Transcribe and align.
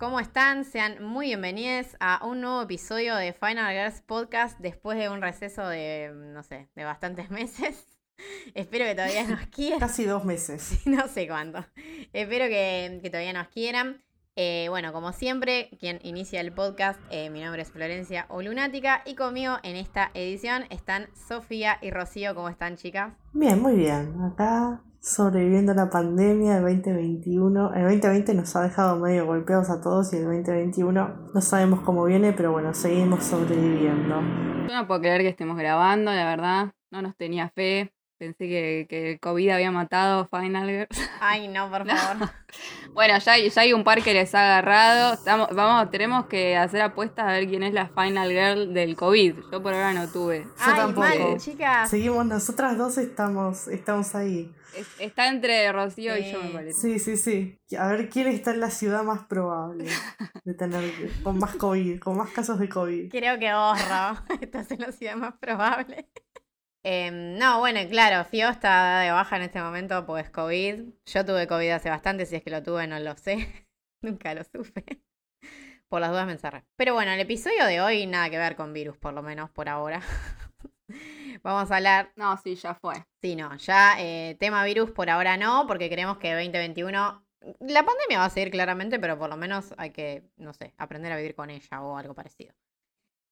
¿cómo 0.00 0.18
están? 0.18 0.64
Sean 0.64 1.04
muy 1.04 1.26
bienvenidos 1.26 1.94
a 2.00 2.26
un 2.26 2.40
nuevo 2.40 2.62
episodio 2.62 3.16
de 3.16 3.34
Final 3.34 3.70
Girls 3.74 4.00
Podcast 4.00 4.58
después 4.58 4.96
de 4.96 5.10
un 5.10 5.20
receso 5.20 5.68
de, 5.68 6.10
no 6.14 6.42
sé, 6.42 6.70
de 6.74 6.84
bastantes 6.84 7.30
meses. 7.30 7.86
Espero 8.54 8.86
que 8.86 8.94
todavía 8.94 9.24
nos 9.24 9.46
quieran. 9.54 9.78
Casi 9.78 10.06
dos 10.06 10.24
meses. 10.24 10.80
no 10.86 11.06
sé 11.06 11.28
cuánto. 11.28 11.66
Espero 12.14 12.46
que, 12.46 12.98
todavía 13.10 13.34
nos 13.34 13.48
quieran. 13.48 14.02
Eh, 14.36 14.68
bueno, 14.70 14.94
como 14.94 15.12
siempre, 15.12 15.68
quien 15.78 16.00
inicia 16.02 16.40
el 16.40 16.52
podcast, 16.52 16.98
eh, 17.10 17.28
mi 17.28 17.42
nombre 17.42 17.60
es 17.60 17.70
Florencia 17.70 18.24
o 18.30 18.40
Lunática 18.40 19.02
y 19.04 19.16
conmigo 19.16 19.58
en 19.62 19.76
esta 19.76 20.12
edición 20.14 20.64
están 20.70 21.08
Sofía 21.14 21.76
y 21.82 21.90
Rocío. 21.90 22.34
¿Cómo 22.34 22.48
están, 22.48 22.76
chicas? 22.76 23.12
Bien, 23.34 23.60
muy 23.60 23.74
bien. 23.74 24.18
Acá 24.22 24.80
sobreviviendo 25.00 25.72
la 25.74 25.88
pandemia 25.88 26.60
del 26.60 26.82
2021. 26.82 27.74
El 27.74 27.82
2020 27.82 28.34
nos 28.34 28.54
ha 28.54 28.62
dejado 28.62 28.96
medio 28.98 29.26
golpeados 29.26 29.70
a 29.70 29.80
todos 29.80 30.12
y 30.12 30.16
el 30.16 30.24
2021 30.24 31.30
no 31.34 31.40
sabemos 31.40 31.80
cómo 31.80 32.04
viene, 32.04 32.32
pero 32.32 32.52
bueno, 32.52 32.74
seguimos 32.74 33.24
sobreviviendo. 33.24 34.20
Yo 34.68 34.74
no 34.74 34.86
puedo 34.86 35.00
creer 35.00 35.22
que 35.22 35.28
estemos 35.28 35.56
grabando, 35.56 36.12
la 36.12 36.24
verdad. 36.24 36.72
No 36.90 37.02
nos 37.02 37.16
tenía 37.16 37.48
fe. 37.50 37.92
Pensé 38.18 38.48
que, 38.48 38.86
que 38.90 39.12
el 39.12 39.20
COVID 39.20 39.48
había 39.48 39.70
matado 39.70 40.28
Final 40.28 40.68
Girls. 40.68 41.10
Ay, 41.22 41.48
no, 41.48 41.70
por 41.70 41.86
favor. 41.86 42.28
bueno, 42.92 43.16
ya, 43.18 43.38
ya 43.38 43.62
hay 43.62 43.72
un 43.72 43.82
par 43.82 44.02
que 44.02 44.12
les 44.12 44.34
ha 44.34 44.42
agarrado. 44.42 45.14
Estamos, 45.14 45.48
vamos, 45.54 45.90
tenemos 45.90 46.26
que 46.26 46.54
hacer 46.54 46.82
apuestas 46.82 47.26
a 47.26 47.32
ver 47.32 47.48
quién 47.48 47.62
es 47.62 47.72
la 47.72 47.88
Final 47.88 48.28
Girl 48.28 48.74
del 48.74 48.94
COVID. 48.94 49.36
Yo 49.50 49.62
por 49.62 49.72
ahora 49.72 49.94
no 49.94 50.06
tuve. 50.08 50.42
Yo 50.42 50.50
Ay, 50.58 50.76
tampoco. 50.76 51.38
chicas. 51.38 51.88
Seguimos, 51.88 52.26
nosotras 52.26 52.76
dos 52.76 52.98
estamos, 52.98 53.68
estamos 53.68 54.14
ahí. 54.14 54.52
Está 54.98 55.28
entre 55.28 55.70
Rocío 55.72 56.16
y 56.16 56.32
yo, 56.32 56.42
me 56.42 56.50
parece. 56.50 56.80
Sí, 56.80 56.98
sí, 56.98 57.16
sí. 57.16 57.58
A 57.78 57.88
ver 57.88 58.08
quién 58.08 58.26
está 58.28 58.52
en 58.52 58.60
la 58.60 58.70
ciudad 58.70 59.02
más 59.02 59.24
probable 59.26 59.86
de 60.44 60.54
tener 60.54 60.92
con 61.22 61.38
más 61.38 61.56
COVID, 61.56 61.98
con 62.00 62.16
más 62.16 62.30
casos 62.30 62.58
de 62.58 62.68
COVID. 62.68 63.10
Creo 63.10 63.38
que 63.38 63.52
vos, 63.52 63.78
estás 64.40 64.70
en 64.70 64.80
la 64.80 64.92
ciudad 64.92 65.16
más 65.16 65.34
probable. 65.38 66.08
Em, 66.82 67.36
no, 67.36 67.58
bueno, 67.58 67.80
claro, 67.90 68.24
Fio 68.24 68.48
está 68.48 69.00
de 69.00 69.10
baja 69.10 69.36
en 69.36 69.42
este 69.42 69.60
momento, 69.60 70.06
pues 70.06 70.30
COVID. 70.30 70.84
Yo 71.04 71.24
tuve 71.26 71.46
COVID 71.46 71.70
hace 71.70 71.90
bastante, 71.90 72.24
si 72.24 72.36
es 72.36 72.42
que 72.42 72.50
lo 72.50 72.62
tuve, 72.62 72.86
no 72.86 72.98
lo 72.98 73.16
sé. 73.16 73.66
Nunca 74.02 74.34
lo 74.34 74.44
supe. 74.44 75.02
Por 75.88 76.00
las 76.00 76.10
dudas 76.10 76.26
me 76.26 76.32
encerré. 76.32 76.64
Pero 76.76 76.94
bueno, 76.94 77.12
el 77.12 77.20
episodio 77.20 77.66
de 77.66 77.80
hoy 77.80 78.06
nada 78.06 78.30
que 78.30 78.38
ver 78.38 78.56
con 78.56 78.72
virus, 78.72 78.96
por 78.96 79.12
lo 79.12 79.22
menos 79.22 79.50
por 79.50 79.68
ahora. 79.68 80.00
Vamos 81.42 81.70
a 81.70 81.76
hablar. 81.76 82.12
No, 82.16 82.36
sí, 82.36 82.54
ya 82.54 82.74
fue. 82.74 82.94
Sí, 83.20 83.36
no, 83.36 83.56
ya 83.56 83.96
eh, 83.98 84.36
tema 84.38 84.64
virus 84.64 84.90
por 84.90 85.10
ahora 85.10 85.36
no, 85.36 85.66
porque 85.66 85.88
creemos 85.88 86.18
que 86.18 86.32
2021. 86.32 87.24
La 87.60 87.84
pandemia 87.84 88.18
va 88.18 88.26
a 88.26 88.30
seguir 88.30 88.50
claramente, 88.50 88.98
pero 88.98 89.18
por 89.18 89.30
lo 89.30 89.36
menos 89.36 89.74
hay 89.78 89.90
que, 89.90 90.24
no 90.36 90.52
sé, 90.52 90.74
aprender 90.76 91.12
a 91.12 91.16
vivir 91.16 91.34
con 91.34 91.50
ella 91.50 91.82
o 91.82 91.96
algo 91.96 92.14
parecido. 92.14 92.54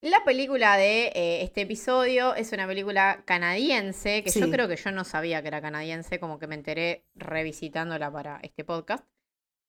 La 0.00 0.22
película 0.24 0.76
de 0.76 1.08
eh, 1.08 1.42
este 1.42 1.62
episodio 1.62 2.34
es 2.36 2.52
una 2.52 2.68
película 2.68 3.24
canadiense, 3.24 4.22
que 4.22 4.30
yo 4.30 4.48
creo 4.48 4.68
que 4.68 4.76
yo 4.76 4.92
no 4.92 5.02
sabía 5.02 5.42
que 5.42 5.48
era 5.48 5.60
canadiense, 5.60 6.20
como 6.20 6.38
que 6.38 6.46
me 6.46 6.54
enteré 6.54 7.04
revisitándola 7.16 8.10
para 8.12 8.38
este 8.42 8.64
podcast. 8.64 9.04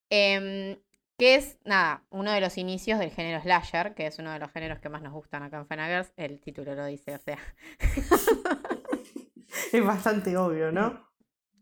Em, 0.08 0.78
que 1.20 1.34
es, 1.34 1.58
nada, 1.66 2.02
uno 2.08 2.32
de 2.32 2.40
los 2.40 2.56
inicios 2.56 2.98
del 2.98 3.10
género 3.10 3.42
slasher, 3.42 3.94
que 3.94 4.06
es 4.06 4.18
uno 4.18 4.32
de 4.32 4.38
los 4.38 4.50
géneros 4.52 4.78
que 4.78 4.88
más 4.88 5.02
nos 5.02 5.12
gustan 5.12 5.42
acá 5.42 5.58
en 5.58 5.66
Fanagers. 5.66 6.14
El 6.16 6.40
título 6.40 6.74
lo 6.74 6.86
dice, 6.86 7.14
o 7.14 7.18
sea. 7.18 7.36
es 9.72 9.84
bastante 9.84 10.34
obvio, 10.38 10.72
¿no? 10.72 11.06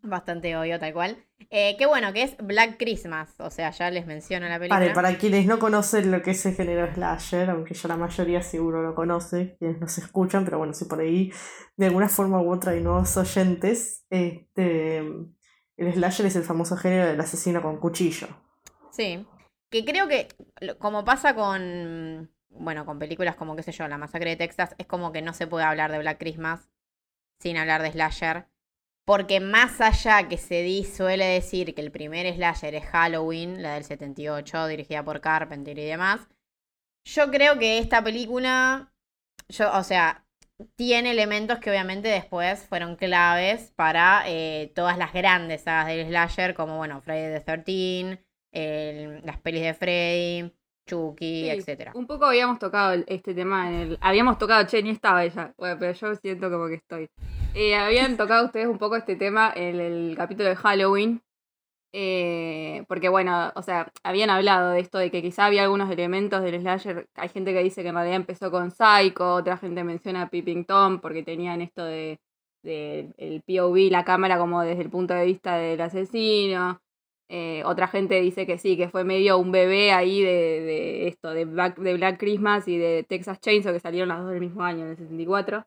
Bastante 0.01 0.57
obvio, 0.57 0.79
tal 0.79 0.93
cual. 0.93 1.27
Eh, 1.51 1.75
qué 1.77 1.87
bueno, 1.87 2.13
que 2.13 2.23
es 2.23 2.37
Black 2.37 2.77
Christmas. 2.79 3.35
O 3.41 3.51
sea, 3.51 3.73
ya 3.73 3.91
les 3.91 4.07
menciono 4.07 4.49
la 4.49 4.61
película. 4.61 4.79
Vale, 4.79 4.93
para 4.93 5.19
quienes 5.19 5.45
no 5.47 5.59
conocen 5.59 6.13
lo 6.13 6.23
que 6.23 6.31
es 6.31 6.47
el 6.47 6.55
género 6.55 6.95
slasher, 6.95 7.51
aunque 7.51 7.75
ya 7.75 7.89
la 7.89 7.97
mayoría 7.97 8.41
seguro 8.43 8.81
lo 8.81 8.95
conoce, 8.95 9.57
quienes 9.59 9.81
nos 9.81 9.99
escuchan, 9.99 10.45
pero 10.45 10.59
bueno, 10.59 10.73
si 10.73 10.85
por 10.85 11.01
ahí 11.01 11.33
de 11.77 11.87
alguna 11.87 12.09
forma 12.09 12.41
u 12.41 12.53
otra 12.53 12.71
hay 12.71 12.81
nuevos 12.81 13.17
oyentes, 13.17 14.07
este, 14.09 14.99
el 14.99 15.93
slasher 15.95 16.27
es 16.27 16.37
el 16.37 16.45
famoso 16.45 16.77
género 16.77 17.09
del 17.09 17.21
asesino 17.21 17.61
con 17.61 17.81
cuchillo. 17.81 18.29
Sí, 18.93 19.27
que 19.71 19.85
creo 19.85 20.09
que, 20.09 20.29
como 20.79 21.05
pasa 21.05 21.35
con, 21.35 22.31
bueno, 22.51 22.87
con 22.87 22.99
películas 22.99 23.37
como, 23.37 23.57
qué 23.57 23.63
sé 23.63 23.73
yo, 23.73 23.89
La 23.89 23.99
Masacre 23.99 24.31
de 24.31 24.37
Texas, 24.37 24.75
es 24.79 24.87
como 24.87 25.13
que 25.13 25.23
no 25.23 25.33
se 25.33 25.47
puede 25.47 25.65
hablar 25.65 25.93
de 25.93 25.99
Black 25.99 26.19
Christmas 26.19 26.71
sin 27.41 27.57
hablar 27.57 27.83
de 27.83 27.93
slasher 27.93 28.47
porque 29.09 29.41
más 29.41 29.81
allá 29.81 30.29
que 30.29 30.37
se 30.37 30.61
di, 30.61 30.85
suele 30.85 31.25
decir 31.25 31.75
que 31.75 31.81
el 31.81 31.91
primer 31.91 32.31
slasher 32.35 32.75
es 32.75 32.85
Halloween, 32.85 33.63
la 33.63 33.73
del 33.73 33.85
78, 33.85 34.67
dirigida 34.67 35.03
por 35.03 35.23
Carpenter 35.23 35.79
y 35.79 35.85
demás, 35.87 36.29
yo 37.07 37.31
creo 37.31 37.59
que 37.59 37.79
esta 37.79 38.05
película, 38.05 38.93
yo, 39.49 39.75
o 39.75 39.83
sea, 39.83 40.27
tiene 40.77 41.13
elementos 41.13 41.59
que 41.59 41.71
obviamente 41.71 42.09
después 42.09 42.67
fueron 42.67 42.97
claves 42.97 43.73
para 43.77 44.25
eh, 44.27 44.73
todas 44.75 44.99
las 44.99 45.15
grandes 45.15 45.63
sagas 45.63 45.87
del 45.87 46.07
slasher, 46.09 46.53
como 46.53 46.77
bueno, 46.77 47.01
Friday 47.01 47.33
the 47.33 47.41
13, 47.41 48.23
las 48.53 49.39
pelis 49.41 49.63
de 49.63 49.75
Freddy, 49.75 50.53
Chucky, 50.89 51.51
etcétera. 51.51 51.93
Un 51.95 52.07
poco 52.07 52.25
habíamos 52.25 52.59
tocado 52.59 53.03
este 53.07 53.35
tema 53.35 53.69
en 53.69 53.75
el. 53.75 53.99
Habíamos 54.01 54.39
tocado, 54.39 54.67
che, 54.67 54.83
ni 54.83 54.91
estaba 54.91 55.25
ella. 55.25 55.55
Bueno, 55.57 55.77
pero 55.79 55.93
yo 55.93 56.15
siento 56.17 56.51
como 56.51 56.67
que 56.67 56.75
estoy. 56.75 57.09
Eh, 57.55 57.77
habían 57.77 58.17
tocado 58.17 58.47
ustedes 58.47 58.67
un 58.67 58.79
poco 58.79 58.97
este 58.97 59.17
tema 59.17 59.53
en 59.55 59.81
el 59.81 60.17
capítulo 60.17 60.49
de 60.49 60.57
Halloween. 60.57 61.23
Eh, 61.93 62.85
porque 62.87 63.09
bueno, 63.09 63.51
o 63.55 63.63
sea, 63.63 63.91
habían 64.03 64.29
hablado 64.29 64.73
de 64.73 64.81
esto 64.81 64.99
de 64.99 65.11
que 65.11 65.23
quizá 65.23 65.47
había 65.47 65.63
algunos 65.63 65.91
elementos 65.91 66.43
del 66.43 66.61
slasher. 66.61 67.09
Hay 67.15 67.29
gente 67.29 67.53
que 67.53 67.63
dice 67.63 67.83
que 67.83 67.89
en 67.89 67.95
realidad 67.95 68.17
empezó 68.17 68.51
con 68.51 68.71
Psycho, 68.71 69.35
otra 69.35 69.57
gente 69.57 69.85
menciona 69.85 70.29
Peeping 70.29 70.65
Tom 70.65 71.01
porque 71.01 71.23
tenían 71.23 71.63
esto 71.63 71.85
de, 71.85 72.21
de 72.63 73.13
el 73.17 73.43
POV, 73.43 73.91
la 73.91 74.05
cámara 74.05 74.39
como 74.39 74.63
desde 74.63 74.83
el 74.83 74.91
punto 74.91 75.15
de 75.15 75.25
vista 75.25 75.57
del 75.57 75.81
asesino. 75.81 76.81
Eh, 77.31 77.63
otra 77.67 77.89
gente 77.89 78.21
dice 78.21 78.47
que 78.47 78.59
sí, 78.59 78.77
que 78.77 78.89
fue 78.89 79.05
medio 79.05 79.39
un 79.39 79.53
bebé 79.53 79.93
ahí 79.93 80.23
de, 80.23 81.09
esto, 81.09 81.31
de 81.31 81.45
Black, 81.45 81.79
de 81.79 81.95
Black 81.95 82.19
Christmas 82.19 82.67
y 82.69 82.79
de 82.79 83.05
Texas 83.05 83.41
Chainsaw, 83.41 83.73
que 83.73 83.81
salieron 83.81 84.09
las 84.09 84.21
dos 84.21 84.31
del 84.31 84.41
mismo 84.41 84.63
año, 84.63 84.85
en 84.85 84.91
el 84.93 84.97
64. 84.97 85.67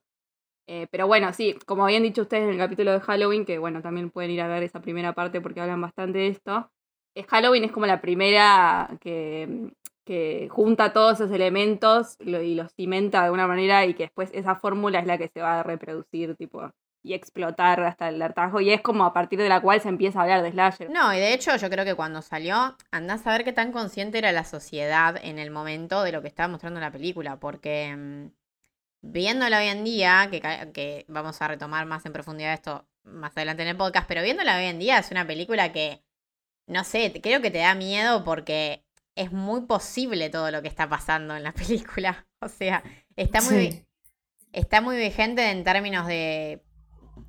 Eh, 0.67 0.87
pero 0.91 1.07
bueno, 1.07 1.33
sí, 1.33 1.55
como 1.65 1.83
habían 1.85 2.03
dicho 2.03 2.23
ustedes 2.23 2.43
en 2.43 2.51
el 2.51 2.57
capítulo 2.57 2.91
de 2.93 3.01
Halloween, 3.01 3.45
que 3.45 3.59
bueno, 3.59 3.81
también 3.81 4.09
pueden 4.09 4.31
ir 4.31 4.41
a 4.41 4.47
ver 4.47 4.63
esa 4.63 4.81
primera 4.81 5.13
parte 5.13 5.41
porque 5.41 5.61
hablan 5.61 5.81
bastante 5.81 6.19
de 6.19 6.27
esto. 6.29 6.71
Eh, 7.15 7.23
Halloween 7.23 7.65
es 7.65 7.71
como 7.71 7.85
la 7.85 8.01
primera 8.01 8.97
que, 9.01 9.71
que 10.05 10.47
junta 10.49 10.93
todos 10.93 11.19
esos 11.19 11.31
elementos 11.31 12.17
y 12.19 12.55
los 12.55 12.73
cimenta 12.73 13.19
de 13.19 13.25
alguna 13.25 13.47
manera 13.47 13.85
y 13.85 13.93
que 13.93 14.03
después 14.03 14.29
esa 14.33 14.55
fórmula 14.55 14.99
es 14.99 15.07
la 15.07 15.17
que 15.17 15.27
se 15.29 15.41
va 15.41 15.59
a 15.59 15.63
reproducir, 15.63 16.35
tipo, 16.35 16.71
y 17.03 17.13
explotar 17.13 17.81
hasta 17.83 18.09
el 18.09 18.21
hartazgo. 18.21 18.61
Y 18.61 18.71
es 18.71 18.81
como 18.81 19.05
a 19.05 19.13
partir 19.13 19.39
de 19.39 19.49
la 19.49 19.61
cual 19.61 19.81
se 19.81 19.89
empieza 19.89 20.19
a 20.19 20.23
hablar 20.23 20.43
de 20.43 20.51
slasher. 20.51 20.89
No, 20.89 21.13
y 21.13 21.17
de 21.17 21.33
hecho 21.33 21.55
yo 21.55 21.69
creo 21.69 21.85
que 21.85 21.95
cuando 21.95 22.21
salió, 22.21 22.77
andás 22.91 23.25
a 23.25 23.31
ver 23.31 23.43
qué 23.43 23.53
tan 23.53 23.71
consciente 23.71 24.19
era 24.19 24.31
la 24.31 24.43
sociedad 24.43 25.17
en 25.21 25.39
el 25.39 25.51
momento 25.51 26.03
de 26.03 26.11
lo 26.11 26.21
que 26.21 26.27
estaba 26.27 26.47
mostrando 26.47 26.79
la 26.79 26.91
película. 26.91 27.39
Porque 27.39 27.95
mm, 27.95 28.27
viéndola 29.01 29.59
hoy 29.59 29.67
en 29.67 29.83
día, 29.83 30.27
que, 30.29 30.41
que 30.73 31.05
vamos 31.07 31.41
a 31.41 31.47
retomar 31.47 31.85
más 31.85 32.05
en 32.05 32.13
profundidad 32.13 32.53
esto 32.53 32.87
más 33.03 33.35
adelante 33.35 33.63
en 33.63 33.69
el 33.69 33.77
podcast, 33.77 34.07
pero 34.07 34.21
viéndola 34.21 34.57
hoy 34.57 34.65
en 34.65 34.77
día 34.77 34.99
es 34.99 35.09
una 35.09 35.25
película 35.25 35.71
que, 35.71 36.03
no 36.67 36.83
sé, 36.83 37.11
creo 37.21 37.41
que 37.41 37.49
te 37.49 37.57
da 37.57 37.73
miedo 37.73 38.23
porque 38.23 38.85
es 39.15 39.31
muy 39.31 39.61
posible 39.61 40.29
todo 40.29 40.51
lo 40.51 40.61
que 40.61 40.67
está 40.67 40.87
pasando 40.87 41.35
en 41.35 41.43
la 41.43 41.51
película. 41.53 42.27
O 42.39 42.47
sea, 42.47 42.83
está 43.15 43.41
muy... 43.41 43.85
Está 44.53 44.81
muy 44.81 44.97
vigente 44.97 45.49
en 45.49 45.63
términos 45.63 46.07
de 46.07 46.61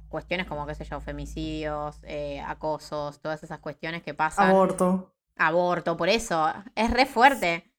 cuestiones 0.08 0.46
como, 0.46 0.66
qué 0.66 0.74
sé 0.74 0.84
yo, 0.84 1.00
femicidios, 1.00 2.00
eh, 2.04 2.40
acosos, 2.40 3.20
todas 3.20 3.42
esas 3.42 3.58
cuestiones 3.60 4.02
que 4.02 4.14
pasan. 4.14 4.50
Aborto. 4.50 5.14
Aborto, 5.36 5.96
por 5.96 6.08
eso, 6.08 6.52
es 6.74 6.90
re 6.90 7.06
fuerte. 7.06 7.72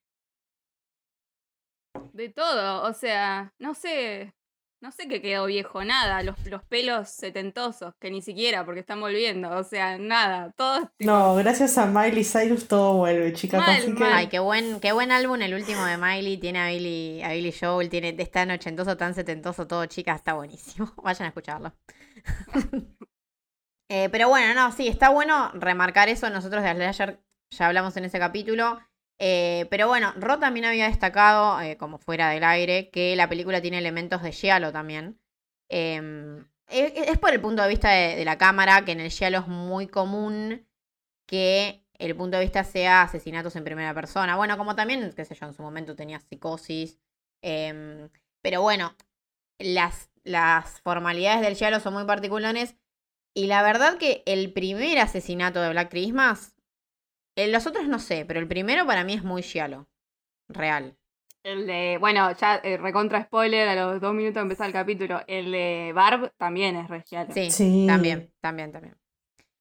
De 2.12 2.28
todo, 2.28 2.88
o 2.88 2.92
sea, 2.92 3.52
no 3.58 3.74
sé, 3.74 4.34
no 4.80 4.92
sé 4.92 5.08
qué 5.08 5.22
quedó 5.22 5.46
viejo, 5.46 5.82
nada. 5.84 6.22
Los, 6.22 6.36
los 6.46 6.62
pelos 6.64 7.08
setentosos, 7.08 7.94
que 7.98 8.10
ni 8.10 8.20
siquiera, 8.20 8.64
porque 8.64 8.80
están 8.80 9.00
volviendo. 9.00 9.50
O 9.56 9.64
sea, 9.64 9.96
nada. 9.98 10.52
Todo. 10.52 10.90
No, 10.98 11.34
gracias 11.36 11.78
a 11.78 11.86
Miley 11.86 12.24
Cyrus 12.24 12.68
todo 12.68 12.94
vuelve, 12.98 13.32
chicas. 13.32 13.64
Ay, 14.02 14.26
qué 14.28 14.38
buen, 14.38 14.80
qué 14.80 14.92
buen 14.92 15.10
álbum 15.10 15.40
el 15.40 15.54
último 15.54 15.84
de 15.84 15.96
Miley. 15.96 16.36
Tiene 16.36 16.60
a 16.60 16.68
Billy, 16.68 17.22
a 17.22 17.32
Billy 17.32 17.52
Joel, 17.52 17.88
tiene, 17.88 18.14
es 18.18 18.30
tan 18.30 18.50
ochentoso, 18.50 18.96
tan 18.96 19.14
setentoso 19.14 19.66
todo, 19.66 19.86
chicas. 19.86 20.16
Está 20.16 20.34
buenísimo. 20.34 20.92
Vayan 21.02 21.26
a 21.26 21.28
escucharlo. 21.28 21.72
Eh, 23.90 24.08
pero 24.08 24.30
bueno, 24.30 24.54
no, 24.54 24.72
sí, 24.72 24.88
está 24.88 25.10
bueno 25.10 25.52
remarcar 25.52 26.08
eso. 26.08 26.30
Nosotros 26.30 26.62
de 26.62 26.70
ayer 26.70 27.20
ya 27.50 27.66
hablamos 27.66 27.94
en 27.98 28.06
ese 28.06 28.18
capítulo. 28.18 28.80
Eh, 29.18 29.66
pero 29.70 29.88
bueno, 29.88 30.12
Ro 30.16 30.38
también 30.38 30.66
había 30.66 30.86
destacado, 30.88 31.60
eh, 31.60 31.76
como 31.76 31.98
fuera 31.98 32.30
del 32.30 32.44
aire, 32.44 32.90
que 32.90 33.16
la 33.16 33.28
película 33.28 33.60
tiene 33.60 33.78
elementos 33.78 34.22
de 34.22 34.32
Giallo 34.32 34.72
también. 34.72 35.18
Em, 35.68 36.46
es, 36.68 37.18
por 37.18 37.32
el 37.32 37.40
punto 37.40 37.62
de 37.62 37.68
vista 37.68 37.90
de, 37.90 38.24
la 38.24 38.38
cámara, 38.38 38.84
que 38.84 38.92
en 38.92 39.00
el 39.00 39.10
Giallo 39.10 39.40
es 39.40 39.48
muy 39.48 39.86
común 39.86 40.66
que 41.26 41.84
el 41.98 42.16
punto 42.16 42.36
de 42.38 42.44
vista 42.44 42.64
sea 42.64 43.02
asesinatos 43.02 43.56
en 43.56 43.64
primera 43.64 43.94
persona. 43.94 44.36
Bueno, 44.36 44.58
como 44.58 44.74
también, 44.74 45.12
qué 45.14 45.24
sé 45.24 45.34
yo, 45.34 45.46
en 45.46 45.54
su 45.54 45.62
momento 45.62 45.96
tenía 45.96 46.20
psicosis. 46.20 46.98
Em, 47.42 48.10
pero 48.42 48.62
bueno, 48.62 48.96
las, 49.58 50.10
las 50.24 50.80
formalidades 50.82 51.42
del 51.42 51.56
giallo 51.56 51.80
son 51.80 51.94
muy 51.94 52.04
particulares. 52.04 52.76
Y 53.34 53.46
la 53.46 53.62
verdad 53.62 53.98
que 53.98 54.22
el 54.26 54.52
primer 54.52 54.98
asesinato 54.98 55.60
de 55.60 55.70
Black 55.70 55.90
Christmas, 55.90 56.53
en 57.36 57.52
los 57.52 57.66
otros 57.66 57.86
no 57.88 57.98
sé, 57.98 58.24
pero 58.26 58.40
el 58.40 58.48
primero 58.48 58.86
para 58.86 59.04
mí 59.04 59.14
es 59.14 59.24
muy 59.24 59.42
giallo. 59.42 59.88
Real. 60.48 60.96
El 61.42 61.66
de, 61.66 61.98
bueno, 62.00 62.32
ya 62.36 62.56
eh, 62.64 62.78
recontra 62.78 63.22
spoiler, 63.24 63.68
a 63.68 63.74
los 63.74 64.00
dos 64.00 64.14
minutos 64.14 64.36
de 64.36 64.40
empezar 64.42 64.66
el 64.66 64.72
capítulo. 64.72 65.20
El 65.26 65.52
de 65.52 65.92
Barb 65.94 66.32
también 66.38 66.76
es 66.76 66.88
regial. 66.88 67.28
Sí, 67.32 67.50
Sí. 67.50 67.84
también, 67.86 68.32
también, 68.40 68.72
también. 68.72 68.96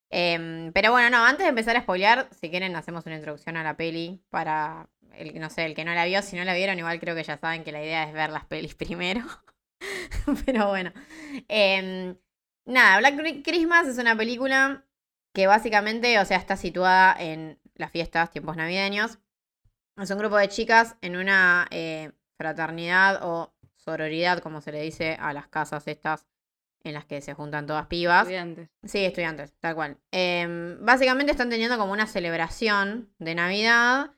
Em, 0.09 0.71
pero 0.73 0.91
bueno, 0.91 1.09
no, 1.09 1.25
antes 1.25 1.43
de 1.45 1.49
empezar 1.49 1.75
a 1.75 1.81
spoilear, 1.81 2.29
si 2.39 2.49
quieren 2.49 2.75
hacemos 2.75 3.05
una 3.05 3.15
introducción 3.15 3.57
a 3.57 3.63
la 3.63 3.75
peli 3.75 4.21
para 4.29 4.87
el 5.15 5.39
no 5.39 5.49
sé, 5.49 5.65
el 5.65 5.75
que 5.75 5.83
no 5.85 5.93
la 5.93 6.05
vio, 6.05 6.21
si 6.21 6.35
no 6.35 6.43
la 6.43 6.53
vieron, 6.53 6.77
igual 6.79 6.99
creo 6.99 7.15
que 7.15 7.23
ya 7.23 7.37
saben 7.37 7.63
que 7.63 7.71
la 7.71 7.83
idea 7.83 8.03
es 8.03 8.13
ver 8.13 8.29
las 8.29 8.45
pelis 8.45 8.75
primero. 8.75 9.21
pero 10.45 10.67
bueno. 10.69 10.91
Em, 11.47 12.15
nada, 12.65 12.99
Black 12.99 13.43
Christmas 13.43 13.87
es 13.87 13.97
una 13.97 14.15
película 14.15 14.85
que 15.33 15.47
básicamente, 15.47 16.19
o 16.19 16.25
sea, 16.25 16.37
está 16.37 16.55
situada 16.55 17.15
en 17.19 17.59
las 17.75 17.91
fiestas, 17.91 18.31
tiempos 18.31 18.57
navideños. 18.57 19.19
Es 19.97 20.09
un 20.09 20.17
grupo 20.17 20.37
de 20.37 20.49
chicas 20.49 20.95
en 21.01 21.15
una 21.15 21.67
eh, 21.69 22.11
fraternidad 22.37 23.19
o 23.23 23.53
sororidad, 23.75 24.39
como 24.39 24.61
se 24.61 24.71
le 24.71 24.81
dice 24.81 25.17
a 25.19 25.33
las 25.33 25.47
casas 25.47 25.87
estas 25.87 26.25
en 26.83 26.93
las 26.93 27.05
que 27.05 27.21
se 27.21 27.33
juntan 27.33 27.65
todas 27.65 27.87
pibas. 27.87 28.23
Estudiantes. 28.23 28.69
Sí, 28.83 29.05
estudiantes, 29.05 29.53
tal 29.59 29.75
cual. 29.75 29.97
Em, 30.11 30.83
básicamente 30.83 31.31
están 31.31 31.49
teniendo 31.49 31.77
como 31.77 31.93
una 31.93 32.07
celebración 32.07 33.13
de 33.19 33.35
Navidad 33.35 34.11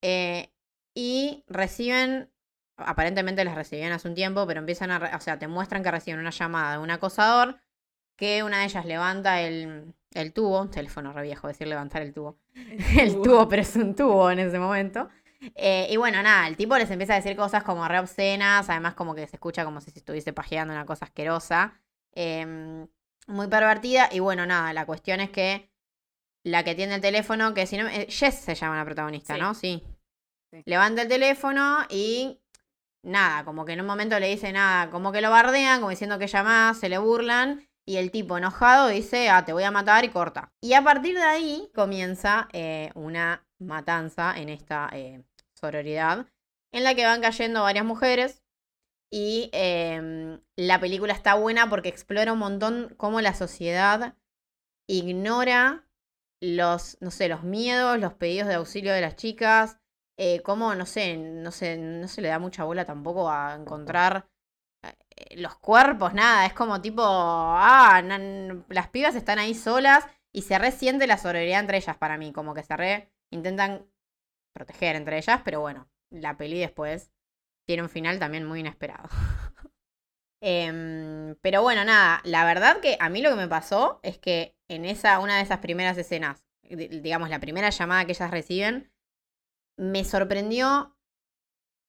eh, 0.00 0.52
y 0.94 1.44
reciben, 1.48 2.30
aparentemente 2.76 3.44
las 3.44 3.56
recibían 3.56 3.92
hace 3.92 4.08
un 4.08 4.14
tiempo, 4.14 4.46
pero 4.46 4.60
empiezan 4.60 4.90
a, 4.92 5.16
o 5.16 5.20
sea, 5.20 5.38
te 5.38 5.48
muestran 5.48 5.82
que 5.82 5.90
reciben 5.90 6.20
una 6.20 6.30
llamada 6.30 6.72
de 6.72 6.78
un 6.78 6.90
acosador, 6.90 7.58
que 8.16 8.44
una 8.44 8.60
de 8.60 8.66
ellas 8.66 8.84
levanta 8.84 9.40
el, 9.40 9.94
el 10.14 10.32
tubo, 10.32 10.68
teléfono 10.70 11.12
re 11.12 11.22
viejo 11.22 11.48
decir 11.48 11.66
levantar 11.66 12.02
el 12.02 12.12
tubo, 12.14 12.38
el 12.98 13.20
tubo, 13.20 13.48
pero 13.48 13.62
es 13.62 13.76
un 13.76 13.94
tubo 13.94 14.30
en 14.30 14.38
ese 14.38 14.58
momento. 14.58 15.08
Eh, 15.56 15.88
y 15.90 15.96
bueno, 15.98 16.22
nada, 16.22 16.48
el 16.48 16.56
tipo 16.56 16.78
les 16.78 16.90
empieza 16.90 17.12
a 17.12 17.16
decir 17.16 17.36
cosas 17.36 17.62
como 17.64 17.86
re 17.86 17.98
obscenas, 17.98 18.70
además 18.70 18.94
como 18.94 19.14
que 19.14 19.26
se 19.26 19.36
escucha 19.36 19.64
como 19.64 19.80
si 19.82 19.90
se 19.90 19.98
estuviese 19.98 20.32
pajeando 20.32 20.72
una 20.72 20.86
cosa 20.86 21.04
asquerosa, 21.04 21.74
em, 22.12 22.86
muy 23.26 23.48
pervertida. 23.48 24.08
Y 24.10 24.20
bueno, 24.20 24.46
nada, 24.46 24.72
la 24.72 24.86
cuestión 24.86 25.20
es 25.20 25.28
que 25.30 25.68
la 26.44 26.62
que 26.62 26.74
tiene 26.74 26.94
el 26.94 27.00
teléfono, 27.00 27.52
que 27.52 27.66
si 27.66 27.76
no, 27.76 27.88
eh, 27.88 28.06
Jess 28.08 28.36
se 28.36 28.54
llama 28.54 28.76
la 28.76 28.84
protagonista, 28.84 29.34
Sí. 29.34 29.40
¿no? 29.40 29.54
Sí. 29.54 29.82
Sí. 30.50 30.62
Levanta 30.66 31.02
el 31.02 31.08
teléfono 31.08 31.78
y 31.90 32.40
nada, 33.02 33.44
como 33.44 33.64
que 33.64 33.72
en 33.72 33.80
un 33.80 33.86
momento 33.86 34.18
le 34.20 34.28
dice 34.28 34.52
nada, 34.52 34.90
como 34.90 35.10
que 35.12 35.20
lo 35.20 35.30
bardean, 35.30 35.80
como 35.80 35.90
diciendo 35.90 36.18
que 36.18 36.26
llama, 36.26 36.72
se 36.74 36.88
le 36.88 36.98
burlan. 36.98 37.66
Y 37.86 37.96
el 37.96 38.10
tipo 38.10 38.38
enojado 38.38 38.88
dice, 38.88 39.28
ah, 39.28 39.44
te 39.44 39.52
voy 39.52 39.64
a 39.64 39.70
matar 39.70 40.04
y 40.04 40.08
corta. 40.08 40.52
Y 40.60 40.72
a 40.72 40.82
partir 40.82 41.16
de 41.16 41.22
ahí 41.22 41.70
comienza 41.74 42.48
eh, 42.52 42.90
una 42.94 43.46
matanza 43.58 44.34
en 44.36 44.48
esta 44.48 44.88
eh, 44.92 45.22
sororidad, 45.52 46.26
en 46.72 46.84
la 46.84 46.94
que 46.94 47.04
van 47.04 47.20
cayendo 47.20 47.62
varias 47.62 47.84
mujeres. 47.84 48.42
Y 49.10 49.50
em, 49.52 50.40
la 50.56 50.80
película 50.80 51.12
está 51.12 51.34
buena 51.34 51.68
porque 51.68 51.88
explora 51.88 52.32
un 52.32 52.38
montón 52.38 52.94
cómo 52.96 53.20
la 53.20 53.34
sociedad 53.34 54.16
ignora 54.88 55.86
los, 56.40 56.96
no 57.00 57.10
sé, 57.10 57.28
los 57.28 57.42
miedos, 57.44 57.98
los 57.98 58.14
pedidos 58.14 58.48
de 58.48 58.54
auxilio 58.54 58.92
de 58.92 59.00
las 59.02 59.16
chicas, 59.16 59.78
eh, 60.18 60.40
cómo, 60.42 60.74
no 60.74 60.86
sé, 60.86 61.16
no 61.16 61.50
sé, 61.50 61.76
no 61.76 62.08
se 62.08 62.22
le 62.22 62.28
da 62.28 62.38
mucha 62.38 62.64
bola 62.64 62.84
tampoco 62.84 63.30
a 63.30 63.54
encontrar 63.54 64.28
los 65.36 65.56
cuerpos, 65.56 66.14
nada, 66.14 66.46
es 66.46 66.52
como 66.54 66.80
tipo, 66.80 67.02
ah, 67.04 68.02
las 68.68 68.88
pibas 68.88 69.14
están 69.14 69.38
ahí 69.38 69.54
solas 69.54 70.06
y 70.32 70.42
se 70.42 70.58
resiente 70.58 71.06
la 71.06 71.18
sororidad 71.18 71.60
entre 71.60 71.78
ellas 71.78 71.96
para 71.96 72.18
mí, 72.18 72.32
como 72.32 72.54
que 72.54 72.62
se 72.62 72.76
re 72.76 73.10
intentan 73.30 73.86
proteger 74.52 74.96
entre 74.96 75.18
ellas, 75.18 75.42
pero 75.44 75.60
bueno, 75.60 75.88
la 76.10 76.36
peli 76.36 76.60
después 76.60 77.12
tiene 77.66 77.82
un 77.84 77.90
final 77.90 78.18
también 78.18 78.46
muy 78.46 78.60
inesperado. 78.60 79.08
Em, 80.40 81.36
pero 81.40 81.62
bueno, 81.62 81.84
nada, 81.84 82.20
la 82.24 82.44
verdad 82.44 82.80
que 82.80 82.96
a 83.00 83.08
mí 83.08 83.22
lo 83.22 83.30
que 83.30 83.36
me 83.36 83.48
pasó 83.48 84.00
es 84.02 84.18
que 84.18 84.56
en 84.68 84.84
esa, 84.84 85.18
una 85.20 85.36
de 85.36 85.42
esas 85.42 85.58
primeras 85.58 85.96
escenas, 85.96 86.44
di- 86.62 86.88
digamos, 86.88 87.30
la 87.30 87.40
primera 87.40 87.70
llamada 87.70 88.04
que 88.04 88.12
ellas 88.12 88.30
reciben, 88.30 88.92
me 89.76 90.04
sorprendió, 90.04 90.93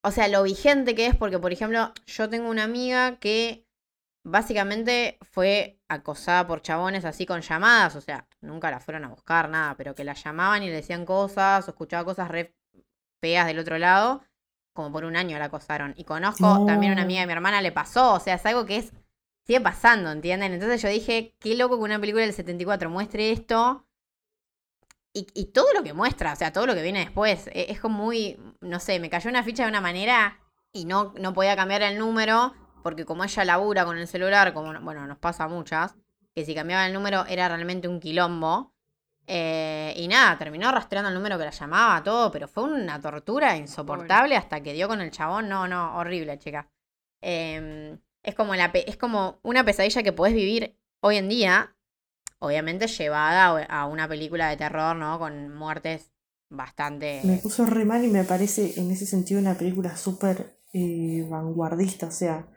o 0.06 0.12
sea, 0.12 0.28
lo 0.28 0.44
vigente 0.44 0.94
que 0.94 1.08
es, 1.08 1.16
porque 1.16 1.40
por 1.40 1.52
ejemplo, 1.52 1.92
yo 2.06 2.30
tengo 2.30 2.48
una 2.48 2.64
amiga 2.64 3.18
que 3.18 3.66
básicamente 4.24 5.18
fue 5.24 5.80
acosada 5.88 6.46
por 6.46 6.62
chabones 6.62 7.06
así 7.06 7.26
con 7.26 7.42
llamadas, 7.42 7.96
o 7.96 8.02
sea, 8.02 8.28
nunca 8.40 8.70
la 8.70 8.80
fueron 8.80 9.06
a 9.06 9.08
buscar, 9.10 9.50
nada, 9.50 9.76
pero 9.76 9.96
que 9.96 10.04
la 10.04 10.14
llamaban 10.14 10.62
y 10.62 10.68
le 10.68 10.74
decían 10.74 11.06
cosas, 11.06 11.68
o 11.68 11.72
escuchaba 11.72 12.06
cosas 12.06 12.28
re 12.30 12.56
feas 13.20 13.48
del 13.48 13.58
otro 13.58 13.80
lado, 13.80 14.24
como 14.74 14.92
por 14.92 15.06
un 15.06 15.16
año 15.16 15.40
la 15.40 15.46
acosaron. 15.46 15.96
Y 15.98 16.04
conozco 16.04 16.68
también 16.68 16.92
una 16.92 17.02
amiga 17.02 17.22
de 17.22 17.28
mi 17.28 17.34
hermana, 17.34 17.64
le 17.64 17.72
pasó, 17.72 18.14
o 18.14 18.20
sea, 18.20 18.36
es 18.36 18.46
algo 18.46 18.68
que 18.68 18.78
es, 18.78 18.94
sigue 19.44 19.60
pasando, 19.60 20.12
¿entienden? 20.12 20.54
Entonces 20.54 20.84
yo 20.84 20.90
dije, 20.90 21.36
qué 21.40 21.56
loco 21.56 21.78
que 21.78 21.84
una 21.84 22.00
película 22.00 22.24
del 22.24 22.34
74 22.34 22.92
muestre 22.92 23.32
esto. 23.32 23.85
Y, 25.18 25.28
y 25.34 25.46
todo 25.46 25.72
lo 25.74 25.82
que 25.82 25.94
muestra, 25.94 26.34
o 26.34 26.36
sea, 26.36 26.52
todo 26.52 26.66
lo 26.68 26.76
que 26.76 26.82
viene 26.82 27.00
después, 27.00 27.48
e- 27.48 27.68
es 27.72 27.80
como 27.80 28.04
muy, 28.04 28.38
no 28.60 28.82
sé, 28.82 29.00
me 29.00 29.10
cayó 29.10 29.30
una 29.30 29.44
ficha 29.44 29.64
de 29.64 29.70
una 29.70 29.80
manera 29.80 30.42
y 30.74 30.84
no, 30.84 31.14
no 31.18 31.34
podía 31.34 31.56
cambiar 31.56 31.84
el 31.84 31.98
número, 31.98 32.54
porque 32.84 33.06
como 33.06 33.24
ella 33.24 33.46
labura 33.46 33.86
con 33.86 33.98
el 33.98 34.10
celular, 34.10 34.54
como, 34.54 34.78
bueno, 34.82 35.08
nos 35.08 35.18
pasa 35.18 35.46
a 35.46 35.48
muchas, 35.48 35.96
que 36.36 36.44
si 36.44 36.54
cambiaba 36.54 36.86
el 36.86 36.94
número 36.94 37.26
era 37.28 37.48
realmente 37.48 37.88
un 37.88 38.02
quilombo. 38.02 38.74
Eh, 39.26 39.94
y 39.96 40.08
nada, 40.10 40.38
terminó 40.38 40.70
rastreando 40.72 41.10
el 41.10 41.16
número 41.16 41.38
que 41.38 41.46
la 41.46 41.52
llamaba, 41.52 42.04
todo, 42.04 42.30
pero 42.30 42.48
fue 42.50 42.64
una 42.66 43.00
tortura 43.00 43.56
insoportable 43.56 44.36
hasta 44.36 44.62
que 44.62 44.74
dio 44.74 44.90
con 44.90 45.00
el 45.00 45.12
chabón. 45.12 45.48
No, 45.48 45.66
no, 45.66 45.96
horrible, 45.98 46.38
chica. 46.40 46.70
Eh, 47.22 47.98
es, 48.22 48.36
como 48.36 48.54
la, 48.54 48.66
es 48.66 48.98
como 48.98 49.40
una 49.44 49.64
pesadilla 49.64 50.04
que 50.04 50.12
podés 50.12 50.34
vivir 50.34 50.78
hoy 51.00 51.16
en 51.18 51.30
día, 51.30 51.75
obviamente 52.46 52.88
llevada 52.88 53.64
a 53.66 53.86
una 53.86 54.08
película 54.08 54.50
de 54.50 54.58
terror, 54.58 54.96
¿no? 54.96 55.20
Con 55.20 55.54
muertes 55.56 56.12
bastante... 56.50 57.22
Me 57.24 57.38
puso 57.38 57.66
re 57.66 57.86
mal 57.86 58.04
y 58.04 58.08
me 58.08 58.24
parece 58.24 58.80
en 58.80 58.92
ese 58.92 59.06
sentido 59.06 59.40
una 59.40 59.56
película 59.56 59.96
súper 59.98 60.60
eh, 60.74 61.26
vanguardista. 61.30 62.08
O 62.08 62.12
sea, 62.12 62.48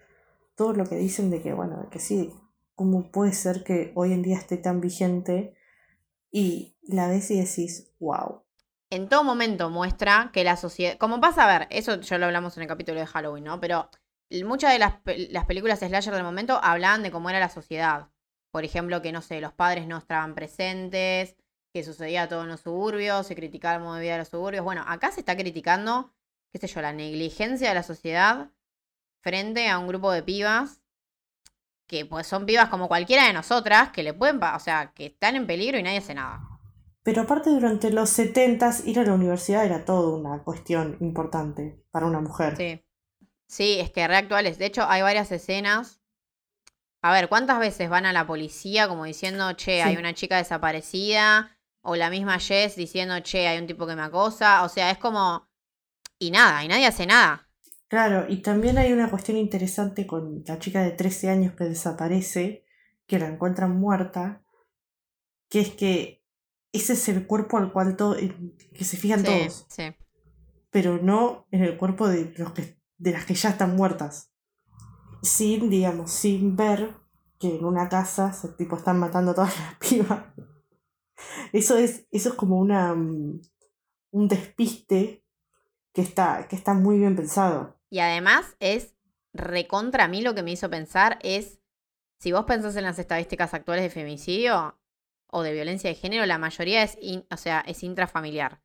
todo 0.57 0.73
lo 0.73 0.85
que 0.87 0.97
dicen 0.97 1.31
de 1.31 1.43
que, 1.43 1.53
bueno, 1.53 1.83
de 1.83 1.89
que 1.89 1.99
sí, 1.99 2.33
¿cómo 2.75 3.11
puede 3.11 3.33
ser 3.33 3.65
que 3.65 3.93
hoy 3.95 4.13
en 4.13 4.23
día 4.23 4.37
esté 4.37 4.57
tan 4.57 4.81
vigente? 4.81 5.55
Y 6.31 6.77
la 6.83 7.09
ves 7.09 7.31
y 7.31 7.41
decís, 7.41 7.93
wow. 8.01 8.43
en 8.91 9.09
todo 9.09 9.25
momento 9.25 9.71
muestra 9.71 10.31
que 10.33 10.45
la 10.45 10.57
sociedad. 10.57 10.99
Como 10.99 11.21
pasa 11.21 11.45
a 11.45 11.59
ver, 11.59 11.69
eso 11.71 12.01
ya 12.01 12.19
lo 12.19 12.27
hablamos 12.27 12.57
en 12.57 12.65
el 12.65 12.69
capítulo 12.69 13.01
de 13.01 13.07
Halloween, 13.07 13.45
¿no? 13.45 13.61
Pero 13.61 13.89
muchas 14.45 14.73
de 14.73 14.79
las, 14.79 14.95
las 15.31 15.47
películas 15.47 15.79
slasher 15.79 16.13
del 16.13 16.23
momento 16.23 16.61
hablaban 16.63 17.03
de 17.03 17.11
cómo 17.11 17.31
era 17.31 17.41
la 17.41 17.49
sociedad. 17.49 18.09
Por 18.51 18.65
ejemplo, 18.65 19.03
que 19.03 19.13
no 19.13 19.23
sé, 19.23 19.41
los 19.41 19.53
padres 19.53 19.87
no 19.87 19.99
estaban 19.99 20.35
presentes, 20.35 21.37
que 21.73 21.85
sucedía 21.85 22.29
todo 22.29 22.43
en 22.43 22.49
los 22.49 22.61
suburbios, 22.61 23.27
se 23.27 23.35
criticaba 23.35 23.77
el 23.77 23.83
modo 23.83 23.95
de 23.95 24.03
vida 24.03 24.13
de 24.13 24.19
los 24.19 24.29
suburbios. 24.29 24.65
Bueno, 24.65 24.85
acá 24.87 25.11
se 25.13 25.21
está 25.21 25.37
criticando, 25.37 26.13
qué 26.53 26.59
sé 26.59 26.67
yo, 26.67 26.81
la 26.81 26.93
negligencia 26.93 27.69
de 27.69 27.75
la 27.75 27.83
sociedad 27.83 28.51
frente 29.21 29.69
a 29.69 29.79
un 29.79 29.89
grupo 29.89 30.11
de 30.11 30.23
pibas 30.23 30.81
que 31.87 32.05
pues 32.05 32.27
son 32.27 32.47
pibas 32.47 32.69
como 32.69 32.87
cualquiera 32.89 33.27
de 33.27 33.33
nosotras, 33.33 33.91
que 33.91 34.03
le 34.03 34.13
pueden, 34.13 34.41
o 34.43 34.61
sea, 34.61 34.93
que 34.95 35.07
están 35.07 35.37
en 35.37 35.47
peligro 35.47 35.79
y 35.79 35.83
nadie 35.83 35.99
hace 35.99 36.15
nada. 36.15 36.41
Pero 37.03 37.23
aparte 37.23 37.49
durante 37.49 37.91
los 37.91 38.11
setentas 38.11 38.87
ir 38.87 38.99
a 38.99 39.05
la 39.05 39.15
universidad 39.15 39.65
era 39.65 39.87
toda 39.87 40.15
una 40.15 40.43
cuestión 40.43 40.99
importante 41.01 41.83
para 41.91 42.07
una 42.07 42.21
mujer. 42.21 42.57
Sí. 42.57 42.85
Sí, 43.49 43.79
es 43.81 43.91
que 43.91 44.07
reactuales. 44.07 44.59
De 44.59 44.67
hecho, 44.67 44.85
hay 44.87 45.01
varias 45.01 45.33
escenas. 45.33 45.98
A 47.01 47.13
ver, 47.13 47.29
¿cuántas 47.29 47.59
veces 47.61 47.89
van 47.89 48.07
a 48.07 48.13
la 48.13 48.27
policía 48.27 48.89
como 48.89 49.05
diciendo, 49.05 49.53
che, 49.53 49.83
hay 49.83 49.97
una 49.97 50.15
chica 50.15 50.37
desaparecida? 50.37 51.57
O 51.81 51.95
la 51.97 52.11
misma 52.11 52.39
Jess 52.39 52.77
diciendo, 52.77 53.21
che, 53.21 53.47
hay 53.47 53.59
un 53.59 53.67
tipo 53.67 53.87
que 53.87 53.95
me 53.95 54.03
acosa. 54.03 54.65
O 54.65 54.69
sea, 54.69 54.91
es 54.91 54.99
como. 54.99 55.49
Y 56.19 56.31
nada, 56.33 56.65
y 56.65 56.69
nadie 56.69 56.87
hace 56.87 57.07
nada. 57.07 57.49
Claro, 57.89 58.27
y 58.29 58.43
también 58.43 58.77
hay 58.77 58.93
una 58.93 59.09
cuestión 59.09 59.39
interesante 59.39 60.07
con 60.07 60.43
la 60.47 60.59
chica 60.59 60.83
de 60.83 60.91
13 60.91 61.31
años 61.31 61.55
que 61.55 61.65
desaparece, 61.65 62.65
que 63.07 63.19
la 63.19 63.29
encuentran 63.29 63.79
muerta, 63.79 64.43
que 65.49 65.61
es 65.61 65.71
que 65.71 66.23
ese 66.73 66.93
es 66.93 67.09
el 67.09 67.27
cuerpo 67.27 67.57
al 67.57 67.73
cual 67.73 67.97
todo, 67.97 68.17
que 68.17 68.85
se 68.85 68.97
fijan 68.99 69.21
Sí, 69.21 69.25
todos, 69.25 69.67
sí. 69.71 69.85
pero 70.71 70.99
no 70.99 71.47
en 71.51 71.63
el 71.63 71.79
cuerpo 71.79 72.09
de, 72.09 72.35
los 72.37 72.53
que, 72.53 72.79
de 72.99 73.13
las 73.13 73.25
que 73.25 73.35
ya 73.35 73.51
están 73.51 73.75
muertas. 73.75 74.33
Sin, 75.23 75.71
digamos, 75.71 76.11
sin 76.11 76.57
ver 76.57 76.95
que 77.39 77.57
en 77.57 77.65
una 77.65 77.89
casa 77.89 78.33
se 78.33 78.49
tipo 78.49 78.77
están 78.77 78.99
matando 78.99 79.33
a 79.33 79.35
todas 79.35 79.59
las 79.59 79.75
pibas. 79.79 80.25
Eso 81.53 81.77
es, 81.77 82.07
eso 82.11 82.31
es 82.31 82.35
como 82.35 82.59
una, 82.59 82.95
mm, 82.95 83.41
un 84.11 84.29
despiste 84.29 85.25
que 85.93 86.03
está, 86.03 86.47
que 86.49 86.57
está 86.57 86.75
muy 86.75 86.99
bien 86.99 87.17
pensado. 87.17 87.77
Y 87.91 88.01
además 88.01 88.57
es 88.61 88.95
recontra 89.33 90.05
a 90.05 90.09
mí 90.09 90.23
lo 90.23 90.35
que 90.35 90.43
me 90.43 90.53
hizo 90.53 90.71
pensar 90.71 91.19
es, 91.23 91.61
si 92.19 92.33
vos 92.33 92.45
pensás 92.45 92.77
en 92.77 92.85
las 92.85 92.99
estadísticas 92.99 93.55
actuales 93.55 93.85
de 93.85 93.91
femicidio 93.91 94.79
o 95.29 95.43
de 95.43 95.53
violencia 95.53 95.91
de 95.91 95.97
género, 95.97 96.27
la 96.27 96.39
mayoría 96.39 96.83
es, 96.83 96.99
o 97.31 97.37
sea, 97.37 97.61
es 97.61 97.83
intrafamiliar. 97.83 98.63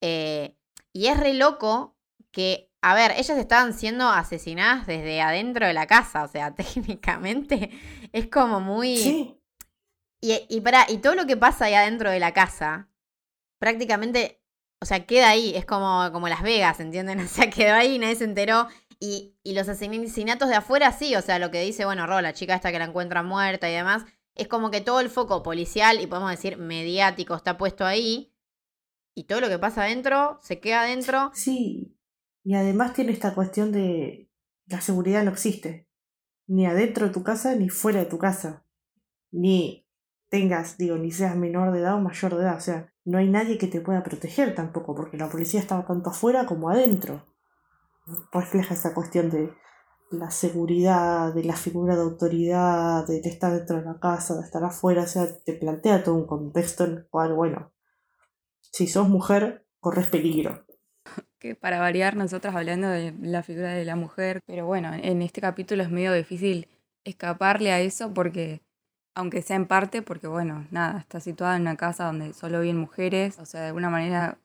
Eh, 0.00 0.56
y 0.92 1.06
es 1.06 1.18
re 1.18 1.34
loco 1.34 1.96
que, 2.30 2.67
a 2.80 2.94
ver, 2.94 3.12
ellas 3.12 3.38
estaban 3.38 3.72
siendo 3.72 4.08
asesinadas 4.08 4.86
desde 4.86 5.20
adentro 5.20 5.66
de 5.66 5.72
la 5.72 5.86
casa, 5.86 6.24
o 6.24 6.28
sea, 6.28 6.54
técnicamente 6.54 7.70
es 8.12 8.28
como 8.28 8.60
muy... 8.60 8.96
Sí. 8.96 9.34
Y, 10.20 10.36
y, 10.48 10.60
para, 10.62 10.84
y 10.90 10.98
todo 10.98 11.14
lo 11.14 11.26
que 11.26 11.36
pasa 11.36 11.66
ahí 11.66 11.74
adentro 11.74 12.10
de 12.10 12.18
la 12.18 12.32
casa, 12.32 12.88
prácticamente, 13.60 14.42
o 14.82 14.84
sea, 14.84 15.06
queda 15.06 15.28
ahí, 15.28 15.54
es 15.54 15.64
como, 15.64 16.10
como 16.12 16.28
Las 16.28 16.42
Vegas, 16.42 16.80
¿entienden? 16.80 17.20
O 17.24 17.28
sea, 17.28 17.50
quedó 17.50 17.74
ahí, 17.74 17.98
nadie 17.98 18.16
se 18.16 18.24
enteró. 18.24 18.66
Y, 19.00 19.36
y 19.44 19.54
los 19.54 19.68
asesinatos 19.68 20.48
de 20.48 20.56
afuera 20.56 20.90
sí, 20.90 21.14
o 21.14 21.22
sea, 21.22 21.38
lo 21.38 21.52
que 21.52 21.62
dice, 21.62 21.84
bueno, 21.84 22.04
Ro, 22.08 22.20
la 22.20 22.32
chica 22.32 22.56
esta 22.56 22.72
que 22.72 22.80
la 22.80 22.86
encuentra 22.86 23.22
muerta 23.22 23.70
y 23.70 23.72
demás, 23.72 24.06
es 24.34 24.48
como 24.48 24.72
que 24.72 24.80
todo 24.80 24.98
el 24.98 25.08
foco 25.08 25.42
policial 25.44 26.00
y 26.00 26.08
podemos 26.08 26.30
decir 26.30 26.56
mediático 26.56 27.36
está 27.36 27.56
puesto 27.56 27.84
ahí. 27.84 28.32
Y 29.14 29.24
todo 29.24 29.40
lo 29.40 29.48
que 29.48 29.58
pasa 29.58 29.82
adentro 29.82 30.38
se 30.42 30.58
queda 30.60 30.82
adentro. 30.82 31.30
Sí. 31.34 31.97
Y 32.44 32.54
además 32.54 32.94
tiene 32.94 33.12
esta 33.12 33.34
cuestión 33.34 33.72
de 33.72 34.28
la 34.66 34.80
seguridad 34.80 35.24
no 35.24 35.30
existe. 35.30 35.88
Ni 36.46 36.66
adentro 36.66 37.06
de 37.06 37.12
tu 37.12 37.22
casa 37.22 37.54
ni 37.54 37.68
fuera 37.68 38.00
de 38.00 38.06
tu 38.06 38.18
casa. 38.18 38.64
Ni 39.30 39.86
tengas, 40.30 40.76
digo, 40.78 40.96
ni 40.96 41.10
seas 41.10 41.36
menor 41.36 41.72
de 41.72 41.80
edad 41.80 41.94
o 41.94 42.00
mayor 42.00 42.34
de 42.34 42.42
edad. 42.42 42.56
O 42.56 42.60
sea, 42.60 42.92
no 43.04 43.18
hay 43.18 43.28
nadie 43.28 43.58
que 43.58 43.66
te 43.66 43.80
pueda 43.80 44.02
proteger 44.02 44.54
tampoco, 44.54 44.94
porque 44.94 45.16
la 45.16 45.28
policía 45.28 45.60
estaba 45.60 45.86
tanto 45.86 46.10
afuera 46.10 46.46
como 46.46 46.70
adentro. 46.70 47.26
Refleja 48.32 48.74
esa 48.74 48.94
cuestión 48.94 49.30
de 49.30 49.52
la 50.10 50.30
seguridad, 50.30 51.34
de 51.34 51.44
la 51.44 51.56
figura 51.56 51.96
de 51.96 52.02
autoridad, 52.02 53.06
de, 53.06 53.20
estar 53.20 53.52
dentro 53.52 53.76
de 53.78 53.84
la 53.84 53.98
casa, 53.98 54.36
de 54.36 54.42
estar 54.42 54.64
afuera. 54.64 55.02
O 55.02 55.06
sea, 55.06 55.26
te 55.44 55.54
plantea 55.54 56.04
todo 56.04 56.14
un 56.14 56.26
contexto 56.26 56.84
en 56.84 56.92
el 56.92 57.08
cual, 57.08 57.34
bueno, 57.34 57.72
si 58.60 58.86
sos 58.86 59.08
mujer, 59.08 59.66
corres 59.80 60.08
peligro. 60.08 60.66
Que 61.38 61.54
para 61.54 61.78
variar, 61.78 62.16
nosotras 62.16 62.54
hablando 62.54 62.88
de 62.88 63.14
la 63.22 63.42
figura 63.42 63.72
de 63.72 63.84
la 63.84 63.96
mujer, 63.96 64.40
pero 64.46 64.66
bueno, 64.66 64.92
en 64.94 65.22
este 65.22 65.40
capítulo 65.40 65.82
es 65.82 65.90
medio 65.90 66.12
difícil 66.12 66.68
escaparle 67.04 67.72
a 67.72 67.80
eso 67.80 68.12
porque 68.12 68.60
aunque 69.14 69.42
sea 69.42 69.56
en 69.56 69.66
parte 69.66 70.00
porque, 70.02 70.28
bueno, 70.28 70.66
nada, 70.70 71.00
está 71.00 71.18
situada 71.18 71.56
en 71.56 71.62
una 71.62 71.76
casa 71.76 72.04
donde 72.04 72.32
solo 72.34 72.60
viven 72.60 72.78
mujeres, 72.78 73.38
o 73.40 73.46
sea, 73.46 73.62
de 73.62 73.66
alguna 73.68 73.90
manera 73.90 74.38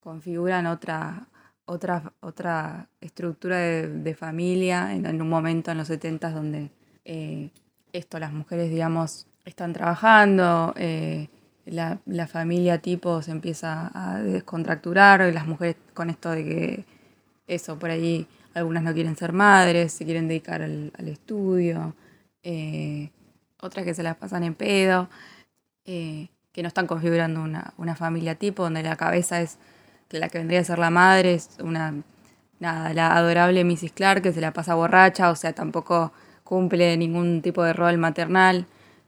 configuran 0.00 0.66
otra, 0.66 1.28
otra, 1.64 2.12
otra 2.20 2.88
estructura 3.00 3.58
de, 3.58 4.14
familia 4.14 4.92
en, 4.92 5.22
un 5.22 5.28
momento 5.28 5.70
en 5.70 5.78
los 5.78 5.86
70 5.86 6.30
donde 6.30 6.70
eh, 7.04 7.50
esto, 7.92 8.18
las 8.18 8.32
mujeres, 8.32 8.70
digamos, 8.70 9.28
están 9.44 9.72
trabajando, 9.72 10.74
eh, 10.76 11.28
la, 11.66 12.00
la, 12.06 12.26
familia 12.26 12.78
tipo 12.78 13.22
se 13.22 13.30
empieza 13.30 13.90
a 13.94 14.18
descontracturar, 14.20 15.28
y 15.28 15.32
las 15.32 15.46
mujeres 15.46 15.76
con 15.94 16.10
esto 16.10 16.30
de 16.30 16.44
que 16.44 16.84
eso, 17.46 17.78
por 17.78 17.90
ahí 17.90 18.26
algunas 18.54 18.82
no 18.82 18.92
quieren 18.94 19.16
ser 19.16 19.32
madres, 19.32 19.92
se 19.92 20.04
quieren 20.04 20.28
dedicar 20.28 20.62
al, 20.62 20.92
al 20.98 21.08
estudio. 21.08 21.94
Eh, 22.42 23.10
otras 23.60 23.84
que 23.84 23.94
se 23.94 24.02
las 24.02 24.16
pasan 24.16 24.44
en 24.44 24.54
pedo, 24.54 25.08
eh, 25.84 26.28
que 26.52 26.62
no 26.62 26.68
están 26.68 26.86
configurando 26.86 27.42
una, 27.42 27.96
familia 27.96 28.34
tipo, 28.34 28.64
donde 28.64 28.82
la 28.82 28.96
cabeza 28.96 29.40
es 29.40 29.58
la 30.10 30.28
que 30.28 30.38
vendría 30.38 30.60
a 30.60 30.64
ser 30.64 30.78
la 30.78 30.90
madre, 30.90 31.34
es 31.34 31.50
una, 31.62 31.94
nada, 32.58 32.92
la 32.94 33.16
adorable 33.16 33.64
Mrs. 33.64 33.92
Clark 33.92 34.22
que 34.22 34.32
se 34.32 34.40
la 34.40 34.52
pasa 34.52 34.74
borracha, 34.74 35.30
o 35.30 35.36
sea, 35.36 35.52
tampoco 35.52 36.12
cumple 36.42 36.96
ningún 36.96 37.42
tipo 37.42 37.62
de 37.62 37.72
rol 37.72 37.98
maternal. 37.98 38.66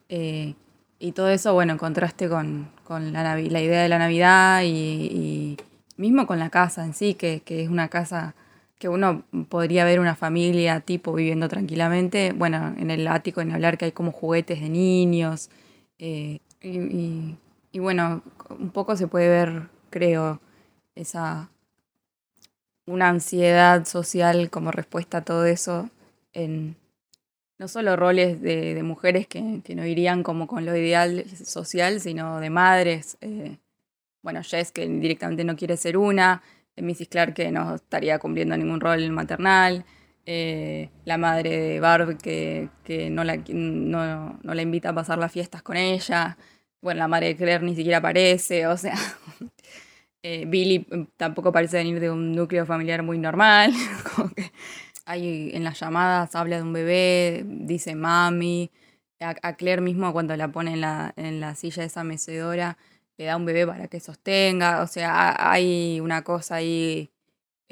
Eh, 0.09 0.55
y 1.03 1.11
todo 1.11 1.31
eso, 1.31 1.53
bueno, 1.53 1.73
en 1.73 1.79
contraste 1.79 2.29
con, 2.29 2.71
la, 2.89 3.35
la, 3.35 3.61
idea 3.61 3.83
de 3.83 3.89
la 3.89 3.99
Navidad 3.99 4.63
y, 4.65 5.57
mismo 5.97 6.29
con 6.29 6.39
la 6.39 6.49
casa 6.49 6.85
en 6.85 6.95
sí, 6.95 7.15
que, 7.15 7.41
que 7.41 7.65
es 7.65 7.69
una 7.69 7.89
casa 7.89 8.37
que 8.79 8.89
uno 8.89 9.25
podría 9.49 9.85
ver 9.85 9.99
una 9.99 10.15
familia 10.15 10.79
tipo 10.79 11.13
viviendo 11.13 11.49
tranquilamente, 11.49 12.33
bueno, 12.33 12.73
en 12.79 12.93
el 12.93 13.09
ático, 13.09 13.41
en 13.41 13.51
hablar 13.51 13.79
que 13.79 13.87
hay 13.87 13.93
como 13.93 14.13
juguetes 14.13 14.61
de 14.61 14.69
niños, 14.69 15.51
eh, 15.99 16.39
y, 16.61 17.79
bueno, 17.81 18.23
un 18.51 18.71
poco 18.71 18.97
se 18.97 19.09
puede 19.09 19.29
ver, 19.29 19.69
creo, 19.91 20.41
esa 20.95 21.51
una 22.87 23.09
ansiedad 23.09 23.87
social 23.87 24.51
como 24.51 24.71
respuesta 24.71 25.19
a 25.19 25.25
todo 25.25 25.47
eso 25.47 25.91
en 26.33 26.77
no 27.63 27.69
solo 27.69 27.95
roles 27.95 28.43
de, 28.43 28.83
mujeres 28.83 29.29
que, 29.29 29.41
no 29.41 29.87
irían 29.87 30.25
como 30.25 30.49
con 30.49 30.67
lo 30.67 30.77
ideal 30.77 31.25
social, 31.45 32.01
sino 32.01 32.41
de 32.41 32.51
madres. 32.51 33.17
Eh, 33.21 33.57
bueno, 34.21 34.43
Jess 34.43 34.73
que 34.73 34.89
directamente 34.89 35.45
no 35.45 35.55
quiere 35.55 35.77
ser 35.77 35.97
una, 35.97 36.43
Mrs. 36.77 37.07
Clark 37.09 37.35
que 37.35 37.53
no 37.53 37.77
estaría 37.77 38.19
cumpliendo 38.19 38.57
ningún 38.57 38.81
rol 38.81 39.09
maternal, 39.11 39.85
eh, 40.27 40.91
la 41.05 41.19
madre 41.19 41.57
de 41.57 41.81
Barb 41.81 42.19
que, 42.19 42.69
no, 43.13 43.23
la, 43.23 43.37
no, 43.37 44.39
la 44.43 44.63
invita 44.63 44.89
a 44.89 44.95
pasar 44.95 45.19
las 45.19 45.31
fiestas 45.31 45.63
con 45.63 45.77
ella, 45.77 46.37
bueno, 46.81 46.99
la 46.99 47.07
madre 47.07 47.29
de 47.29 47.37
Claire 47.37 47.65
ni 47.65 47.77
siquiera 47.77 47.99
aparece, 47.99 48.67
o 48.67 48.77
sea, 48.77 48.95
eh, 50.25 50.47
Billy 50.49 50.85
tampoco 51.17 51.53
parece 51.53 51.77
venir 51.77 52.01
de 52.01 52.11
un 52.11 52.33
núcleo 52.33 52.67
familiar 52.67 53.05
muy 53.05 53.19
normal, 53.19 53.73
hay 55.05 55.51
en 55.55 55.65
las 55.65 55.81
llamadas 55.81 56.35
habla 56.35 56.57
de 56.57 56.63
un 56.63 56.73
bebé, 56.73 57.45
dice 57.47 57.95
mami, 57.95 58.71
a, 59.21 59.55
Claire 59.55 59.83
mismo 59.83 60.13
cuando 60.13 60.37
la 60.37 60.49
pone 60.49 60.73
en 60.75 60.81
la, 60.81 61.13
en 61.17 61.41
la 61.41 61.55
silla 61.55 61.83
de 61.83 61.87
esa 61.87 62.05
mecedora, 62.05 62.77
le 63.17 63.27
da 63.27 63.37
un 63.37 63.45
bebé 63.45 63.67
para 63.67 63.89
que 63.89 64.01
sostenga, 64.01 64.83
o 64.83 64.87
sea, 64.87 65.51
hay 65.51 66.01
una 66.01 66.23
cosa 66.23 66.57
ahí 66.57 67.11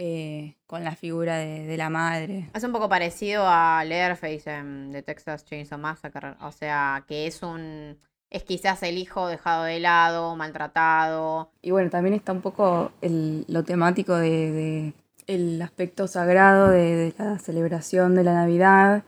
eh, 0.02 0.56
con 0.66 0.82
la 0.82 0.96
figura 0.96 1.36
de, 1.36 1.76
la 1.76 1.90
madre. 1.90 2.48
Es 2.54 2.64
un 2.64 2.72
poco 2.72 2.88
parecido 2.88 3.44
a 3.46 3.84
Leatherface 3.84 4.50
de 4.62 5.02
Texas 5.02 5.44
Chainsaw 5.44 5.78
Massacre, 5.78 6.36
o 6.40 6.52
sea, 6.52 7.04
que 7.06 7.26
es 7.26 7.42
un... 7.42 7.98
Es 8.30 8.44
quizás 8.44 8.82
el 8.84 8.96
hijo 8.96 9.26
dejado 9.26 9.64
de 9.64 9.80
lado, 9.80 10.36
maltratado. 10.36 11.50
Y 11.60 11.72
bueno, 11.72 11.90
también 11.90 12.14
está 12.14 12.30
un 12.30 12.40
poco 12.40 12.92
el, 13.02 13.44
lo 13.48 13.64
temático 13.64 14.16
de, 14.16 14.94
el 15.26 15.60
aspecto 15.62 16.06
sagrado 16.06 16.68
de, 16.68 17.14
la 17.18 17.38
celebración 17.38 18.14
de 18.14 18.24
la 18.24 18.34
Navidad, 18.34 19.04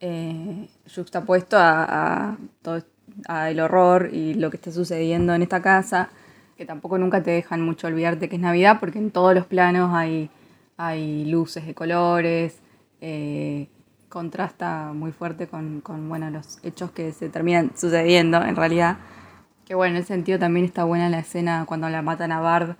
eh, 0.00 0.68
a, 1.52 1.52
a 1.52 2.36
todo 2.62 2.82
el 3.48 3.60
horror 3.60 4.10
y 4.12 4.34
lo 4.34 4.50
que 4.50 4.56
está 4.56 4.70
sucediendo 4.70 5.34
en 5.34 5.42
esta 5.42 5.62
casa, 5.62 6.10
que 6.56 6.64
tampoco 6.64 6.98
nunca 6.98 7.22
te 7.22 7.30
dejan 7.30 7.60
mucho 7.60 7.86
olvidarte 7.86 8.28
que 8.28 8.36
es 8.36 8.42
Navidad, 8.42 8.78
porque 8.80 8.98
en 8.98 9.10
todos 9.10 9.34
los 9.34 9.46
planos 9.46 9.94
hay, 9.94 10.30
hay 10.76 11.24
luces 11.26 11.66
de 11.66 11.74
colores, 11.74 12.60
eh, 13.00 13.68
contrasta 14.08 14.92
muy 14.94 15.12
fuerte 15.12 15.46
con, 15.46 15.82
bueno, 16.08 16.30
los 16.30 16.58
hechos 16.62 16.90
que 16.90 17.12
se 17.12 17.28
terminan 17.28 17.72
sucediendo 17.76 18.42
en 18.42 18.56
realidad. 18.56 18.98
Que 19.66 19.74
bueno, 19.74 19.96
en 19.96 20.02
ese 20.02 20.14
sentido 20.14 20.38
también 20.38 20.64
está 20.64 20.84
buena 20.84 21.10
la 21.10 21.18
escena 21.18 21.64
cuando 21.66 21.88
la 21.88 22.02
matan 22.02 22.32
a 22.32 22.40
Bard, 22.40 22.76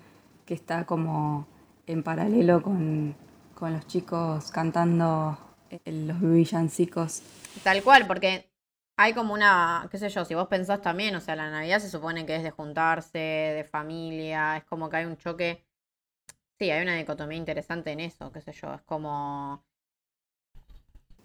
que 0.47 0.55
está 0.55 0.85
como 0.85 1.47
en 1.87 2.03
paralelo 2.03 2.63
con, 2.63 3.15
con 3.55 3.73
los 3.73 3.87
chicos 3.87 4.51
cantando 4.51 5.39
los 5.85 6.21
villancicos. 6.21 7.23
Tal 7.63 7.83
cual, 7.83 8.07
porque 8.07 8.49
hay 8.97 9.13
como 9.13 9.35
una, 9.35 9.87
qué 9.91 9.99
sé 9.99 10.09
yo, 10.09 10.25
si 10.25 10.35
vos 10.35 10.49
pensás 10.49 10.81
también, 10.81 11.15
o 11.17 11.21
sea, 11.21 11.37
la 11.37 11.51
Navidad 11.51 11.81
se 11.81 11.91
supone 11.91 12.25
que 12.25 12.37
es 12.37 12.43
de 12.43 12.51
juntarse, 12.51 13.19
de 13.19 13.65
familia, 13.65 14.57
es 14.57 14.65
como 14.65 14.89
que 14.89 14.97
hay 14.97 15.05
un 15.05 15.17
choque. 15.17 15.65
Sí, 16.59 16.71
hay 16.71 16.83
una 16.83 16.97
dicotomía 16.97 17.37
interesante 17.37 17.93
en 17.93 18.01
eso, 18.01 18.33
qué 18.33 18.41
sé 18.41 18.53
yo, 18.53 18.73
es 18.75 18.83
como... 18.83 19.63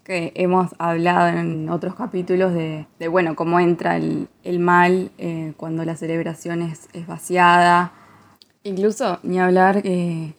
Que 0.04 0.32
hemos 0.34 0.74
hablado 0.78 1.28
en 1.28 1.70
otros 1.70 1.94
capítulos 1.94 2.52
de, 2.52 2.86
de 2.98 3.08
bueno, 3.08 3.36
cómo 3.36 3.60
entra 3.60 3.96
el, 3.96 4.28
mal 4.58 5.12
eh, 5.16 5.54
cuando 5.56 5.84
la 5.84 5.94
celebración 5.94 6.60
es, 6.60 6.88
vaciada. 7.06 7.92
Incluso, 8.64 9.20
ni 9.22 9.38
hablar 9.38 9.80
eh, 9.84 10.34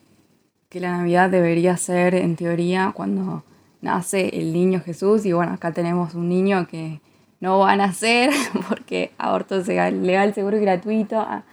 que 0.73 0.79
la 0.79 0.97
Navidad 0.97 1.29
debería 1.29 1.77
ser, 1.77 2.15
en 2.15 2.35
teoría, 2.35 2.93
cuando 2.95 3.43
nace 3.81 4.39
el 4.39 4.51
niño 4.53 4.81
Jesús. 4.81 5.23
Y 5.23 5.31
bueno, 5.31 5.53
acá 5.53 5.71
tenemos 5.71 6.15
un 6.15 6.27
niño 6.27 6.67
que 6.67 6.99
no 7.39 7.59
van 7.59 7.79
a 7.79 7.85
hacer 7.85 8.31
porque 8.67 9.11
aborto 9.19 9.59
legal, 9.59 10.33
seguro 10.33 10.57
y 10.57 10.61
gratuito. 10.61 11.19
Ah, 11.19 11.43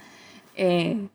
eh, 0.56 1.06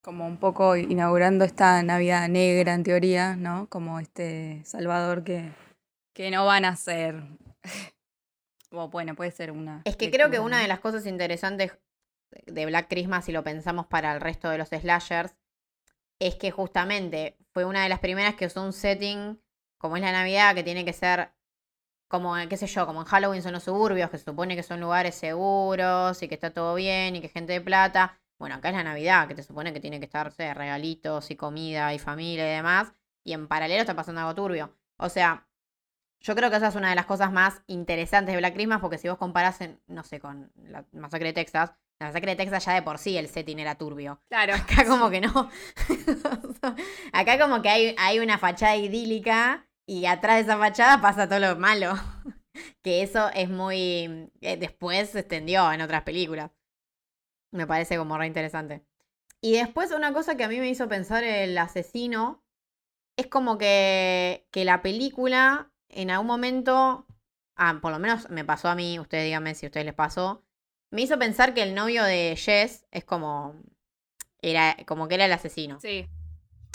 como 0.00 0.26
un 0.26 0.38
poco 0.38 0.76
inaugurando 0.76 1.44
esta 1.44 1.82
Navidad 1.82 2.26
negra 2.30 2.72
en 2.72 2.84
teoría, 2.84 3.36
¿no? 3.36 3.66
Como 3.68 4.00
este 4.00 4.62
Salvador 4.64 5.22
que, 5.22 5.52
que 6.14 6.30
no 6.30 6.46
van 6.46 6.64
a 6.64 6.70
hacer. 6.70 7.22
bueno, 8.70 9.14
puede 9.14 9.30
ser 9.30 9.50
una. 9.50 9.82
Es 9.84 9.96
que 9.96 10.10
creo 10.10 10.30
que 10.30 10.40
una 10.40 10.58
de 10.62 10.68
las 10.68 10.80
cosas 10.80 11.04
interesantes 11.04 11.76
de 12.46 12.64
Black 12.64 12.88
Christmas, 12.88 13.26
si 13.26 13.32
lo 13.32 13.44
pensamos 13.44 13.86
para 13.88 14.14
el 14.14 14.22
resto 14.22 14.48
de 14.48 14.56
los 14.56 14.70
slashers, 14.70 15.34
es 16.20 16.36
que 16.36 16.52
justamente 16.52 17.36
fue 17.52 17.64
una 17.64 17.82
de 17.82 17.88
las 17.88 17.98
primeras 17.98 18.36
que 18.36 18.46
usó 18.46 18.62
un 18.62 18.72
setting 18.72 19.40
como 19.78 19.96
es 19.96 20.02
la 20.02 20.12
Navidad, 20.12 20.54
que 20.54 20.62
tiene 20.62 20.84
que 20.84 20.92
ser 20.92 21.32
como, 22.06 22.34
qué 22.48 22.56
sé 22.56 22.66
yo, 22.66 22.86
como 22.86 23.00
en 23.00 23.06
Halloween 23.06 23.42
son 23.42 23.52
los 23.52 23.64
suburbios, 23.64 24.10
que 24.10 24.18
se 24.18 24.24
supone 24.24 24.54
que 24.54 24.62
son 24.62 24.80
lugares 24.80 25.14
seguros 25.14 26.22
y 26.22 26.28
que 26.28 26.34
está 26.34 26.52
todo 26.52 26.74
bien 26.74 27.16
y 27.16 27.20
que 27.20 27.28
gente 27.28 27.54
de 27.54 27.60
plata. 27.60 28.20
Bueno, 28.38 28.56
acá 28.56 28.68
es 28.68 28.74
la 28.74 28.84
Navidad, 28.84 29.26
que 29.26 29.34
te 29.34 29.42
supone 29.42 29.72
que 29.72 29.80
tiene 29.80 29.98
que 29.98 30.06
estar, 30.06 30.32
regalitos 30.36 31.30
y 31.30 31.36
comida 31.36 31.94
y 31.94 31.98
familia 31.98 32.46
y 32.46 32.56
demás. 32.56 32.92
Y 33.24 33.32
en 33.32 33.48
paralelo 33.48 33.80
está 33.80 33.94
pasando 33.94 34.20
algo 34.20 34.34
turbio. 34.34 34.76
O 34.98 35.08
sea, 35.08 35.46
yo 36.20 36.34
creo 36.34 36.50
que 36.50 36.56
esa 36.56 36.68
es 36.68 36.74
una 36.74 36.90
de 36.90 36.96
las 36.96 37.06
cosas 37.06 37.32
más 37.32 37.62
interesantes 37.66 38.34
de 38.34 38.38
Black 38.38 38.54
Christmas, 38.54 38.80
porque 38.80 38.98
si 38.98 39.08
vos 39.08 39.16
comparás, 39.16 39.60
no 39.86 40.02
sé, 40.02 40.20
con 40.20 40.52
la 40.56 40.84
masacre 40.92 41.28
de 41.28 41.32
Texas, 41.34 41.72
la 42.00 42.06
masacre 42.06 42.30
de 42.30 42.36
Texas 42.36 42.64
ya 42.64 42.72
de 42.72 42.82
por 42.82 42.98
sí 42.98 43.18
el 43.18 43.28
setting 43.28 43.58
era 43.58 43.76
turbio. 43.76 44.22
Claro. 44.28 44.54
Acá 44.56 44.86
como 44.86 45.10
que 45.10 45.20
no. 45.20 45.50
Acá 47.12 47.38
como 47.38 47.60
que 47.60 47.68
hay, 47.68 47.94
hay 47.98 48.18
una 48.18 48.38
fachada 48.38 48.76
idílica 48.76 49.68
y 49.86 50.06
atrás 50.06 50.36
de 50.36 50.42
esa 50.42 50.58
fachada 50.58 51.00
pasa 51.00 51.28
todo 51.28 51.40
lo 51.40 51.56
malo. 51.56 51.92
que 52.82 53.02
eso 53.02 53.28
es 53.34 53.50
muy... 53.50 54.30
Eh, 54.40 54.56
después 54.56 55.10
se 55.10 55.20
extendió 55.20 55.70
en 55.72 55.82
otras 55.82 56.02
películas. 56.02 56.50
Me 57.52 57.66
parece 57.66 57.98
como 57.98 58.16
re 58.16 58.26
interesante. 58.26 58.82
Y 59.42 59.52
después 59.52 59.92
una 59.92 60.12
cosa 60.14 60.36
que 60.36 60.44
a 60.44 60.48
mí 60.48 60.58
me 60.58 60.68
hizo 60.68 60.88
pensar 60.88 61.22
el 61.22 61.56
asesino 61.58 62.42
es 63.18 63.26
como 63.26 63.58
que, 63.58 64.46
que 64.50 64.64
la 64.64 64.80
película 64.80 65.70
en 65.90 66.10
algún 66.10 66.28
momento, 66.28 67.06
ah, 67.56 67.78
por 67.82 67.92
lo 67.92 67.98
menos 67.98 68.30
me 68.30 68.44
pasó 68.44 68.68
a 68.68 68.74
mí, 68.74 68.98
ustedes 68.98 69.24
díganme 69.24 69.54
si 69.54 69.66
a 69.66 69.68
ustedes 69.68 69.86
les 69.86 69.94
pasó, 69.94 70.44
me 70.90 71.02
hizo 71.02 71.18
pensar 71.18 71.54
que 71.54 71.62
el 71.62 71.74
novio 71.74 72.04
de 72.04 72.36
Jess 72.36 72.86
es 72.90 73.04
como, 73.04 73.54
era, 74.42 74.76
como 74.86 75.08
que 75.08 75.14
era 75.14 75.26
el 75.26 75.32
asesino. 75.32 75.80
Sí. 75.80 76.08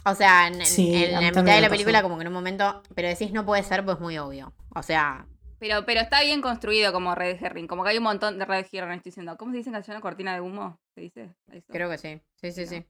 O 0.05 0.13
sea, 0.13 0.47
en, 0.47 0.59
la 0.59 1.21
mitad 1.21 1.43
de 1.43 1.61
la 1.61 1.69
película 1.69 2.03
como 2.03 2.15
que 2.17 2.21
en 2.21 2.27
un 2.27 2.33
momento, 2.33 2.83
pero 2.93 3.07
decís 3.07 3.31
no 3.31 3.45
puede 3.45 3.63
ser, 3.63 3.83
pues 3.83 3.99
muy 3.99 4.17
obvio. 4.17 4.53
O 4.75 4.83
sea... 4.83 5.25
Pero, 5.57 5.85
pero 5.85 6.01
está 6.01 6.21
bien 6.21 6.41
construido 6.41 6.93
como 6.93 7.15
Red 7.15 7.43
Herring, 7.43 7.65
como 7.65 7.83
que 7.83 7.89
hay 7.89 7.97
un 7.97 8.03
montón 8.03 8.37
de 8.37 8.45
Red 8.45 8.67
Herring, 8.71 8.97
estoy 8.97 9.09
diciendo. 9.09 9.35
¿Cómo 9.37 9.51
se 9.51 9.57
dice 9.57 9.69
en 9.69 9.73
castellano? 9.73 10.01
¿Cortina 10.01 10.35
de 10.35 10.41
humo? 10.41 10.79
¿Se 10.93 11.01
dice? 11.01 11.33
Creo 11.69 11.89
que 11.89 11.97
sí, 11.97 12.21
sí, 12.35 12.51
sí, 12.51 12.67
sí. 12.67 12.85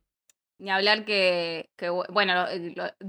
Ni 0.58 0.70
hablar 0.72 1.06
que, 1.06 1.70
que 1.78 1.90
bueno, 1.90 2.46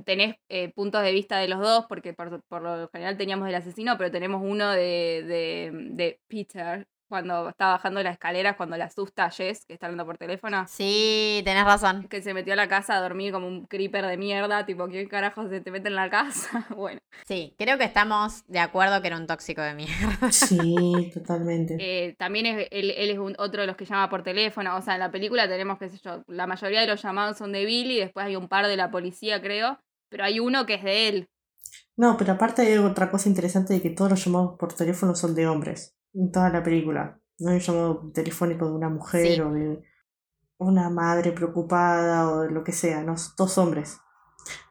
tenés 0.04 0.36
eh, 0.48 0.72
puntos 0.72 1.02
de 1.02 1.12
vista 1.12 1.38
de 1.38 1.48
los 1.48 1.60
dos, 1.60 1.86
porque 1.88 2.12
por, 2.12 2.42
por, 2.44 2.62
lo 2.62 2.88
general 2.90 3.16
teníamos 3.16 3.48
el 3.48 3.54
asesino, 3.54 3.96
pero 3.96 4.10
tenemos 4.10 4.42
uno 4.44 4.70
de, 4.70 5.24
de, 5.26 5.70
de 5.72 6.20
Peter, 6.28 6.86
cuando 7.08 7.48
está 7.48 7.68
bajando 7.68 8.02
las 8.02 8.14
escaleras, 8.14 8.56
cuando 8.56 8.76
le 8.76 8.82
asusta 8.82 9.24
a 9.24 9.30
Jess, 9.30 9.64
que 9.64 9.74
está 9.74 9.86
hablando 9.86 10.06
por 10.06 10.18
teléfono. 10.18 10.64
Sí, 10.68 11.40
tenés 11.44 11.64
razón. 11.64 12.08
Que 12.08 12.22
se 12.22 12.34
metió 12.34 12.52
a 12.52 12.56
la 12.56 12.68
casa 12.68 12.96
a 12.96 13.00
dormir 13.00 13.32
como 13.32 13.46
un 13.46 13.66
creeper 13.66 14.06
de 14.06 14.16
mierda, 14.16 14.66
tipo, 14.66 14.88
¿qué 14.88 15.06
carajo 15.08 15.48
se 15.48 15.60
te 15.60 15.70
mete 15.70 15.88
en 15.88 15.94
la 15.94 16.10
casa? 16.10 16.66
bueno. 16.76 17.00
Sí, 17.24 17.54
creo 17.58 17.78
que 17.78 17.84
estamos 17.84 18.44
de 18.46 18.58
acuerdo 18.58 19.00
que 19.00 19.08
era 19.08 19.16
un 19.16 19.26
tóxico 19.26 19.62
de 19.62 19.74
mierda. 19.74 20.32
Sí, 20.32 21.10
totalmente. 21.14 21.76
Eh, 21.78 22.14
también 22.18 22.46
es, 22.46 22.68
él, 22.70 22.90
es 22.90 23.18
otro 23.38 23.62
de 23.62 23.66
los 23.66 23.76
que 23.76 23.84
llama 23.84 24.08
por 24.08 24.22
teléfono. 24.22 24.76
O 24.76 24.82
sea, 24.82 24.94
en 24.94 25.00
la 25.00 25.10
película 25.10 25.48
tenemos, 25.48 25.78
qué 25.78 25.88
sé 25.88 25.98
yo, 26.02 26.22
la 26.26 26.46
mayoría 26.46 26.80
de 26.80 26.86
los 26.86 27.02
llamados 27.02 27.38
son 27.38 27.52
de 27.52 27.64
Billy, 27.64 27.98
después 27.98 28.26
hay 28.26 28.36
un 28.36 28.48
par 28.48 28.66
de 28.66 28.76
la 28.76 28.90
policía, 28.90 29.40
creo, 29.40 29.78
pero 30.08 30.24
hay 30.24 30.40
uno 30.40 30.66
que 30.66 30.74
es 30.74 30.84
de 30.84 31.08
él. 31.08 31.28
No, 31.96 32.16
pero 32.18 32.34
aparte 32.34 32.62
hay 32.62 32.76
otra 32.76 33.10
cosa 33.10 33.28
interesante 33.28 33.72
de 33.72 33.80
que 33.80 33.90
todos 33.90 34.10
los 34.10 34.24
llamados 34.24 34.56
por 34.58 34.74
teléfono 34.74 35.14
son 35.14 35.34
de 35.34 35.46
hombres 35.46 35.95
en 36.16 36.32
toda 36.32 36.50
la 36.50 36.62
película. 36.62 37.20
No 37.38 37.50
hay 37.50 37.60
llamado 37.60 38.10
telefónico 38.12 38.66
de 38.66 38.72
una 38.72 38.88
mujer 38.88 39.42
o 39.42 39.52
de 39.52 39.82
una 40.58 40.88
madre 40.88 41.32
preocupada 41.32 42.30
o 42.30 42.40
de 42.40 42.50
lo 42.50 42.64
que 42.64 42.72
sea, 42.72 43.02
no, 43.02 43.14
dos 43.36 43.58
hombres. 43.58 43.98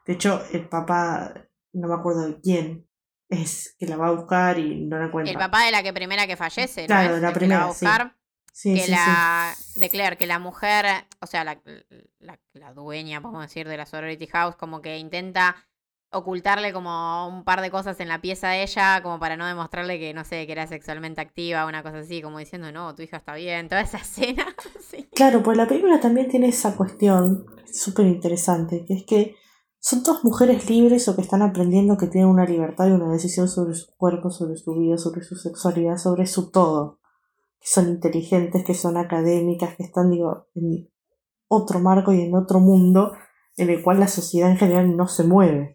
De 0.05 0.13
hecho, 0.13 0.41
el 0.51 0.67
papá, 0.67 1.33
no 1.73 1.87
me 1.87 1.93
acuerdo 1.93 2.27
de 2.27 2.41
quién, 2.41 2.87
es 3.29 3.75
que 3.77 3.87
la 3.87 3.97
va 3.97 4.07
a 4.07 4.11
buscar 4.11 4.57
y 4.57 4.85
no 4.85 4.97
la 4.97 5.05
encuentra. 5.05 5.31
El 5.31 5.37
papá 5.37 5.63
de 5.65 5.71
la 5.71 5.83
que 5.83 5.93
primera 5.93 6.27
que 6.27 6.35
fallece, 6.35 6.85
claro, 6.87 7.17
la 7.17 7.33
primera, 7.33 7.59
va 7.59 7.65
a 7.65 7.67
buscar. 7.67 8.15
Sí. 8.51 8.73
que 8.73 8.87
la 8.87 9.53
de 9.75 9.89
Claire, 9.89 10.15
que 10.15 10.27
la 10.27 10.39
mujer, 10.39 10.85
o 11.19 11.27
sea, 11.27 11.43
la, 11.43 11.61
la, 12.19 12.39
la 12.53 12.73
dueña, 12.73 13.21
podemos 13.21 13.43
decir, 13.43 13.67
de 13.67 13.75
la 13.75 13.85
sorority 13.85 14.27
house, 14.27 14.55
como 14.55 14.81
que 14.81 14.97
intenta 14.97 15.57
ocultarle 16.15 16.71
como 16.71 17.27
un 17.27 17.43
par 17.43 17.61
de 17.61 17.69
cosas 17.69 17.99
en 17.99 18.07
la 18.07 18.21
pieza 18.21 18.49
de 18.49 18.63
ella, 18.63 19.01
como 19.03 19.19
para 19.19 19.35
no 19.37 19.45
demostrarle 19.45 19.99
que, 19.99 20.13
no 20.13 20.23
sé, 20.23 20.45
que 20.45 20.53
era 20.53 20.65
sexualmente 20.65 21.21
activa, 21.21 21.65
una 21.65 21.83
cosa 21.83 21.99
así, 21.99 22.21
como 22.21 22.39
diciendo, 22.39 22.71
no, 22.71 22.95
tu 22.95 23.01
hija 23.01 23.17
está 23.17 23.35
bien, 23.35 23.67
toda 23.67 23.81
esa 23.81 23.97
escena. 23.99 24.45
Claro, 25.13 25.43
pues 25.43 25.57
la 25.57 25.67
película 25.67 25.99
también 25.99 26.29
tiene 26.29 26.47
esa 26.47 26.75
cuestión 26.75 27.45
súper 27.71 28.07
interesante, 28.07 28.85
que 28.87 28.93
es 28.93 29.05
que 29.05 29.35
son 29.79 30.03
dos 30.03 30.23
mujeres 30.23 30.69
libres 30.69 31.07
o 31.07 31.15
que 31.15 31.21
están 31.21 31.41
aprendiendo 31.41 31.97
que 31.97 32.07
tienen 32.07 32.29
una 32.29 32.45
libertad 32.45 32.87
y 32.87 32.91
una 32.91 33.11
decisión 33.11 33.47
sobre 33.47 33.75
su 33.75 33.95
cuerpo, 33.97 34.31
sobre 34.31 34.57
su 34.57 34.73
vida, 34.73 34.97
sobre 34.97 35.21
su 35.21 35.35
sexualidad, 35.35 35.97
sobre 35.97 36.25
su 36.25 36.49
todo. 36.49 36.99
Que 37.59 37.67
son 37.67 37.89
inteligentes, 37.89 38.63
que 38.63 38.73
son 38.73 38.97
académicas, 38.97 39.75
que 39.75 39.83
están, 39.83 40.09
digo, 40.09 40.47
en 40.55 40.89
otro 41.47 41.79
marco 41.79 42.13
y 42.13 42.21
en 42.21 42.35
otro 42.35 42.59
mundo 42.59 43.11
en 43.57 43.69
el 43.69 43.83
cual 43.83 43.99
la 43.99 44.07
sociedad 44.07 44.49
en 44.49 44.57
general 44.57 44.97
no 44.97 45.07
se 45.07 45.23
mueve. 45.23 45.74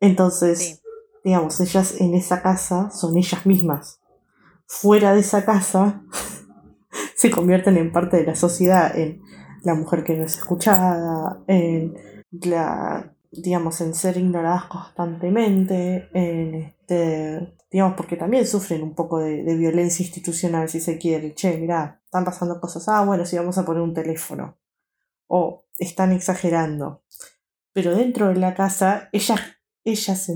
Entonces, 0.00 0.82
digamos, 1.24 1.60
ellas 1.60 2.00
en 2.00 2.14
esa 2.14 2.42
casa 2.42 2.90
son 2.90 3.16
ellas 3.16 3.46
mismas. 3.46 4.00
Fuera 4.66 5.14
de 5.14 5.20
esa 5.20 5.44
casa 5.44 6.02
se 7.16 7.30
convierten 7.30 7.76
en 7.76 7.92
parte 7.92 8.18
de 8.18 8.26
la 8.26 8.34
sociedad, 8.34 8.96
en 8.96 9.22
la 9.62 9.74
mujer 9.74 10.04
que 10.04 10.16
no 10.16 10.24
es 10.24 10.36
escuchada, 10.36 11.42
en 11.46 11.94
la 12.30 13.14
digamos 13.30 13.80
en 13.82 13.94
ser 13.94 14.16
ignoradas 14.16 14.64
constantemente, 14.64 16.08
en 16.14 16.54
este 16.54 17.56
digamos 17.70 17.94
porque 17.96 18.16
también 18.16 18.46
sufren 18.46 18.82
un 18.82 18.94
poco 18.94 19.18
de, 19.18 19.42
de 19.42 19.56
violencia 19.56 20.02
institucional 20.02 20.68
si 20.68 20.80
se 20.80 20.96
quiere, 20.96 21.34
che, 21.34 21.58
mirá, 21.58 22.00
están 22.04 22.24
pasando 22.24 22.60
cosas, 22.60 22.88
ah 22.88 23.04
bueno, 23.04 23.26
si 23.26 23.36
vamos 23.36 23.58
a 23.58 23.64
poner 23.64 23.82
un 23.82 23.94
teléfono. 23.94 24.56
O 25.26 25.66
están 25.78 26.12
exagerando. 26.12 27.02
Pero 27.74 27.94
dentro 27.94 28.28
de 28.28 28.36
la 28.36 28.54
casa, 28.54 29.10
ellas 29.12 29.40
ellas, 29.84 30.30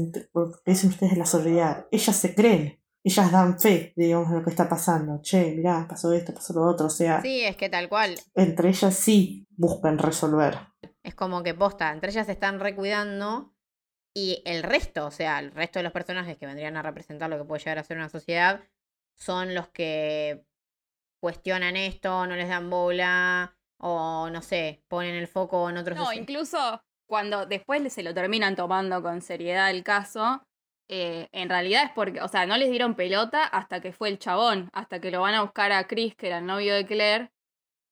dicen 0.64 0.90
ustedes 0.90 1.12
de 1.12 1.18
la 1.18 1.26
solidaridad, 1.26 1.87
ellas 1.90 2.16
se 2.16 2.35
creen, 2.35 2.83
ellas 3.05 3.33
dan 3.33 3.59
fe, 3.59 3.92
digamos, 3.96 4.31
de 4.31 4.37
lo 4.37 4.44
que 4.44 4.50
está 4.50 4.68
pasando. 4.68 5.20
Che, 5.22 5.55
mirá, 5.57 5.87
pasó 5.88 6.12
esto, 6.12 6.33
pasó 6.33 6.52
lo 6.55 6.62
otro, 6.62 6.87
o 6.87 6.90
sea. 6.90 7.20
Sí, 7.20 7.42
es 7.44 7.57
que 7.57 7.68
tal 7.68 7.88
cual. 7.88 8.14
Entre 8.35 8.68
ellas 8.68 8.94
sí 8.94 9.46
buscan 9.50 9.98
resolver. 9.98 10.59
Es 11.02 11.14
como 11.14 11.42
que 11.42 11.55
posta, 11.55 11.92
entre 11.92 12.11
ellas 12.11 12.26
se 12.26 12.33
están 12.33 12.61
recuidando 12.61 13.55
y 14.14 14.42
el 14.44 14.62
resto, 14.62 15.07
o 15.07 15.11
sea, 15.11 15.38
el 15.38 15.50
resto 15.50 15.78
de 15.78 15.85
los 15.85 15.92
personajes 15.92 16.37
que 16.37 16.46
vendrían 16.46 16.76
a 16.76 16.83
representar 16.83 17.31
lo 17.31 17.38
que 17.38 17.44
puede 17.44 17.61
llegar 17.61 17.78
a 17.78 17.85
ser 17.85 17.96
una 17.96 18.09
sociedad, 18.09 18.61
son 19.16 19.55
los 19.55 19.68
que 19.68 20.46
cuestionan 21.20 21.76
esto, 21.76 22.26
no 22.26 22.37
les 22.37 22.48
dan 22.48 22.68
bola, 22.68 23.57
o 23.78 24.28
no 24.31 24.42
sé, 24.42 24.85
ponen 24.88 25.14
el 25.14 25.28
foco 25.28 25.68
en 25.70 25.76
otros. 25.78 25.98
No, 25.98 26.12
incluso 26.12 26.83
cuando 27.12 27.44
después 27.44 27.92
se 27.92 28.03
lo 28.03 28.14
terminan 28.14 28.57
tomando 28.57 29.03
con 29.03 29.20
seriedad 29.20 29.70
el 29.70 29.85
caso, 29.85 30.42
eh, 30.88 31.29
en 31.33 31.51
realidad 31.51 31.85
es 31.85 31.90
porque, 31.94 32.22
o 32.22 32.29
sea, 32.29 32.46
no 32.46 32.57
les 32.57 32.70
dieron 32.70 32.94
pelota 32.94 33.44
hasta 33.44 33.83
que 33.83 33.92
fue 33.92 34.09
el 34.09 34.18
chabón, 34.18 34.70
hasta 34.72 34.98
que 34.98 35.11
lo 35.11 35.20
van 35.20 35.35
a 35.35 35.42
buscar 35.42 35.72
a 35.72 35.87
Chris, 35.87 36.14
que 36.16 36.29
era 36.29 36.38
el 36.38 36.46
novio 36.46 36.75
de 36.75 36.87
Claire, 36.87 37.31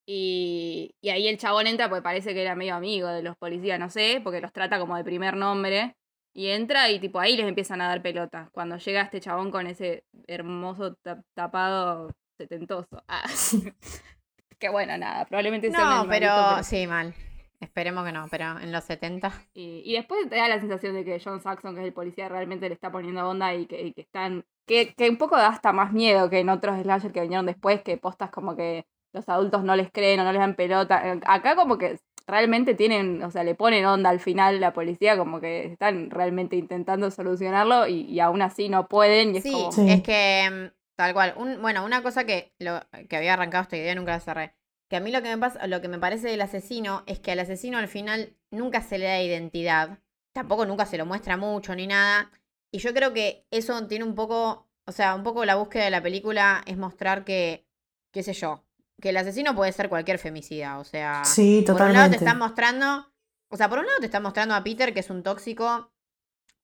y, 0.08 0.94
y 1.02 1.10
ahí 1.10 1.28
el 1.28 1.36
chabón 1.36 1.66
entra 1.66 1.90
porque 1.90 2.00
parece 2.00 2.32
que 2.32 2.40
era 2.40 2.54
medio 2.54 2.74
amigo 2.74 3.08
de 3.08 3.22
los 3.22 3.36
policías, 3.36 3.78
no 3.78 3.90
sé, 3.90 4.22
porque 4.24 4.40
los 4.40 4.54
trata 4.54 4.78
como 4.78 4.96
de 4.96 5.04
primer 5.04 5.36
nombre, 5.36 5.96
y 6.34 6.48
entra 6.48 6.88
y 6.88 6.98
tipo 6.98 7.20
ahí 7.20 7.36
les 7.36 7.46
empiezan 7.46 7.82
a 7.82 7.88
dar 7.88 8.00
pelota, 8.00 8.48
cuando 8.54 8.78
llega 8.78 9.02
este 9.02 9.20
chabón 9.20 9.50
con 9.50 9.66
ese 9.66 10.04
hermoso 10.28 10.96
tapado 11.34 12.10
setentoso. 12.38 13.04
Ah. 13.06 13.28
que 14.58 14.70
bueno, 14.70 14.96
nada, 14.96 15.26
probablemente 15.26 15.70
sea 15.70 15.84
No, 15.84 16.08
pero 16.08 16.62
sí, 16.62 16.86
mal. 16.86 17.14
Esperemos 17.60 18.06
que 18.06 18.12
no, 18.12 18.26
pero 18.30 18.58
en 18.58 18.72
los 18.72 18.84
70. 18.84 19.32
Y, 19.52 19.82
y, 19.84 19.92
después 19.92 20.28
te 20.30 20.36
da 20.36 20.48
la 20.48 20.58
sensación 20.60 20.94
de 20.94 21.04
que 21.04 21.20
John 21.22 21.42
Saxon, 21.42 21.74
que 21.74 21.82
es 21.82 21.86
el 21.86 21.92
policía, 21.92 22.28
realmente 22.28 22.68
le 22.68 22.74
está 22.74 22.90
poniendo 22.90 23.28
onda 23.28 23.54
y 23.54 23.66
que, 23.66 23.92
que 23.92 24.00
están. 24.00 24.46
Que, 24.66 24.94
que, 24.94 25.10
un 25.10 25.18
poco 25.18 25.36
da 25.36 25.48
hasta 25.48 25.72
más 25.72 25.92
miedo 25.92 26.30
que 26.30 26.38
en 26.38 26.48
otros 26.48 26.80
slasher 26.80 27.12
que 27.12 27.20
vinieron 27.20 27.44
después, 27.44 27.82
que 27.82 27.98
postas 27.98 28.30
como 28.30 28.56
que 28.56 28.86
los 29.12 29.28
adultos 29.28 29.62
no 29.62 29.76
les 29.76 29.90
creen 29.90 30.20
o 30.20 30.24
no 30.24 30.32
les 30.32 30.40
dan 30.40 30.54
pelota. 30.54 31.18
Acá 31.26 31.54
como 31.54 31.76
que 31.76 31.98
realmente 32.26 32.74
tienen, 32.74 33.22
o 33.22 33.30
sea, 33.30 33.44
le 33.44 33.54
ponen 33.54 33.84
onda 33.84 34.08
al 34.08 34.20
final 34.20 34.58
la 34.58 34.72
policía, 34.72 35.18
como 35.18 35.40
que 35.40 35.66
están 35.66 36.08
realmente 36.08 36.56
intentando 36.56 37.10
solucionarlo 37.10 37.86
y, 37.88 38.02
y 38.02 38.20
aún 38.20 38.40
así 38.40 38.70
no 38.70 38.88
pueden. 38.88 39.34
Y 39.34 39.38
es 39.38 39.42
sí, 39.42 39.54
es 39.86 40.02
que 40.02 40.48
mm, 40.50 40.74
tal 40.96 41.12
cual. 41.12 41.34
Un, 41.36 41.60
bueno, 41.60 41.84
una 41.84 42.02
cosa 42.02 42.24
que, 42.24 42.54
lo, 42.58 42.80
que 43.08 43.16
había 43.16 43.34
arrancado 43.34 43.64
esta 43.64 43.76
idea 43.76 43.94
nunca 43.94 44.12
la 44.12 44.20
cerré 44.20 44.59
que 44.90 44.96
a 44.96 45.00
mí 45.00 45.10
lo 45.12 45.22
que 45.22 45.28
me 45.34 45.38
pasa, 45.38 45.66
lo 45.68 45.80
que 45.80 45.88
me 45.88 45.98
parece 45.98 46.28
del 46.28 46.40
asesino 46.42 47.04
es 47.06 47.20
que 47.20 47.32
al 47.32 47.38
asesino 47.38 47.78
al 47.78 47.88
final 47.88 48.34
nunca 48.50 48.82
se 48.82 48.98
le 48.98 49.06
da 49.06 49.22
identidad, 49.22 50.00
tampoco 50.32 50.66
nunca 50.66 50.84
se 50.84 50.98
lo 50.98 51.06
muestra 51.06 51.36
mucho 51.38 51.74
ni 51.74 51.86
nada, 51.86 52.30
y 52.72 52.78
yo 52.78 52.92
creo 52.92 53.12
que 53.12 53.46
eso 53.50 53.86
tiene 53.86 54.04
un 54.04 54.14
poco, 54.14 54.68
o 54.84 54.92
sea, 54.92 55.14
un 55.14 55.22
poco 55.22 55.44
la 55.44 55.54
búsqueda 55.54 55.84
de 55.84 55.90
la 55.90 56.02
película 56.02 56.62
es 56.66 56.76
mostrar 56.76 57.24
que, 57.24 57.66
qué 58.12 58.22
sé 58.22 58.32
yo, 58.32 58.64
que 59.00 59.10
el 59.10 59.16
asesino 59.16 59.54
puede 59.54 59.72
ser 59.72 59.88
cualquier 59.88 60.18
femicida. 60.18 60.78
O 60.78 60.84
sea, 60.84 61.24
Sí, 61.24 61.62
por 61.66 61.74
un 61.76 61.78
lado 61.78 61.88
te 61.88 61.92
totalmente. 61.94 62.16
están 62.16 62.38
mostrando, 62.38 63.12
o 63.48 63.56
sea, 63.56 63.68
por 63.68 63.78
un 63.78 63.86
lado 63.86 63.98
te 64.00 64.06
están 64.06 64.22
mostrando 64.22 64.54
a 64.54 64.62
Peter 64.62 64.92
que 64.92 65.00
es 65.00 65.10
un 65.10 65.22
tóxico 65.22 65.92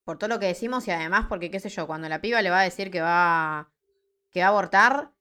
por 0.04 0.18
todo 0.18 0.28
lo 0.28 0.38
que 0.38 0.46
decimos 0.46 0.86
y 0.86 0.90
además 0.90 1.26
porque, 1.28 1.50
qué 1.50 1.58
sé 1.60 1.68
yo, 1.68 1.86
cuando 1.86 2.08
la 2.08 2.20
piba 2.20 2.42
le 2.42 2.50
va 2.50 2.60
a 2.60 2.64
decir 2.64 2.90
que 2.90 3.00
va, 3.00 3.72
que 4.30 4.40
va 4.40 4.46
a 4.46 4.50
abortar, 4.50 5.12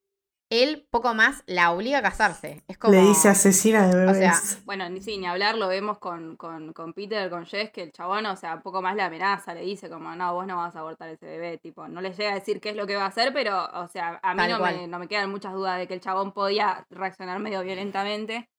él 0.50 0.88
poco 0.92 1.14
más 1.14 1.44
la 1.48 1.72
obliga 1.72 2.00
a 2.00 2.02
casarse. 2.02 2.64
Es 2.68 2.78
como... 2.78 2.94
Le 2.94 3.02
dice 3.02 3.30
asesina 3.30 3.88
de 3.88 3.94
O 4.08 4.14
bebés. 4.14 4.18
sea, 4.18 4.60
Bueno, 4.66 4.88
ni 4.90 5.02
sí, 5.02 5.18
ni 5.18 5.26
hablar, 5.26 5.58
lo 5.58 5.68
vemos 5.68 5.98
con, 6.00 6.38
con, 6.38 6.72
con 6.74 6.94
Peter, 6.94 7.30
con 7.30 7.46
Jess, 7.46 7.72
que 7.72 7.84
el 7.84 7.92
chabón, 7.92 8.26
o 8.28 8.36
sea, 8.36 8.62
poco 8.62 8.82
más 8.82 8.96
le 8.96 9.02
amenaza, 9.02 9.54
le 9.54 9.62
dice 9.62 9.90
como, 9.90 10.16
no, 10.16 10.34
vos 10.34 10.46
no 10.48 10.58
vas 10.58 10.76
a 10.76 10.80
abortar 10.80 11.10
ese 11.10 11.26
bebé, 11.26 11.58
tipo, 11.58 11.88
no 11.88 12.02
le 12.02 12.14
llega 12.14 12.32
a 12.32 12.36
decir 12.36 12.62
qué 12.62 12.70
es 12.70 12.76
lo 12.76 12.86
que 12.88 12.96
va 12.96 13.04
a 13.06 13.08
hacer, 13.08 13.34
pero, 13.34 13.66
o 13.74 13.88
sea, 13.88 14.20
a 14.22 14.34
mí 14.36 14.44
no 14.48 14.60
me, 14.60 14.88
no 14.88 15.00
me 15.00 15.08
quedan 15.08 15.32
muchas 15.32 15.54
dudas 15.54 15.78
de 15.80 15.88
que 15.88 15.96
el 15.96 16.02
chabón 16.02 16.32
podía 16.32 16.86
reaccionar 16.90 17.40
medio 17.40 17.62
violentamente. 17.64 18.50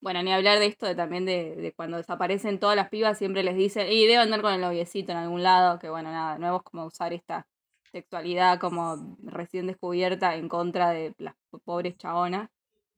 Bueno, 0.00 0.22
ni 0.22 0.32
hablar 0.32 0.58
de 0.58 0.66
esto 0.66 0.86
de 0.86 0.94
también 0.94 1.26
de, 1.26 1.54
de 1.56 1.72
cuando 1.74 1.98
desaparecen 1.98 2.58
todas 2.58 2.74
las 2.76 2.88
pibas, 2.88 3.18
siempre 3.18 3.42
les 3.42 3.54
dicen, 3.56 3.86
y 3.90 4.06
debe 4.06 4.16
andar 4.22 4.40
con 4.40 4.52
el 4.54 4.60
noviecito 4.60 5.12
en 5.12 5.18
algún 5.18 5.42
lado, 5.42 5.78
que 5.78 5.90
bueno, 5.90 6.10
nada, 6.10 6.38
nuevo 6.38 6.56
es 6.58 6.62
como 6.62 6.86
usar 6.86 7.12
esta 7.12 7.46
sexualidad 7.92 8.58
como 8.58 9.16
recién 9.22 9.66
descubierta 9.66 10.34
en 10.34 10.48
contra 10.48 10.90
de 10.90 11.14
las 11.18 11.34
pobres 11.64 11.96
chabonas. 11.96 12.50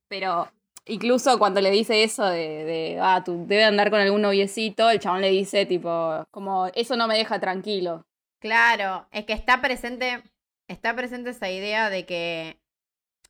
Pero 0.09 0.49
incluso 0.87 1.39
cuando 1.39 1.61
le 1.61 1.71
dice 1.71 2.03
eso 2.03 2.27
de, 2.27 2.65
de 2.65 2.99
ah, 3.01 3.23
tú 3.25 3.47
debe 3.47 3.65
andar 3.65 3.91
con 3.91 4.01
algún 4.01 4.23
noviecito, 4.23 4.91
el 4.91 5.01
chabón 5.01 5.21
le 5.21 5.31
dice 5.31 5.67
tipo, 5.67 6.27
como, 6.31 6.67
eso 6.75 6.97
no 6.97 7.07
me 7.07 7.17
deja 7.17 7.41
tranquilo. 7.41 8.07
Claro, 8.39 9.07
es 9.13 9.25
que 9.25 9.33
está 9.33 9.61
presente, 9.61 10.23
está 10.69 10.95
presente 10.97 11.31
esa 11.31 11.51
idea 11.51 11.91
de 11.91 12.05
que 12.05 12.59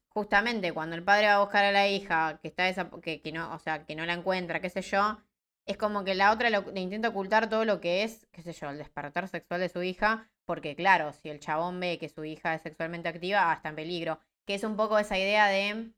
justamente 0.08 0.72
cuando 0.72 0.96
el 0.96 1.02
padre 1.02 1.26
va 1.26 1.34
a 1.34 1.40
buscar 1.40 1.64
a 1.64 1.72
la 1.72 1.88
hija, 1.88 2.38
que 2.42 2.48
está 2.48 2.68
esa, 2.68 2.90
que, 3.02 3.20
que 3.20 3.32
no, 3.32 3.54
o 3.54 3.58
sea, 3.58 3.84
que 3.84 3.94
no 3.94 4.06
la 4.06 4.14
encuentra, 4.14 4.60
qué 4.60 4.70
sé 4.70 4.82
yo, 4.82 5.18
es 5.66 5.76
como 5.76 6.04
que 6.04 6.14
la 6.14 6.32
otra 6.32 6.50
le 6.50 6.80
intenta 6.80 7.08
ocultar 7.08 7.48
todo 7.48 7.64
lo 7.64 7.80
que 7.80 8.02
es, 8.02 8.26
qué 8.32 8.42
sé 8.42 8.52
yo, 8.52 8.70
el 8.70 8.78
despertar 8.78 9.28
sexual 9.28 9.60
de 9.60 9.68
su 9.68 9.82
hija, 9.82 10.28
porque 10.52 10.76
claro, 10.76 11.14
si 11.14 11.30
el 11.30 11.40
chabón 11.40 11.80
ve 11.80 11.96
que 11.98 12.10
su 12.10 12.26
hija 12.26 12.54
es 12.54 12.60
sexualmente 12.60 13.08
activa, 13.08 13.50
ah, 13.50 13.54
está 13.54 13.70
en 13.70 13.74
peligro. 13.74 14.18
Que 14.44 14.54
es 14.54 14.64
un 14.64 14.76
poco 14.76 14.98
esa 14.98 15.16
idea 15.18 15.46
de 15.46 15.94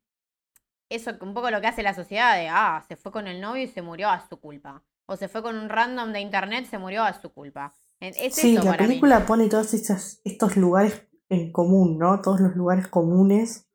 eso, 0.88 1.10
un 1.22 1.34
poco 1.34 1.50
lo 1.50 1.60
que 1.60 1.66
hace 1.66 1.82
la 1.82 1.92
sociedad 1.92 2.36
de, 2.36 2.46
ah, 2.48 2.84
se 2.86 2.94
fue 2.94 3.10
con 3.10 3.26
el 3.26 3.40
novio 3.40 3.64
y 3.64 3.66
se 3.66 3.82
murió 3.82 4.10
a 4.10 4.20
su 4.28 4.38
culpa. 4.38 4.84
O 5.06 5.16
se 5.16 5.26
fue 5.26 5.42
con 5.42 5.56
un 5.56 5.68
random 5.68 6.12
de 6.12 6.20
internet, 6.20 6.66
se 6.70 6.78
murió 6.78 7.02
a 7.02 7.20
su 7.20 7.32
culpa. 7.32 7.74
Es 7.98 8.16
es 8.16 8.36
Sí, 8.36 8.54
eso 8.54 8.62
la 8.64 8.70
para 8.70 8.82
mí. 8.84 8.88
película 8.90 9.26
pone 9.26 9.48
todos 9.48 9.74
estos, 9.74 10.20
estos 10.22 10.56
lugares 10.56 11.04
en 11.28 11.50
común, 11.50 11.98
¿no? 11.98 12.20
Todos 12.20 12.38
los 12.38 12.54
lugares 12.54 12.86
comunes 12.86 13.68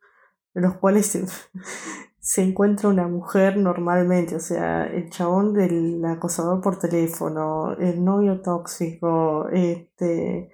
en 0.55 0.61
los 0.61 0.77
cuales 0.77 1.07
se, 1.07 1.25
se 2.21 2.41
encuentra 2.41 2.87
una 2.87 3.09
mujer 3.09 3.57
normalmente. 3.57 4.37
O 4.37 4.39
sea, 4.39 4.87
el 4.87 5.09
chabón 5.09 5.53
del 5.53 6.01
acosador 6.05 6.61
por 6.61 6.79
teléfono, 6.79 7.73
el 7.73 8.01
novio 8.01 8.41
tóxico, 8.41 9.49
este, 9.49 10.53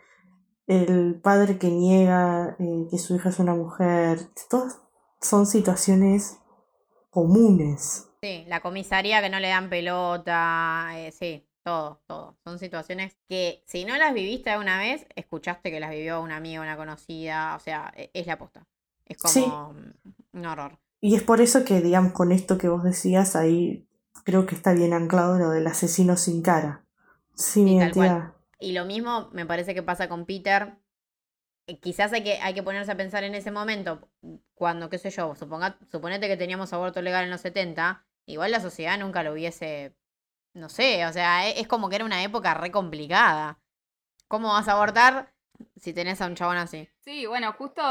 el 0.67 1.19
padre 1.21 1.58
que 1.58 1.69
niega 1.69 2.56
eh, 2.60 2.88
que 2.89 2.97
su 2.97 3.15
hija 3.15 3.30
es 3.30 3.39
una 3.39 3.56
mujer. 3.56 4.19
Todas 4.49 4.82
son 5.21 5.45
situaciones 5.45 6.39
comunes. 7.10 8.08
Sí, 8.21 8.43
la 8.47 8.62
comisaría 8.62 9.21
que 9.21 9.30
no 9.30 9.39
le 9.39 9.49
dan 9.49 9.69
pelota, 9.69 10.89
eh, 10.95 11.12
sí, 11.12 11.47
todo, 11.63 12.01
todo. 12.08 12.38
Son 12.43 12.58
situaciones 12.58 13.15
que 13.28 13.63
si 13.67 13.86
no 13.86 13.95
las 13.97 14.13
viviste 14.13 14.49
alguna 14.49 14.80
vez, 14.80 15.06
escuchaste 15.15 15.69
que 15.69 15.80
las 15.80 15.91
vivió 15.91 16.21
una 16.21 16.38
amiga, 16.38 16.62
una 16.62 16.78
conocida, 16.78 17.56
o 17.56 17.60
sea, 17.60 17.93
e- 17.95 18.10
es 18.13 18.25
la 18.25 18.34
aposta. 18.34 18.65
Es 19.06 19.17
como 19.17 19.69
Sí. 19.69 19.89
un 20.34 20.45
horror. 20.45 20.80
Y 21.01 21.15
es 21.15 21.23
por 21.23 21.41
eso 21.41 21.63
que, 21.63 21.82
digamos, 21.82 22.13
con 22.13 22.32
esto 22.32 22.58
que 22.58 22.67
vos 22.67 22.84
decías, 22.84 23.36
ahí 23.36 23.88
creo 24.23 24.45
que 24.47 24.56
está 24.56 24.73
bien 24.73 24.93
anclado 24.93 25.38
lo 25.38 25.49
del 25.51 25.67
asesino 25.67 26.17
sin 26.17 26.41
cara, 26.41 26.84
sin 27.36 27.67
Sí, 27.67 27.73
identidad. 27.75 28.34
Y 28.65 28.71
lo 28.73 28.86
mismo 28.86 29.30
me 29.32 29.45
parece 29.45 29.73
que 29.75 29.84
pasa 29.84 30.10
con 30.10 30.25
Peter. 30.25 30.78
Eh, 31.67 31.80
Quizás 31.80 32.13
hay 32.13 32.23
que, 32.23 32.36
hay 32.41 32.54
que 32.54 32.63
ponerse 32.63 32.91
a 32.91 32.97
pensar 32.97 33.23
en 33.23 33.36
ese 33.36 33.51
momento, 33.51 34.10
cuando, 34.56 34.89
qué 34.89 34.97
sé 34.99 35.10
yo, 35.12 35.36
suponga, 35.36 35.78
suponete 35.91 36.28
que 36.28 36.38
teníamos 36.38 36.73
aborto 36.73 37.01
legal 37.01 37.25
en 37.25 37.32
los 37.32 37.41
70, 37.41 38.06
igual 38.28 38.51
la 38.51 38.62
sociedad 38.62 38.99
nunca 38.99 39.23
lo 39.23 39.34
hubiese, 39.34 39.95
no 40.54 40.69
sé, 40.69 41.06
o 41.08 41.13
sea, 41.13 41.47
e- 41.49 41.60
es 41.62 41.67
como 41.67 41.89
que 41.89 41.97
era 41.97 42.06
una 42.06 42.23
época 42.23 42.54
re 42.56 42.71
complicada. 42.71 43.60
¿Cómo 44.30 44.49
vas 44.54 44.67
a 44.69 44.73
abortar 44.73 45.34
si 45.78 45.93
tenés 45.93 46.21
a 46.21 46.28
un 46.28 46.36
chabón 46.36 46.58
así? 46.58 46.89
Sí, 47.04 47.25
bueno, 47.28 47.54
justo 47.54 47.82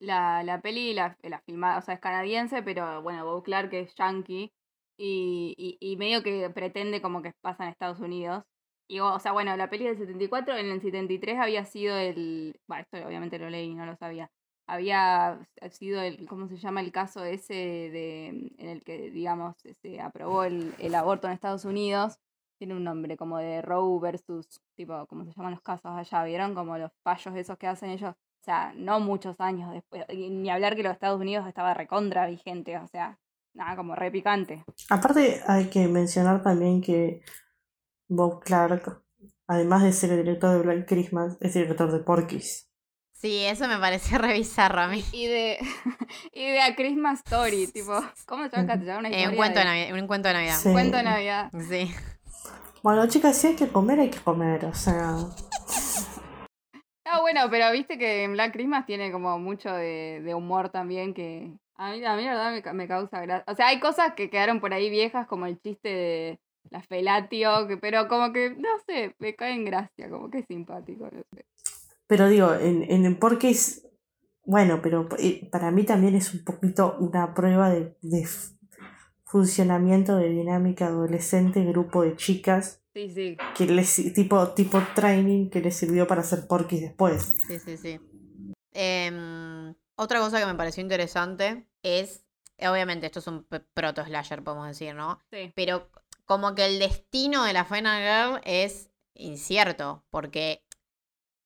la, 0.00 0.42
la 0.44 0.60
peli, 0.60 0.92
la, 0.94 1.16
la 1.22 1.40
filmada, 1.42 1.78
o 1.78 1.82
sea, 1.82 1.94
es 1.94 2.00
canadiense, 2.00 2.62
pero 2.62 3.02
bueno, 3.02 3.24
Bob 3.24 3.42
Clark 3.44 3.72
es 3.74 3.94
yankee 3.94 4.52
y, 4.98 5.54
y, 5.58 5.92
y 5.92 5.96
medio 5.96 6.22
que 6.22 6.50
pretende 6.50 7.00
como 7.02 7.22
que 7.22 7.32
pasa 7.40 7.64
en 7.64 7.70
Estados 7.70 8.00
Unidos. 8.00 8.44
Y, 8.88 9.00
o 9.00 9.18
sea, 9.18 9.32
bueno, 9.32 9.56
la 9.56 9.68
peli 9.68 9.84
del 9.84 9.98
74, 9.98 10.56
en 10.56 10.66
el 10.66 10.80
73 10.80 11.38
había 11.38 11.64
sido 11.64 11.96
el. 11.96 12.60
Bueno, 12.68 12.82
esto 12.82 13.06
obviamente 13.06 13.38
lo 13.38 13.50
leí, 13.50 13.74
no 13.74 13.84
lo 13.86 13.96
sabía. 13.96 14.30
Había 14.68 15.40
sido 15.70 16.00
el. 16.02 16.26
¿Cómo 16.26 16.48
se 16.48 16.56
llama 16.56 16.80
el 16.80 16.92
caso 16.92 17.24
ese 17.24 17.54
de 17.54 18.28
en 18.58 18.68
el 18.68 18.84
que, 18.84 19.10
digamos, 19.10 19.56
se 19.82 20.00
aprobó 20.00 20.44
el, 20.44 20.74
el 20.78 20.94
aborto 20.94 21.26
en 21.26 21.32
Estados 21.32 21.64
Unidos? 21.64 22.18
Tiene 22.58 22.74
un 22.74 22.84
nombre 22.84 23.16
como 23.16 23.38
de 23.38 23.60
Roe 23.60 24.00
versus. 24.00 24.60
Tipo, 24.76 25.06
¿cómo 25.06 25.24
se 25.24 25.32
llaman 25.32 25.52
los 25.52 25.62
casos 25.62 25.92
allá? 25.92 26.24
¿Vieron? 26.24 26.54
Como 26.54 26.78
los 26.78 26.92
fallos 27.02 27.34
esos 27.36 27.58
que 27.58 27.66
hacen 27.66 27.90
ellos. 27.90 28.12
O 28.12 28.44
sea, 28.44 28.72
no 28.76 29.00
muchos 29.00 29.40
años 29.40 29.72
después. 29.72 30.04
y 30.10 30.30
Ni 30.30 30.50
hablar 30.50 30.76
que 30.76 30.84
los 30.84 30.92
Estados 30.92 31.20
Unidos 31.20 31.46
estaba 31.48 31.74
recontra 31.74 32.26
vigente. 32.26 32.78
O 32.78 32.86
sea, 32.86 33.18
nada, 33.54 33.74
como 33.74 33.96
re 33.96 34.12
picante. 34.12 34.64
Aparte, 34.90 35.40
hay 35.46 35.68
que 35.68 35.88
mencionar 35.88 36.42
también 36.42 36.80
que 36.80 37.22
Bob 38.08 38.42
Clark, 38.44 39.02
además 39.48 39.82
de 39.82 39.92
ser 39.92 40.10
el 40.12 40.24
director 40.24 40.50
de 40.52 40.62
Black 40.62 40.88
Christmas, 40.88 41.36
es 41.40 41.54
director 41.54 41.90
de 41.92 41.98
Porky's. 42.00 42.68
Sí, 43.12 43.44
eso 43.46 43.66
me 43.66 43.78
pareció 43.78 44.18
re 44.18 44.34
bizarro 44.34 44.80
a 44.82 44.88
mí. 44.88 45.02
Y 45.12 45.26
de, 45.26 45.58
y 46.32 46.50
de 46.50 46.60
A 46.60 46.74
Christmas 46.76 47.20
Story, 47.24 47.66
tipo, 47.68 47.92
¿cómo 48.26 48.48
se 48.48 48.56
llama? 48.56 48.98
Una 48.98 49.08
Eh, 49.08 49.12
historia 49.12 49.30
un, 49.30 49.36
cuento 49.36 49.58
de 49.58 49.64
de- 49.64 49.70
Navidad, 49.70 49.98
un 50.00 50.06
cuento 50.06 50.28
de 50.28 50.34
Navidad. 50.34 50.56
Sí. 50.56 50.68
un 50.68 50.74
cuento 50.74 50.96
de 50.98 51.02
Navidad. 51.02 51.50
Sí. 51.68 51.90
Bueno, 52.82 53.06
chicas, 53.08 53.36
si 53.36 53.48
hay 53.48 53.56
que 53.56 53.68
comer, 53.68 53.98
hay 54.00 54.10
que 54.10 54.20
comer, 54.20 54.64
o 54.66 54.74
sea. 54.74 55.16
Ah, 57.04 57.20
bueno, 57.20 57.42
pero 57.50 57.70
viste 57.72 57.98
que 57.98 58.24
en 58.24 58.32
Black 58.32 58.52
Christmas 58.52 58.84
tiene 58.84 59.12
como 59.12 59.38
mucho 59.38 59.72
de, 59.72 60.20
de 60.24 60.34
humor 60.34 60.70
también 60.70 61.14
que 61.14 61.52
a 61.76 61.92
mí, 61.92 62.04
a 62.04 62.16
mí 62.16 62.24
la 62.24 62.30
verdad 62.34 62.52
me, 62.64 62.72
me 62.72 62.88
causa 62.88 63.20
gracia. 63.20 63.44
O 63.50 63.54
sea, 63.54 63.68
hay 63.68 63.80
cosas 63.80 64.14
que 64.14 64.28
quedaron 64.28 64.60
por 64.60 64.72
ahí 64.74 64.90
viejas 64.90 65.26
como 65.26 65.46
el 65.46 65.60
chiste 65.60 65.88
de 65.88 66.40
la 66.70 66.82
felatio, 66.82 67.66
que, 67.68 67.76
pero 67.76 68.08
como 68.08 68.32
que, 68.32 68.50
no 68.50 68.68
sé, 68.86 69.14
me 69.18 69.34
cae 69.34 69.54
en 69.54 69.64
gracia, 69.64 70.08
como 70.10 70.30
que 70.30 70.38
es 70.38 70.46
simpático, 70.46 71.08
no 71.10 71.22
sé. 71.34 71.46
Pero 72.06 72.28
digo, 72.28 72.54
en, 72.54 72.82
en 72.82 73.16
Porky's, 73.16 73.86
bueno, 74.44 74.80
pero 74.82 75.08
eh, 75.18 75.48
para 75.50 75.70
mí 75.70 75.84
también 75.84 76.14
es 76.14 76.32
un 76.32 76.44
poquito 76.44 76.96
una 77.00 77.34
prueba 77.34 77.68
de, 77.70 77.96
de 78.02 78.26
funcionamiento 79.24 80.16
de 80.16 80.28
dinámica 80.28 80.86
adolescente, 80.86 81.64
grupo 81.64 82.02
de 82.02 82.16
chicas, 82.16 82.82
Sí, 82.94 83.10
sí. 83.10 83.36
que 83.56 83.66
les, 83.66 84.14
tipo, 84.14 84.48
tipo 84.52 84.80
training 84.94 85.50
que 85.50 85.60
les 85.60 85.76
sirvió 85.76 86.06
para 86.06 86.22
hacer 86.22 86.46
Porky's 86.46 86.80
después. 86.80 87.34
Sí, 87.46 87.58
sí, 87.58 87.76
sí. 87.76 88.00
Em, 88.72 89.74
otra 89.96 90.20
cosa 90.20 90.38
que 90.40 90.46
me 90.46 90.54
pareció 90.54 90.82
interesante 90.82 91.66
es, 91.82 92.24
obviamente 92.58 93.06
esto 93.06 93.18
es 93.18 93.26
un 93.26 93.44
proto-slasher, 93.74 94.42
podemos 94.42 94.68
decir, 94.68 94.94
¿no? 94.94 95.18
Sí. 95.30 95.52
Pero 95.54 95.90
como 96.26 96.54
que 96.54 96.66
el 96.66 96.78
destino 96.78 97.44
de 97.44 97.52
la 97.52 97.64
Final 97.64 98.02
Girl 98.02 98.40
es 98.44 98.90
incierto, 99.14 100.04
porque 100.10 100.62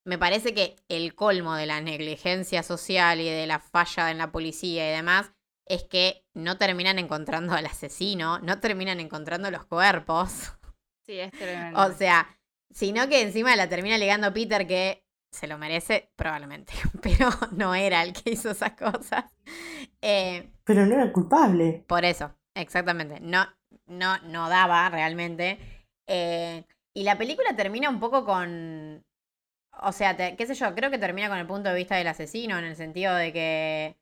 me 0.05 0.17
parece 0.17 0.53
que 0.53 0.75
el 0.89 1.15
colmo 1.15 1.55
de 1.55 1.67
la 1.67 1.79
negligencia 1.79 2.63
social 2.63 3.21
y 3.21 3.29
de 3.29 3.47
la 3.47 3.59
falla 3.59 4.11
en 4.11 4.17
la 4.17 4.31
policía 4.31 4.89
y 4.89 4.95
demás 4.95 5.31
es 5.67 5.83
que 5.83 6.25
no 6.33 6.57
terminan 6.57 6.99
encontrando 6.99 7.53
al 7.53 7.65
asesino, 7.65 8.39
no 8.39 8.59
terminan 8.59 8.99
encontrando 8.99 9.49
los 9.51 9.65
cuerpos. 9.65 10.53
Sí, 11.03 11.19
es 11.19 11.31
tremendo. 11.31 11.81
O 11.81 11.91
sea, 11.93 12.37
sino 12.69 13.09
que 13.09 13.21
encima 13.23 13.55
la 13.55 13.67
termina 13.67 13.97
ligando 13.97 14.31
Peter 14.31 14.67
que 14.67 15.03
se 15.31 15.47
lo 15.47 15.57
merece, 15.57 16.11
probablemente, 16.15 16.73
pero 17.01 17.27
no 17.53 17.73
era 17.73 18.03
el 18.03 18.13
que 18.13 18.29
hizo 18.29 18.51
esas 18.51 18.73
cosas. 18.73 19.25
Eh, 20.01 20.51
Pero 20.63 20.85
no 20.85 20.93
era 20.93 21.11
culpable. 21.11 21.83
por 21.87 22.05
eso, 22.05 22.35
exactamente. 22.55 23.19
No, 23.19 23.47
no, 23.91 24.17
no 24.19 24.49
daba 24.49 24.89
realmente. 24.89 25.59
Eh, 26.07 26.65
y 26.93 27.03
la 27.03 27.17
película 27.17 27.55
termina 27.55 27.89
un 27.89 27.99
poco 27.99 28.25
con. 28.25 29.03
O 29.81 29.91
sea, 29.91 30.15
qué 30.17 30.45
sé 30.47 30.55
yo, 30.55 30.75
creo 30.75 30.91
que 30.91 30.97
termina 30.99 31.29
con 31.29 31.37
el 31.37 31.47
punto 31.47 31.69
de 31.69 31.75
vista 31.75 31.95
del 31.95 32.07
asesino, 32.07 32.57
en 32.59 32.65
el 32.65 32.75
sentido 32.75 33.15
de 33.15 33.31
que 33.33 33.97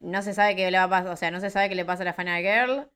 no 0.00 0.22
se 0.22 0.34
sabe 0.34 0.56
qué 0.56 0.70
le 0.70 0.78
va 0.78 0.84
a 0.84 0.90
pasar, 0.90 1.12
o 1.12 1.16
sea, 1.16 1.30
no 1.30 1.40
se 1.40 1.50
sabe 1.50 1.68
qué 1.68 1.74
le 1.74 1.84
pasa 1.84 2.02
a 2.02 2.06
la 2.06 2.14
Final 2.14 2.42
Girl. 2.42 2.90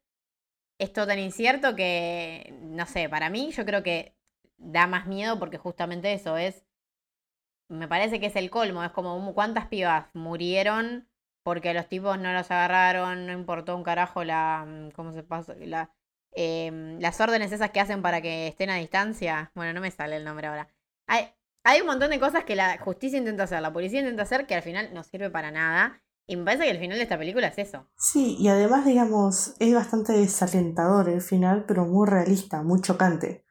Es 0.78 0.92
todo 0.92 1.06
tan 1.06 1.18
incierto 1.20 1.76
que, 1.76 2.52
no 2.62 2.86
sé, 2.86 3.08
para 3.08 3.30
mí 3.30 3.52
yo 3.52 3.64
creo 3.64 3.82
que 3.82 4.16
da 4.58 4.86
más 4.86 5.06
miedo 5.06 5.38
porque 5.38 5.58
justamente 5.58 6.12
eso 6.12 6.36
es, 6.36 6.64
me 7.68 7.88
parece 7.88 8.20
que 8.20 8.26
es 8.26 8.36
el 8.36 8.50
colmo, 8.50 8.82
es 8.84 8.90
como 8.92 9.16
um, 9.16 9.32
cuántas 9.34 9.66
pibas 9.68 10.06
murieron 10.14 11.08
porque 11.44 11.74
los 11.74 11.88
tipos 11.88 12.18
no 12.18 12.32
los 12.32 12.50
agarraron, 12.50 13.26
no 13.26 13.32
importó 13.32 13.76
un 13.76 13.84
carajo 13.84 14.24
la. 14.24 14.64
mm, 14.66 14.90
¿Cómo 14.92 15.12
se 15.12 15.22
pasa? 15.22 15.54
La, 15.60 15.90
em, 16.34 16.98
las 17.00 17.20
órdenes 17.20 17.52
esas 17.52 17.70
que 17.70 17.80
hacen 17.80 18.02
para 18.02 18.20
que 18.20 18.48
estén 18.48 18.70
a 18.70 18.76
distancia. 18.76 19.50
Bueno, 19.54 19.72
no 19.72 19.80
me 19.80 19.90
sale 19.90 20.16
el 20.16 20.24
nombre 20.24 20.46
ahora. 20.46 20.68
Hay, 21.06 21.28
hay 21.64 21.80
un 21.80 21.86
montón 21.86 22.10
de 22.10 22.20
cosas 22.20 22.44
que 22.44 22.56
la 22.56 22.78
justicia 22.78 23.18
intenta 23.18 23.44
hacer, 23.44 23.62
la 23.62 23.72
policía 23.72 24.00
intenta 24.00 24.22
hacer 24.22 24.46
que 24.46 24.54
al 24.54 24.62
final 24.62 24.92
no 24.92 25.02
sirve 25.02 25.30
para 25.30 25.50
nada. 25.50 26.02
Y 26.26 26.36
me 26.36 26.44
parece 26.44 26.64
que 26.64 26.70
el 26.70 26.78
final 26.78 26.96
de 26.96 27.02
esta 27.02 27.18
película 27.18 27.48
es 27.48 27.58
eso. 27.58 27.86
Sí, 27.98 28.36
y 28.38 28.48
además, 28.48 28.86
digamos, 28.86 29.54
es 29.58 29.74
bastante 29.74 30.12
desalentador 30.14 31.08
el 31.10 31.20
final, 31.20 31.64
pero 31.66 31.84
muy 31.84 32.08
realista, 32.08 32.62
muy 32.62 32.80
chocante. 32.80 33.44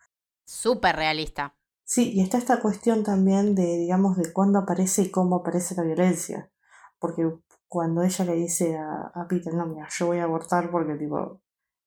Súper 0.44 0.96
realista. 0.96 1.56
Sí, 1.84 2.14
y 2.14 2.22
está 2.22 2.40
esta 2.40 2.62
cuestión 2.62 3.04
también 3.04 3.54
de, 3.54 3.78
digamos, 3.78 4.18
de 4.18 4.34
cuándo 4.34 4.60
aparece 4.60 5.04
y 5.04 5.12
cómo 5.12 5.38
aparece 5.38 5.76
la 5.76 5.84
violencia. 5.84 6.52
Porque 6.98 7.30
cuando 7.68 8.02
ella 8.02 8.26
le 8.26 8.34
dice 8.34 8.76
a, 8.76 9.12
a 9.14 9.28
Peter, 9.28 9.54
no, 9.54 9.68
mira, 9.68 9.88
yo 9.92 10.08
voy 10.08 10.18
a 10.18 10.24
abortar 10.24 10.72
porque, 10.72 10.96
tipo, 10.96 11.43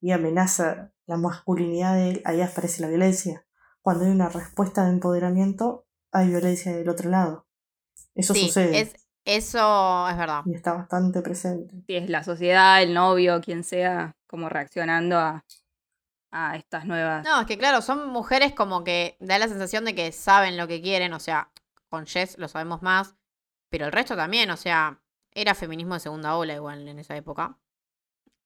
y 0.07 0.13
amenaza 0.13 0.93
la 1.07 1.17
masculinidad 1.17 1.97
de 1.97 2.11
él, 2.11 2.23
ahí 2.25 2.41
aparece 2.41 2.81
la 2.81 2.87
violencia. 2.87 3.45
Cuando 3.81 4.05
hay 4.05 4.13
una 4.13 4.29
respuesta 4.29 4.85
de 4.85 4.91
empoderamiento, 4.91 5.85
hay 6.13 6.29
violencia 6.29 6.77
del 6.77 6.89
otro 6.89 7.11
lado. 7.11 7.49
Eso 8.15 8.33
sí, 8.33 8.47
sucede. 8.47 8.83
es, 8.83 8.95
eso 9.25 10.09
es 10.09 10.17
verdad. 10.17 10.43
Y 10.47 10.55
está 10.55 10.75
bastante 10.75 11.23
presente. 11.23 11.83
Si 11.89 11.97
es 11.97 12.09
la 12.09 12.23
sociedad, 12.23 12.81
el 12.85 12.95
novio, 12.95 13.41
quien 13.41 13.65
sea, 13.65 14.17
como 14.29 14.49
reaccionando 14.49 15.19
a, 15.19 15.45
a 16.31 16.55
estas 16.55 16.85
nuevas. 16.85 17.25
No, 17.25 17.41
es 17.41 17.47
que 17.49 17.59
claro, 17.59 17.83
son 17.83 18.09
mujeres 18.09 18.53
como 18.53 18.85
que 18.85 19.17
da 19.19 19.41
la 19.41 19.49
sensación 19.49 19.85
de 19.85 19.97
que 19.97 20.13
saben 20.13 20.57
lo 20.57 20.69
que 20.69 20.81
quieren, 20.81 21.15
o 21.15 21.19
sea, 21.19 21.51
con 21.89 22.07
Jess 22.07 22.39
lo 22.39 22.47
sabemos 22.47 22.81
más, 22.81 23.17
pero 23.71 23.87
el 23.87 23.93
resto 23.93 24.15
también, 24.15 24.51
o 24.51 24.57
sea, 24.57 25.03
era 25.33 25.57
feminismo 25.57 25.95
de 25.95 26.01
segunda 26.01 26.37
ola 26.37 26.55
igual 26.55 26.87
en 26.87 27.01
esa 27.01 27.17
época. 27.17 27.59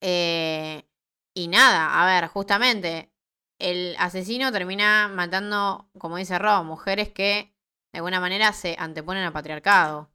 Eh, 0.01 0.87
y 1.33 1.47
nada, 1.47 2.01
a 2.01 2.05
ver, 2.05 2.27
justamente, 2.29 3.11
el 3.59 3.95
asesino 3.99 4.51
termina 4.51 5.07
matando, 5.07 5.89
como 5.97 6.17
dice 6.17 6.39
Rob, 6.39 6.65
mujeres 6.65 7.09
que 7.09 7.53
de 7.93 7.99
alguna 7.99 8.19
manera 8.19 8.53
se 8.53 8.75
anteponen 8.77 9.23
al 9.23 9.33
patriarcado. 9.33 10.09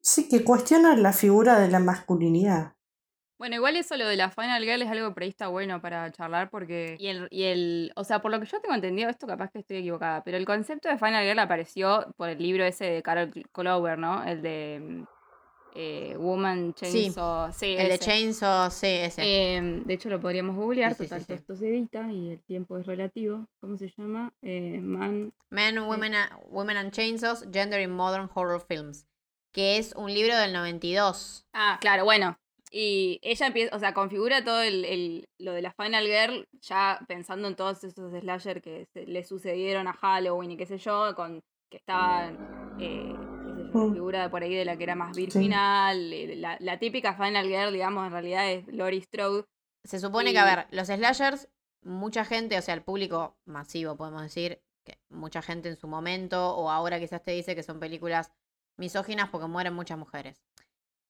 Sí, 0.00 0.28
que 0.28 0.44
cuestiona 0.44 0.96
la 0.96 1.12
figura 1.12 1.58
de 1.58 1.68
la 1.68 1.80
masculinidad. 1.80 2.74
Bueno, 3.38 3.54
igual 3.54 3.76
eso 3.76 3.96
lo 3.96 4.08
de 4.08 4.16
la 4.16 4.30
Final 4.30 4.64
Girl 4.64 4.82
es 4.82 4.90
algo 4.90 5.14
está 5.20 5.46
bueno 5.46 5.80
para 5.80 6.10
charlar 6.10 6.50
porque... 6.50 6.96
Y 6.98 7.06
el, 7.06 7.28
y 7.30 7.44
el, 7.44 7.92
o 7.94 8.02
sea, 8.02 8.20
por 8.20 8.32
lo 8.32 8.40
que 8.40 8.46
yo 8.46 8.60
tengo 8.60 8.74
entendido, 8.74 9.08
esto 9.08 9.28
capaz 9.28 9.52
que 9.52 9.60
estoy 9.60 9.76
equivocada, 9.76 10.24
pero 10.24 10.36
el 10.36 10.44
concepto 10.44 10.88
de 10.88 10.98
Final 10.98 11.24
Girl 11.24 11.38
apareció 11.38 12.12
por 12.16 12.30
el 12.30 12.38
libro 12.38 12.64
ese 12.64 12.86
de 12.86 13.02
Carol 13.02 13.30
Clover, 13.52 13.96
¿no? 13.96 14.24
El 14.24 14.42
de 14.42 14.80
mm, 14.82 15.04
eh, 15.74 16.16
Woman 16.18 16.74
Chainsaw. 16.74 17.52
Sí, 17.52 17.76
El 17.78 17.88
de. 17.88 17.98
Chainsaw, 17.98 18.70
sí, 18.70 18.86
ese. 18.86 19.22
Eh, 19.24 19.82
de 19.84 19.94
hecho, 19.94 20.08
lo 20.08 20.20
podríamos 20.20 20.56
googlear, 20.56 20.94
Sí, 20.94 21.04
total, 21.04 21.24
sí. 21.24 21.32
esto 21.32 21.54
se 21.56 21.68
edita 21.68 22.10
y 22.12 22.30
el 22.32 22.40
tiempo 22.42 22.78
es 22.78 22.86
relativo. 22.86 23.46
¿Cómo 23.60 23.76
se 23.76 23.92
llama? 23.96 24.32
Eh, 24.42 24.80
Man... 24.80 25.32
Men, 25.50 25.78
Women, 25.78 26.14
a- 26.14 26.38
Women 26.48 26.76
and 26.76 26.92
Chainsaws, 26.92 27.44
Gender 27.52 27.80
in 27.80 27.90
Modern 27.90 28.28
Horror 28.34 28.60
Films, 28.66 29.06
que 29.52 29.78
es 29.78 29.94
un 29.96 30.12
libro 30.12 30.36
del 30.36 30.52
92. 30.52 31.46
Ah, 31.52 31.78
claro, 31.80 32.04
bueno. 32.04 32.38
Y 32.70 33.18
ella 33.22 33.46
empieza, 33.46 33.74
o 33.74 33.78
sea, 33.78 33.94
configura 33.94 34.44
todo 34.44 34.60
el, 34.60 34.84
el- 34.84 35.28
lo 35.38 35.52
de 35.52 35.62
la 35.62 35.72
Final 35.72 36.04
Girl, 36.06 36.46
ya 36.60 37.00
pensando 37.08 37.48
en 37.48 37.56
todos 37.56 37.82
esos 37.84 38.12
slasher 38.12 38.60
que 38.60 38.84
se- 38.92 39.06
le 39.06 39.24
sucedieron 39.24 39.86
a 39.88 39.94
Halloween 39.94 40.50
y 40.50 40.56
qué 40.58 40.66
sé 40.66 40.76
yo, 40.76 41.14
con 41.14 41.40
que 41.70 41.78
estaban, 41.78 42.36
qué 43.70 43.78
Mm. 43.78 43.92
figura 43.94 44.22
de 44.22 44.28
por 44.30 44.42
ahí 44.42 44.54
de 44.54 44.64
la 44.64 44.76
que 44.76 44.84
era 44.84 44.94
más 44.94 45.16
virginal, 45.16 46.12
eh, 46.12 46.36
la, 46.36 46.56
la 46.60 46.78
típica 46.78 47.14
Final 47.14 47.46
Girl, 47.46 47.72
digamos, 47.72 48.06
en 48.06 48.12
realidad 48.12 48.50
es 48.50 48.66
Laurie 48.68 49.00
Strode. 49.02 49.44
Se 49.84 49.98
supone 50.00 50.30
Y- 50.30 50.32
que, 50.32 50.38
a 50.38 50.44
ver, 50.44 50.66
los 50.70 50.88
slashers, 50.88 51.48
mucha 51.82 52.24
gente, 52.24 52.58
o 52.58 52.62
sea, 52.62 52.74
el 52.74 52.82
público 52.82 53.36
masivo, 53.44 53.96
podemos 53.96 54.22
decir, 54.22 54.60
que 54.84 54.98
mucha 55.10 55.42
gente 55.42 55.68
en 55.68 55.76
su 55.76 55.86
momento, 55.88 56.54
o 56.56 56.70
ahora 56.70 56.98
quizás 56.98 57.22
te 57.22 57.30
dice 57.32 57.54
que 57.54 57.62
son 57.62 57.78
películas 57.78 58.32
misóginas 58.76 59.28
porque 59.30 59.46
mueren 59.46 59.74
muchas 59.74 59.98
mujeres. 59.98 60.42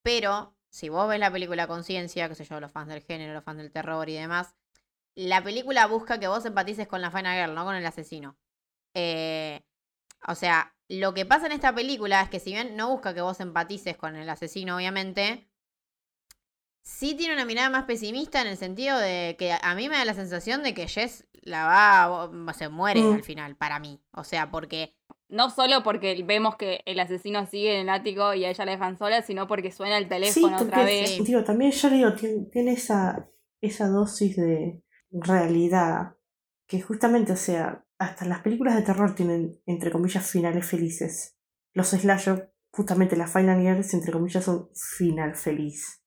Pero, 0.02 0.54
si 0.70 0.88
vos 0.88 1.08
ves 1.08 1.20
la 1.20 1.30
película 1.30 1.66
Conciencia, 1.66 2.28
que 2.28 2.34
sé 2.34 2.44
yo, 2.44 2.60
los 2.60 2.72
fans 2.72 2.88
del 2.88 3.02
género, 3.02 3.32
los 3.34 3.44
fans 3.44 3.58
del 3.58 3.70
terror 3.72 4.08
y 4.08 4.14
demás, 4.14 4.54
la 5.14 5.42
película 5.42 5.86
busca 5.86 6.18
que 6.20 6.28
vos 6.28 6.44
empatices 6.44 6.86
con 6.88 7.00
la 7.02 7.10
Final 7.10 7.36
Girl, 7.40 7.54
no 7.54 7.64
con 7.64 7.74
el 7.74 7.84
asesino. 7.86 8.36
Eh, 8.94 9.62
o 10.26 10.34
sea, 10.34 10.74
lo 10.88 11.12
que 11.14 11.26
pasa 11.26 11.46
en 11.46 11.52
esta 11.52 11.74
película 11.74 12.22
es 12.22 12.28
que 12.30 12.40
si 12.40 12.52
bien 12.52 12.76
no 12.76 12.88
busca 12.90 13.14
que 13.14 13.20
vos 13.20 13.40
empatices 13.40 13.96
con 13.96 14.16
el 14.16 14.28
asesino, 14.28 14.76
obviamente, 14.76 15.48
sí 16.82 17.14
tiene 17.14 17.34
una 17.34 17.44
mirada 17.44 17.70
más 17.70 17.84
pesimista 17.84 18.40
en 18.40 18.46
el 18.48 18.56
sentido 18.56 18.98
de 18.98 19.36
que 19.38 19.52
a 19.60 19.74
mí 19.74 19.88
me 19.88 19.96
da 19.96 20.04
la 20.04 20.14
sensación 20.14 20.62
de 20.62 20.74
que 20.74 20.88
Jess 20.88 21.26
la 21.42 21.64
va, 21.66 22.52
se 22.54 22.68
muere 22.68 23.00
Mm. 23.02 23.12
al 23.14 23.22
final, 23.22 23.56
para 23.56 23.78
mí. 23.78 24.00
O 24.12 24.24
sea, 24.24 24.50
porque 24.50 24.94
No 25.30 25.50
solo 25.50 25.82
porque 25.82 26.22
vemos 26.24 26.56
que 26.56 26.80
el 26.86 26.98
asesino 27.00 27.44
sigue 27.44 27.74
en 27.74 27.80
el 27.82 27.88
ático 27.90 28.32
y 28.32 28.46
a 28.46 28.50
ella 28.50 28.64
la 28.64 28.72
dejan 28.72 28.96
sola, 28.96 29.20
sino 29.20 29.46
porque 29.46 29.70
suena 29.70 29.98
el 29.98 30.04
Sí, 30.04 30.08
teléfono 30.08 30.56
otra 30.56 30.78
porque, 30.78 30.84
vez. 31.02 31.10
Sí. 31.10 31.22
digo, 31.22 31.44
también 31.44 31.70
yo 31.70 31.90
digo, 31.90 32.14
tiene, 32.14 32.46
tiene 32.50 32.72
esa, 32.72 33.28
esa 33.60 33.88
dosis 33.88 34.36
de 34.36 34.82
realidad 35.10 36.16
que 36.66 36.80
justamente, 36.80 37.32
o 37.32 37.36
sea, 37.36 37.84
hasta 37.98 38.24
las 38.24 38.42
películas 38.42 38.76
de 38.76 38.82
terror 38.82 39.14
tienen, 39.14 39.60
entre 39.66 39.90
comillas, 39.90 40.30
finales 40.30 40.66
felices. 40.66 41.36
Los 41.74 41.88
slasher, 41.90 42.52
justamente 42.72 43.16
las 43.16 43.32
Final 43.32 43.60
Girls, 43.60 43.92
entre 43.94 44.12
comillas, 44.12 44.44
son 44.44 44.70
final 44.74 45.34
feliz. 45.36 46.02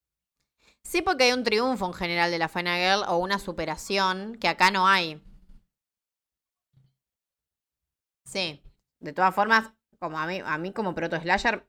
sí 0.83 1.01
porque 1.01 1.25
hay 1.25 1.33
un 1.33 1.43
triunfo 1.43 1.85
en 1.85 1.93
general 1.93 2.31
de 2.31 2.39
la 2.39 2.49
Final 2.49 2.79
Girl 2.79 3.09
o 3.09 3.17
una 3.17 3.39
superación 3.39 4.37
que 4.39 4.47
acá 4.47 4.71
no 4.71 4.87
hay. 4.87 5.21
Sí. 8.25 8.61
De 8.99 9.13
todas 9.13 9.33
formas, 9.35 9.73
como 9.99 10.17
a 10.19 10.27
mí, 10.27 10.41
a 10.43 10.57
mí 10.57 10.73
como 10.73 10.95
proto 10.95 11.19
slasher, 11.19 11.67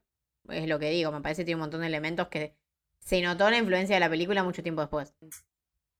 es 0.49 0.67
lo 0.67 0.79
que 0.79 0.89
digo, 0.89 1.11
me 1.11 1.21
parece 1.21 1.41
que 1.41 1.45
tiene 1.45 1.55
un 1.57 1.61
montón 1.61 1.81
de 1.81 1.87
elementos 1.87 2.27
que 2.29 2.55
se 2.99 3.21
notó 3.21 3.49
la 3.49 3.57
influencia 3.57 3.95
de 3.95 3.99
la 3.99 4.09
película 4.09 4.43
mucho 4.43 4.63
tiempo 4.63 4.81
después. 4.81 5.13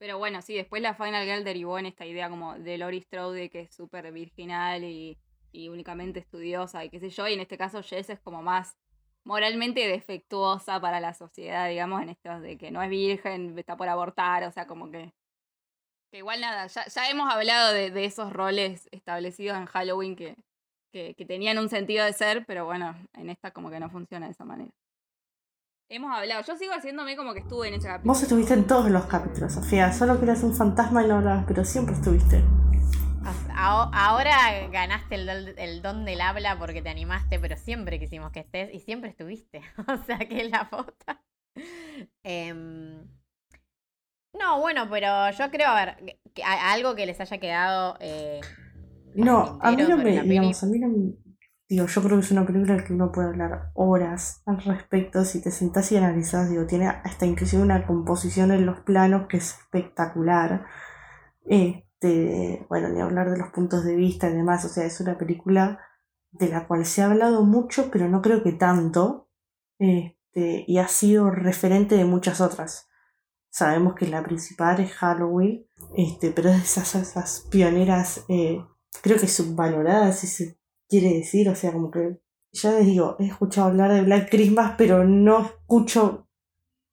Pero 0.04 0.18
bueno, 0.18 0.42
sí, 0.42 0.54
después 0.54 0.82
la 0.82 0.96
Final 0.96 1.24
Girl 1.24 1.46
derivó 1.46 1.80
en 1.80 1.86
esta 1.86 2.06
idea 2.06 2.30
como 2.30 2.60
de 2.60 2.78
Laurie 2.78 3.00
Strode 3.04 3.50
que 3.50 3.62
es 3.62 3.74
súper 3.74 4.12
virginal 4.12 4.84
y, 4.84 5.18
y 5.54 5.70
únicamente 5.70 6.20
estudiosa 6.20 6.84
y 6.84 6.90
qué 6.90 7.00
sé 7.00 7.10
yo, 7.10 7.26
y 7.30 7.36
en 7.36 7.40
este 7.40 7.58
caso 7.58 7.82
Jess 7.82 8.10
es 8.10 8.20
como 8.20 8.42
más 8.42 8.76
moralmente 9.24 9.88
defectuosa 9.88 10.82
para 10.82 11.00
la 11.00 11.14
sociedad, 11.14 11.70
digamos, 11.70 12.02
en 12.02 12.10
estos 12.10 12.42
de 12.42 12.58
que 12.58 12.70
no 12.70 12.84
es 12.84 12.90
virgen, 12.90 13.58
está 13.58 13.78
por 13.78 13.88
abortar, 13.88 14.44
o 14.44 14.52
sea, 14.52 14.68
como 14.68 14.92
que... 14.92 15.14
Que 16.12 16.18
igual 16.18 16.42
nada, 16.42 16.68
ya, 16.68 16.86
ya 16.86 17.10
hemos 17.10 17.32
hablado 17.32 17.72
de, 17.72 17.90
de 17.90 18.04
esos 18.04 18.34
roles 18.34 18.90
establecidos 18.92 19.58
en 19.58 19.68
Halloween 19.68 20.18
que, 20.18 20.36
que, 20.92 21.16
que 21.16 21.26
tenían 21.26 21.60
un 21.60 21.70
sentido 21.70 22.04
de 22.04 22.12
ser, 22.12 22.46
pero 22.46 22.66
bueno, 22.66 22.94
en 23.14 23.30
esta 23.30 23.52
como 23.52 23.70
que 23.70 23.80
no 23.80 23.90
funciona 23.90 24.26
de 24.26 24.34
esa 24.34 24.44
manera. 24.44 24.74
Hemos 25.96 26.12
hablado, 26.12 26.42
yo 26.44 26.58
sigo 26.58 26.74
haciéndome 26.74 27.16
como 27.16 27.36
que 27.36 27.42
estuve 27.42 27.68
en 27.68 27.76
ese 27.76 27.86
capítulo. 27.88 28.12
Vos 28.14 28.24
estuviste 28.24 28.56
en 28.56 28.66
todos 28.66 28.90
los 28.90 29.06
capítulos, 29.06 29.54
Sofía, 29.54 29.94
solo 29.94 30.18
que 30.18 30.26
eras 30.26 30.42
un 30.42 30.56
fantasma 30.56 31.04
y 31.04 31.08
no 31.08 31.18
hablabas, 31.18 31.46
pero 31.48 31.64
siempre 31.64 31.94
estuviste. 31.94 32.44
Ahora 33.56 34.68
ganaste 34.72 35.14
el, 35.14 35.28
don- 35.28 35.54
el 35.56 35.82
don 35.84 36.04
del 36.04 36.20
habla 36.22 36.58
porque 36.58 36.82
te 36.82 36.90
animaste, 36.90 37.40
pero 37.40 37.56
siempre 37.58 38.00
quisimos 38.00 38.32
que 38.32 38.40
estés 38.40 38.74
y 38.74 38.80
siempre 38.80 39.12
estuviste. 39.12 39.62
O 39.88 40.04
sea 40.04 40.18
que 40.18 40.46
es 40.46 40.50
la 40.50 40.66
foto. 40.66 40.96
Em, 42.24 43.06
no, 44.34 44.60
bueno, 44.62 44.88
pero 44.90 45.30
yo 45.30 45.52
creo, 45.52 45.68
a 45.68 45.76
ver, 45.86 46.18
que- 46.34 46.44
a- 46.44 46.72
algo 46.74 46.96
que 46.96 47.06
les 47.06 47.22
haya 47.22 47.38
quedado. 47.38 47.98
eh, 48.00 48.42
No, 49.14 49.60
a 49.62 49.70
mí 49.72 49.84
no 49.84 49.96
me, 49.98 50.24
digamos, 50.24 50.64
a 50.64 50.66
mí 50.66 50.80
no 50.80 50.88
me- 50.88 51.14
Digo, 51.70 51.88
yo 51.88 52.02
creo 52.04 52.18
que 52.18 52.26
es 52.26 52.32
una 52.32 52.46
película 52.46 52.84
que 52.84 52.94
uno 52.94 53.12
puede 53.12 53.30
hablar 53.30 53.72
horas 53.74 54.44
al 54.46 54.62
respecto 54.64 55.24
si 55.24 55.42
te 55.42 55.50
sentás 55.50 55.92
y 55.92 55.98
analizás, 55.98 56.50
digo, 56.50 56.66
tiene 56.66 56.88
hasta 56.88 57.26
inclusive 57.26 57.64
una 57.64 57.88
composición 57.88 58.52
en 58.52 58.66
los 58.66 58.82
planos 58.82 59.28
que 59.28 59.38
es 59.38 59.58
espectacular. 59.60 60.66
Este, 61.46 62.66
bueno, 62.70 62.90
ni 62.90 63.02
hablar 63.02 63.32
de 63.32 63.38
los 63.38 63.50
puntos 63.50 63.86
de 63.86 63.96
vista 63.96 64.30
y 64.30 64.34
demás, 64.34 64.66
o 64.66 64.70
sea, 64.70 64.86
es 64.86 65.00
una 65.00 65.18
película 65.18 65.80
de 66.32 66.50
la 66.50 66.68
cual 66.68 66.86
se 66.86 67.02
ha 67.02 67.06
hablado 67.06 67.44
mucho, 67.44 67.90
pero 67.92 68.10
no 68.10 68.22
creo 68.22 68.44
que 68.44 68.52
tanto, 68.52 69.30
este, 69.80 70.66
y 70.68 70.78
ha 70.80 70.88
sido 70.88 71.30
referente 71.32 71.96
de 71.96 72.06
muchas 72.06 72.42
otras. 72.42 72.90
Sabemos 73.50 73.94
que 73.96 74.08
la 74.08 74.24
principal 74.24 74.80
es 74.80 74.92
Halloween, 74.94 75.66
este, 75.96 76.32
pero 76.32 76.50
es 76.50 76.58
de 76.58 76.64
esas, 76.64 76.96
esas 76.96 77.48
pioneras, 77.52 78.26
eh, 78.28 78.66
creo 79.02 79.18
que 79.20 79.28
subvaloradas, 79.28 80.20
si 80.20 80.28
se 80.28 80.63
quiere 80.94 81.18
decir, 81.18 81.50
o 81.50 81.56
sea, 81.56 81.72
como 81.72 81.90
que, 81.90 82.20
ya 82.52 82.72
les 82.74 82.86
digo, 82.86 83.16
he 83.18 83.26
escuchado 83.26 83.68
hablar 83.68 83.92
de 83.92 84.02
Black 84.02 84.30
Christmas, 84.30 84.76
pero 84.78 85.04
no 85.04 85.44
escucho, 85.44 86.28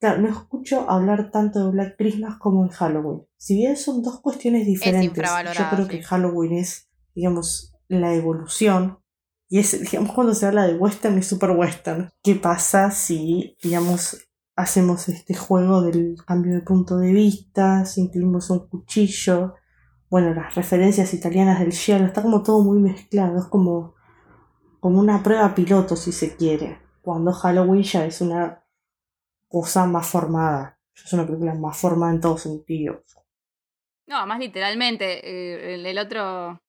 claro, 0.00 0.22
no 0.22 0.28
escucho 0.30 0.90
hablar 0.90 1.30
tanto 1.30 1.66
de 1.66 1.72
Black 1.72 1.96
Christmas 1.98 2.38
como 2.38 2.64
en 2.64 2.70
Halloween. 2.70 3.26
Si 3.36 3.56
bien 3.56 3.76
son 3.76 4.02
dos 4.02 4.22
cuestiones 4.22 4.64
diferentes, 4.66 5.30
yo 5.54 5.64
creo 5.70 5.86
que 5.86 6.02
Halloween 6.02 6.54
es, 6.54 6.88
digamos, 7.14 7.74
la 7.88 8.14
evolución. 8.14 9.00
Y 9.50 9.58
es, 9.58 9.78
digamos, 9.90 10.14
cuando 10.14 10.34
se 10.34 10.46
habla 10.46 10.66
de 10.66 10.76
western 10.76 11.18
y 11.18 11.22
super 11.22 11.50
western, 11.50 12.08
¿qué 12.22 12.36
pasa 12.36 12.90
si, 12.90 13.54
digamos, 13.62 14.16
hacemos 14.56 15.10
este 15.10 15.34
juego 15.34 15.82
del 15.82 16.16
cambio 16.26 16.54
de 16.54 16.62
punto 16.62 16.96
de 16.96 17.12
vista, 17.12 17.84
sentimos 17.84 18.48
un 18.48 18.66
cuchillo, 18.66 19.56
bueno, 20.10 20.34
las 20.34 20.54
referencias 20.54 21.14
italianas 21.14 21.60
del 21.60 21.72
cielo, 21.72 22.04
está 22.04 22.22
como 22.22 22.42
todo 22.42 22.62
muy 22.62 22.78
mezclado, 22.78 23.38
es 23.38 23.46
como, 23.46 23.94
como 24.80 25.00
una 25.00 25.22
prueba 25.22 25.54
piloto 25.54 25.96
si 25.96 26.12
se 26.12 26.36
quiere, 26.36 26.78
cuando 27.00 27.32
Halloween 27.32 27.84
ya 27.84 28.04
es 28.04 28.20
una 28.20 28.64
cosa 29.48 29.86
más 29.86 30.08
formada, 30.08 30.78
es 30.94 31.12
una 31.12 31.24
película 31.24 31.54
más 31.54 31.78
formada 31.78 32.12
en 32.12 32.20
todos 32.20 32.42
sentidos. 32.42 33.02
No, 34.06 34.26
más 34.26 34.40
literalmente, 34.40 35.20
eh, 35.24 35.74
el 35.74 35.98
otro 35.98 36.60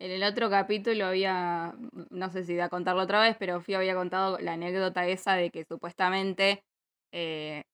en 0.00 0.10
el 0.10 0.22
otro 0.24 0.48
capítulo 0.48 1.06
había, 1.06 1.74
no 2.08 2.30
sé 2.30 2.44
si 2.44 2.56
da 2.56 2.64
a 2.64 2.68
contarlo 2.70 3.02
otra 3.02 3.20
vez, 3.20 3.36
pero 3.38 3.60
Fio 3.60 3.76
había 3.76 3.94
contado 3.94 4.38
la 4.38 4.54
anécdota 4.54 5.06
esa 5.06 5.34
de 5.34 5.50
que 5.50 5.66
supuestamente 5.66 6.64
eh, 7.12 7.64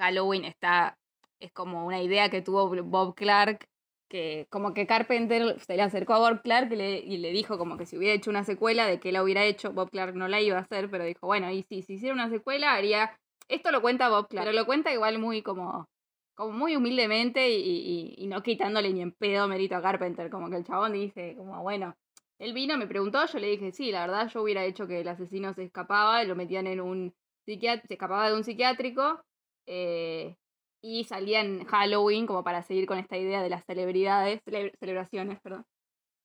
Halloween 0.00 0.46
está, 0.46 0.96
es 1.40 1.52
como 1.52 1.86
una 1.86 2.00
idea 2.00 2.30
que 2.30 2.40
tuvo 2.40 2.70
Bob 2.84 3.14
Clark, 3.14 3.68
que 4.12 4.46
como 4.50 4.74
que 4.74 4.86
Carpenter 4.86 5.58
se 5.58 5.74
le 5.74 5.82
acercó 5.82 6.12
a 6.12 6.18
Bob 6.18 6.42
Clark 6.42 6.70
y 6.70 6.76
le, 6.76 6.98
y 6.98 7.16
le 7.16 7.32
dijo 7.32 7.56
como 7.56 7.78
que 7.78 7.86
si 7.86 7.96
hubiera 7.96 8.14
hecho 8.14 8.28
una 8.30 8.44
secuela, 8.44 8.86
de 8.86 9.00
que 9.00 9.10
la 9.10 9.22
hubiera 9.22 9.44
hecho, 9.44 9.72
Bob 9.72 9.90
Clark 9.90 10.14
no 10.14 10.28
la 10.28 10.40
iba 10.42 10.58
a 10.58 10.60
hacer, 10.60 10.90
pero 10.90 11.04
dijo, 11.04 11.26
bueno, 11.26 11.50
y 11.50 11.62
si, 11.62 11.82
si 11.82 11.94
hiciera 11.94 12.14
una 12.14 12.28
secuela 12.28 12.74
haría, 12.74 13.18
esto 13.48 13.72
lo 13.72 13.80
cuenta 13.80 14.10
Bob 14.10 14.28
Clark, 14.28 14.46
pero 14.46 14.56
lo 14.56 14.66
cuenta 14.66 14.92
igual 14.92 15.18
muy 15.18 15.42
como 15.42 15.88
como 16.34 16.52
muy 16.52 16.76
humildemente 16.76 17.50
y, 17.50 18.14
y, 18.16 18.26
no 18.26 18.42
quitándole 18.42 18.92
ni 18.92 19.02
en 19.02 19.12
pedo 19.12 19.48
mérito 19.48 19.76
a 19.76 19.82
Carpenter, 19.82 20.30
como 20.30 20.48
que 20.50 20.56
el 20.56 20.64
chabón 20.64 20.92
dice, 20.92 21.34
como 21.36 21.62
bueno, 21.62 21.94
él 22.38 22.52
vino, 22.54 22.76
me 22.78 22.86
preguntó, 22.86 23.24
yo 23.26 23.38
le 23.38 23.48
dije, 23.48 23.72
sí, 23.72 23.92
la 23.92 24.06
verdad 24.06 24.28
yo 24.28 24.42
hubiera 24.42 24.64
hecho 24.64 24.86
que 24.86 25.00
el 25.00 25.08
asesino 25.08 25.54
se 25.54 25.64
escapaba, 25.64 26.24
lo 26.24 26.34
metían 26.34 26.66
en 26.66 26.80
un 26.80 27.14
psiquiátrico, 27.44 27.88
se 27.88 27.94
escapaba 27.94 28.30
de 28.30 28.36
un 28.36 28.44
psiquiátrico 28.44 29.22
eh, 29.66 30.36
y 30.82 31.04
salía 31.04 31.40
en 31.40 31.64
Halloween 31.64 32.26
como 32.26 32.44
para 32.44 32.62
seguir 32.62 32.86
con 32.86 32.98
esta 32.98 33.16
idea 33.16 33.42
de 33.42 33.48
las 33.48 33.64
celebridades, 33.64 34.42
celebraciones, 34.78 35.40
perdón. 35.40 35.64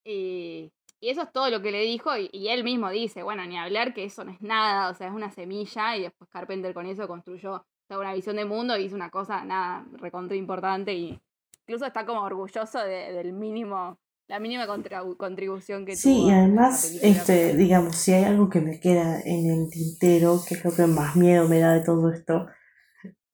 Y, 0.04 0.72
y, 1.00 1.10
eso 1.10 1.22
es 1.22 1.32
todo 1.32 1.48
lo 1.50 1.62
que 1.62 1.70
le 1.70 1.82
dijo 1.82 2.16
y, 2.16 2.28
y, 2.32 2.48
él 2.48 2.64
mismo 2.64 2.90
dice, 2.90 3.22
bueno, 3.22 3.46
ni 3.46 3.56
hablar 3.56 3.94
que 3.94 4.04
eso 4.04 4.24
no 4.24 4.32
es 4.32 4.40
nada, 4.40 4.90
o 4.90 4.94
sea, 4.94 5.08
es 5.08 5.12
una 5.14 5.30
semilla 5.30 5.96
y 5.96 6.02
después 6.02 6.28
Carpenter 6.30 6.74
con 6.74 6.86
eso 6.86 7.06
construyó 7.06 7.64
una 7.96 8.12
visión 8.12 8.36
de 8.36 8.44
mundo 8.44 8.76
y 8.76 8.84
hizo 8.84 8.96
una 8.96 9.10
cosa, 9.10 9.44
nada, 9.44 9.86
recontra 9.92 10.36
importante 10.36 10.92
y 10.92 11.18
incluso 11.66 11.86
está 11.86 12.04
como 12.04 12.22
orgulloso 12.22 12.78
del 12.80 13.32
mínimo, 13.32 13.98
la 14.28 14.38
mínima 14.40 14.66
contribución 15.16 15.86
que 15.86 15.96
sí, 15.96 16.10
tuvo. 16.10 16.26
Sí, 16.26 16.26
y 16.26 16.30
además, 16.30 16.98
este, 17.02 17.56
digamos, 17.56 17.96
si 17.96 18.12
hay 18.12 18.24
algo 18.24 18.50
que 18.50 18.60
me 18.60 18.78
queda 18.78 19.20
en 19.20 19.50
el 19.50 19.70
tintero, 19.70 20.40
que 20.46 20.54
es 20.54 20.64
lo 20.64 20.72
que 20.72 20.86
más 20.86 21.16
miedo 21.16 21.48
me 21.48 21.60
da 21.60 21.72
de 21.72 21.84
todo 21.84 22.10
esto, 22.10 22.46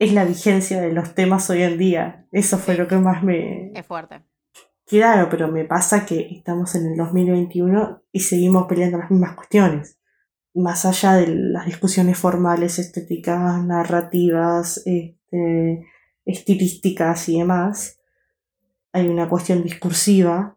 es 0.05 0.13
la 0.13 0.25
vigencia 0.25 0.81
de 0.81 0.93
los 0.93 1.15
temas 1.15 1.49
hoy 1.51 1.63
en 1.63 1.79
día. 1.79 2.27
Eso 2.33 2.59
fue 2.59 2.77
lo 2.77 2.87
que 2.89 2.97
más 2.97 3.23
me... 3.23 3.71
Es 3.75 3.87
fuerte. 3.87 4.23
Claro, 4.87 5.29
pero 5.31 5.49
me 5.49 5.65
pasa 5.65 6.05
que 6.05 6.29
estamos 6.31 6.75
en 6.75 6.87
el 6.87 6.97
2021 6.97 8.03
y 8.13 8.21
seguimos 8.21 8.67
peleando 8.67 8.99
las 8.99 9.11
mismas 9.11 9.35
cuestiones 9.35 9.99
más 10.55 10.85
allá 10.85 11.15
de 11.15 11.27
las 11.27 11.67
discusiones 11.67 12.17
formales, 12.17 12.79
estéticas, 12.79 13.63
narrativas, 13.65 14.83
este, 14.87 15.87
estilísticas 16.25 17.29
y 17.29 17.39
demás, 17.41 18.01
hay 18.93 19.09
una 19.09 19.29
cuestión 19.29 19.63
discursiva 19.63 20.57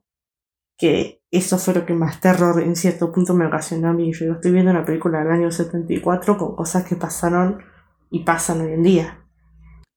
que 0.77 1.23
eso 1.31 1.57
fue 1.57 1.73
lo 1.73 1.86
que 1.86 1.93
más 1.93 2.21
terror 2.21 2.62
en 2.62 2.75
cierto 2.75 3.12
punto 3.12 3.33
me 3.33 3.47
ocasionó 3.47 3.89
a 3.89 3.93
mí. 3.93 4.13
Yo 4.13 4.33
estoy 4.33 4.51
viendo 4.51 4.69
una 4.69 4.86
película 4.86 5.19
del 5.19 5.31
año 5.31 5.51
74 5.51 6.38
con 6.38 6.55
cosas 6.55 6.86
que 6.86 6.95
pasaron 6.95 7.63
y 8.12 8.23
pasan 8.23 8.62
hoy 8.62 8.73
en 8.73 8.83
día. 8.83 9.26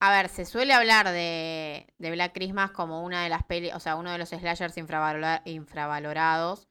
A 0.00 0.10
ver, 0.10 0.28
se 0.28 0.46
suele 0.46 0.72
hablar 0.72 1.10
de, 1.10 1.92
Black 1.98 2.32
Christmas 2.32 2.70
como 2.70 3.04
una 3.04 3.22
de 3.22 3.28
las 3.28 3.44
pelis, 3.44 3.74
o 3.74 3.80
sea, 3.80 3.96
uno 3.96 4.10
de 4.10 4.18
los 4.18 4.30
slashers 4.30 4.76
infravalorados. 4.78 6.68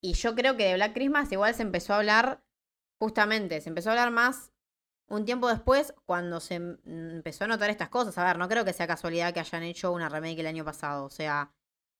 Y 0.00 0.12
yo 0.14 0.34
creo 0.34 0.56
que 0.56 0.66
de 0.66 0.74
Black 0.74 0.94
Christmas 0.94 1.32
igual 1.32 1.54
se 1.54 1.62
empezó 1.62 1.94
a 1.94 1.96
hablar 1.96 2.42
justamente 2.98 3.60
se 3.60 3.68
empezó 3.68 3.90
a 3.90 3.92
hablar 3.92 4.10
más 4.10 4.52
un 5.08 5.24
tiempo 5.24 5.48
después 5.48 5.94
cuando 6.04 6.40
se 6.40 6.56
em, 6.56 6.78
empezó 6.84 7.44
a 7.44 7.48
notar 7.48 7.70
estas 7.70 7.88
cosas. 7.88 8.18
A 8.18 8.24
ver, 8.24 8.38
no 8.38 8.48
creo 8.48 8.64
que 8.64 8.72
sea 8.72 8.86
casualidad 8.86 9.32
que 9.32 9.40
hayan 9.40 9.62
hecho 9.62 9.92
una 9.92 10.08
remake 10.08 10.40
el 10.40 10.46
año 10.46 10.64
pasado. 10.64 11.06
O 11.06 11.10
sea, 11.10 11.52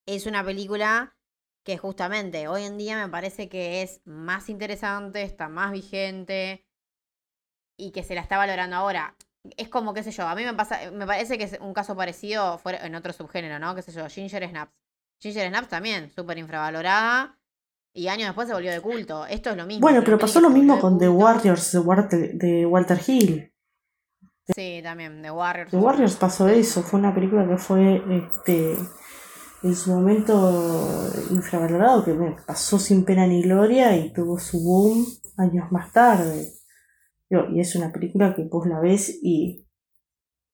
es 0.06 0.26
una 0.26 0.44
película 0.44 1.16
que 1.64 1.78
justamente 1.78 2.48
hoy 2.48 2.64
en 2.64 2.78
día 2.78 2.98
me 3.04 3.10
parece 3.10 3.48
que 3.48 3.82
es 3.82 4.02
más 4.04 4.48
interesante, 4.48 5.22
está 5.22 5.48
más 5.48 5.72
vigente 5.72 6.66
y 7.78 7.92
que 7.92 8.02
se 8.02 8.14
la 8.14 8.20
está 8.20 8.36
valorando 8.36 8.76
ahora. 8.76 9.16
Es 9.56 9.68
como, 9.68 9.94
qué 9.94 10.02
sé 10.02 10.10
yo, 10.10 10.26
a 10.26 10.34
mí 10.34 10.44
me 10.44 10.54
pasa, 10.54 10.90
me 10.92 11.06
parece 11.06 11.38
que 11.38 11.44
es 11.44 11.58
un 11.60 11.72
caso 11.72 11.96
parecido 11.96 12.58
fuera, 12.58 12.84
en 12.84 12.94
otro 12.94 13.12
subgénero, 13.12 13.58
¿no? 13.58 13.74
Qué 13.74 13.82
sé 13.82 13.92
yo, 13.92 14.08
Ginger 14.08 14.48
Snaps. 14.48 14.72
Ginger 15.20 15.48
Snaps 15.48 15.68
también, 15.68 16.10
súper 16.10 16.38
infravalorada 16.38 17.38
y 17.92 18.08
años 18.08 18.28
después 18.28 18.46
se 18.46 18.54
volvió 18.54 18.70
de 18.70 18.80
culto. 18.80 19.26
Esto 19.26 19.50
es 19.50 19.56
lo 19.56 19.66
mismo. 19.66 19.80
Bueno, 19.80 20.02
pero 20.04 20.18
pasó 20.18 20.40
lo 20.40 20.50
mismo 20.50 20.78
con 20.78 20.98
The 20.98 21.08
Warriors 21.08 21.72
de 21.72 22.66
Walter 22.66 23.00
Hill. 23.06 23.52
Sí, 24.54 24.80
también, 24.82 25.20
The 25.22 25.30
Warriors. 25.30 25.70
The 25.70 25.76
Warriors 25.76 26.16
pasó 26.16 26.48
eso. 26.48 26.82
Fue 26.82 27.00
una 27.00 27.14
película 27.14 27.46
que 27.46 27.58
fue 27.58 28.02
este 28.08 28.76
en 29.62 29.74
su 29.74 29.90
momento 29.90 31.10
infravalorado, 31.30 32.04
que 32.04 32.14
pasó 32.46 32.78
sin 32.78 33.04
pena 33.04 33.26
ni 33.26 33.42
gloria 33.42 33.96
y 33.96 34.12
tuvo 34.12 34.38
su 34.38 34.60
boom 34.62 35.04
años 35.36 35.70
más 35.72 35.92
tarde. 35.92 36.52
Y 37.30 37.60
es 37.60 37.74
una 37.76 37.92
película 37.92 38.34
que 38.34 38.44
vos 38.44 38.66
la 38.66 38.80
ves 38.80 39.18
y 39.22 39.66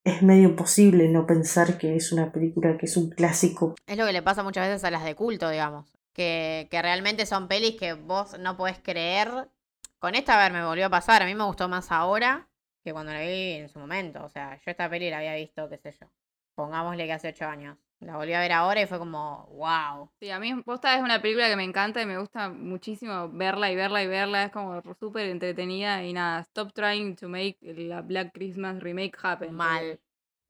es 0.04 0.22
medio 0.22 0.48
imposible 0.48 1.08
no 1.08 1.26
pensar 1.26 1.78
que 1.78 1.96
es 1.96 2.12
una 2.12 2.32
película 2.32 2.76
que 2.76 2.86
es 2.86 2.96
un 2.96 3.10
clásico. 3.10 3.74
Es 3.86 3.96
lo 3.96 4.06
que 4.06 4.12
le 4.12 4.22
pasa 4.22 4.42
muchas 4.42 4.68
veces 4.68 4.84
a 4.84 4.90
las 4.90 5.04
de 5.04 5.14
culto, 5.14 5.48
digamos 5.48 5.94
que, 6.14 6.68
que 6.70 6.80
realmente 6.80 7.26
son 7.26 7.48
pelis 7.48 7.76
que 7.76 7.92
vos 7.92 8.38
no 8.38 8.56
podés 8.56 8.78
creer. 8.78 9.50
Con 9.98 10.14
esta, 10.14 10.38
a 10.38 10.42
ver, 10.42 10.52
me 10.52 10.64
volvió 10.64 10.86
a 10.86 10.90
pasar. 10.90 11.22
A 11.22 11.26
mí 11.26 11.34
me 11.34 11.44
gustó 11.44 11.68
más 11.68 11.92
ahora 11.92 12.48
que 12.82 12.92
cuando 12.92 13.12
la 13.12 13.20
vi 13.20 13.52
en 13.52 13.68
su 13.68 13.78
momento. 13.78 14.24
O 14.24 14.28
sea, 14.28 14.56
yo 14.64 14.70
esta 14.70 14.88
peli 14.88 15.10
la 15.10 15.18
había 15.18 15.34
visto, 15.34 15.68
qué 15.68 15.76
sé 15.76 15.92
yo. 15.92 16.06
Pongámosle 16.54 17.04
que 17.04 17.12
hace 17.12 17.28
ocho 17.28 17.46
años. 17.46 17.76
La 18.00 18.16
volví 18.16 18.32
a 18.34 18.40
ver 18.40 18.52
ahora 18.52 18.82
y 18.82 18.86
fue 18.86 18.98
como, 18.98 19.46
wow. 19.52 20.10
Sí, 20.20 20.30
a 20.30 20.38
mí 20.38 20.54
Posta 20.62 20.94
es 20.94 21.02
una 21.02 21.22
película 21.22 21.48
que 21.48 21.56
me 21.56 21.64
encanta 21.64 22.02
y 22.02 22.06
me 22.06 22.18
gusta 22.18 22.50
muchísimo 22.50 23.30
verla 23.30 23.70
y 23.70 23.76
verla 23.76 24.02
y 24.02 24.06
verla. 24.06 24.44
Es 24.44 24.52
como 24.52 24.82
súper 25.00 25.28
entretenida 25.28 26.04
y 26.04 26.12
nada, 26.12 26.40
stop 26.40 26.72
trying 26.72 27.16
to 27.16 27.28
make 27.28 27.56
la 27.62 28.02
Black 28.02 28.32
Christmas 28.32 28.82
remake 28.82 29.16
happen. 29.22 29.54
Mal. 29.54 30.00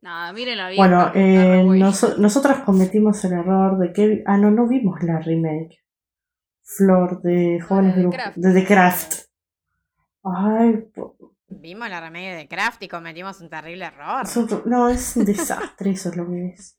Nada, 0.00 0.32
miren 0.32 0.58
la 0.58 0.70
Bueno, 0.76 1.12
eh, 1.14 1.64
nosotros 2.18 2.58
cometimos 2.58 3.24
el 3.24 3.32
error 3.32 3.78
de 3.78 3.92
que. 3.92 4.22
Ah, 4.26 4.36
no, 4.36 4.50
no 4.50 4.68
vimos 4.68 5.02
la 5.02 5.18
remake. 5.20 5.82
Flor 6.62 7.22
de 7.22 7.60
Jóvenes 7.60 7.96
de, 8.36 8.52
The 8.52 8.66
Craft. 8.66 9.14
Ay, 10.24 10.90
Vimos 11.48 11.88
la 11.88 12.00
remake 12.00 12.36
de 12.36 12.48
Craft 12.48 12.82
y 12.82 12.88
cometimos 12.88 13.40
un 13.40 13.48
terrible 13.48 13.84
error. 13.84 14.26
no, 14.66 14.88
es 14.88 15.16
un 15.16 15.24
desastre, 15.24 15.90
eso 15.90 16.08
es 16.10 16.16
lo 16.16 16.26
que 16.26 16.48
es. 16.48 16.78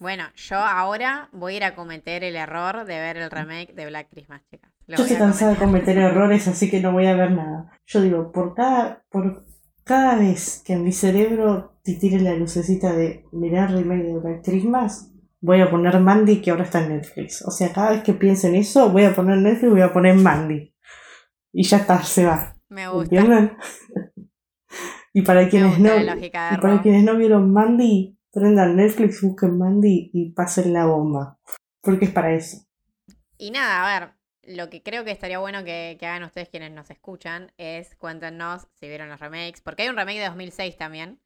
Bueno, 0.00 0.24
yo 0.34 0.56
ahora 0.56 1.28
voy 1.30 1.52
a 1.52 1.56
ir 1.58 1.64
a 1.64 1.74
cometer 1.74 2.24
el 2.24 2.34
error 2.34 2.86
de 2.86 2.98
ver 2.98 3.18
el 3.18 3.30
remake 3.30 3.74
de 3.74 3.84
Black 3.84 4.08
Christmas, 4.10 4.40
chicas. 4.50 4.72
yo 4.86 4.94
estoy 4.96 5.18
cansada 5.18 5.52
de 5.52 5.58
cometer 5.58 5.98
errores, 5.98 6.48
así 6.48 6.70
que 6.70 6.80
no 6.80 6.92
voy 6.92 7.06
a 7.06 7.14
ver 7.14 7.32
nada. 7.32 7.70
Yo 7.84 8.00
digo, 8.00 8.32
por 8.32 8.54
cada, 8.54 9.04
por 9.10 9.44
cada 9.84 10.16
vez 10.16 10.62
que 10.64 10.76
mi 10.76 10.92
cerebro 10.92 11.78
te 11.84 11.96
tire 11.96 12.18
la 12.18 12.34
lucecita 12.34 12.94
de 12.94 13.26
mirar 13.32 13.72
remake 13.72 14.04
de 14.04 14.18
Black 14.18 14.42
Christmas, 14.42 15.12
voy 15.42 15.60
a 15.60 15.70
poner 15.70 16.00
Mandy 16.00 16.40
que 16.40 16.50
ahora 16.50 16.64
está 16.64 16.82
en 16.82 16.96
Netflix. 16.96 17.46
O 17.46 17.50
sea, 17.50 17.70
cada 17.70 17.90
vez 17.90 18.02
que 18.02 18.14
piense 18.14 18.48
en 18.48 18.54
eso, 18.54 18.88
voy 18.88 19.04
a 19.04 19.14
poner 19.14 19.36
Netflix 19.36 19.64
y 19.64 19.74
voy 19.74 19.82
a 19.82 19.92
poner 19.92 20.14
Mandy. 20.14 20.74
Y 21.52 21.62
ya 21.62 21.76
está, 21.76 22.02
se 22.02 22.24
va. 22.24 22.56
Me 22.70 22.88
gusta. 22.88 23.16
¿Entienden? 23.16 23.52
y 25.12 25.20
para 25.20 25.46
quienes 25.46 25.78
no, 25.78 25.90
y 25.94 26.30
para 26.58 26.80
quienes 26.80 27.04
no 27.04 27.18
vieron 27.18 27.52
Mandy, 27.52 28.16
prendan 28.32 28.76
Netflix, 28.76 29.22
busquen 29.22 29.58
Mandy 29.58 30.10
y 30.12 30.30
pasen 30.32 30.72
la 30.72 30.86
bomba. 30.86 31.38
Porque 31.82 32.06
es 32.06 32.10
para 32.10 32.34
eso. 32.34 32.58
Y 33.38 33.50
nada, 33.50 33.84
a 33.84 34.00
ver, 34.00 34.10
lo 34.42 34.68
que 34.68 34.82
creo 34.82 35.04
que 35.04 35.10
estaría 35.10 35.38
bueno 35.38 35.64
que, 35.64 35.96
hagan 36.00 36.24
ustedes 36.24 36.48
quienes 36.48 36.72
nos 36.72 36.90
escuchan 36.90 37.52
es 37.56 37.94
cuéntenos 37.96 38.68
si 38.74 38.88
vieron 38.88 39.08
los 39.08 39.20
remakes, 39.20 39.60
porque 39.60 39.82
hay 39.82 39.88
un 39.88 39.96
remake 39.96 40.18
de 40.18 40.26
2006 40.26 40.76
también. 40.76 41.20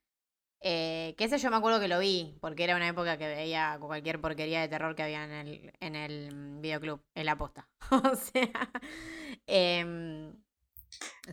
Eh, 0.66 1.14
que 1.18 1.24
ese 1.24 1.36
yo 1.36 1.50
me 1.50 1.56
acuerdo 1.56 1.78
que 1.78 1.88
lo 1.88 1.98
vi, 1.98 2.38
porque 2.40 2.64
era 2.64 2.74
una 2.74 2.88
época 2.88 3.18
que 3.18 3.26
veía 3.26 3.76
cualquier 3.78 4.18
porquería 4.20 4.62
de 4.62 4.68
terror 4.68 4.94
que 4.94 5.02
había 5.02 5.24
en 5.24 5.30
el, 5.30 5.72
en 5.80 5.94
el 5.94 6.60
videoclub, 6.60 7.02
en 7.14 7.26
la 7.26 7.36
posta. 7.36 7.68
o 7.90 8.16
sea. 8.16 8.70
Em, 9.46 10.13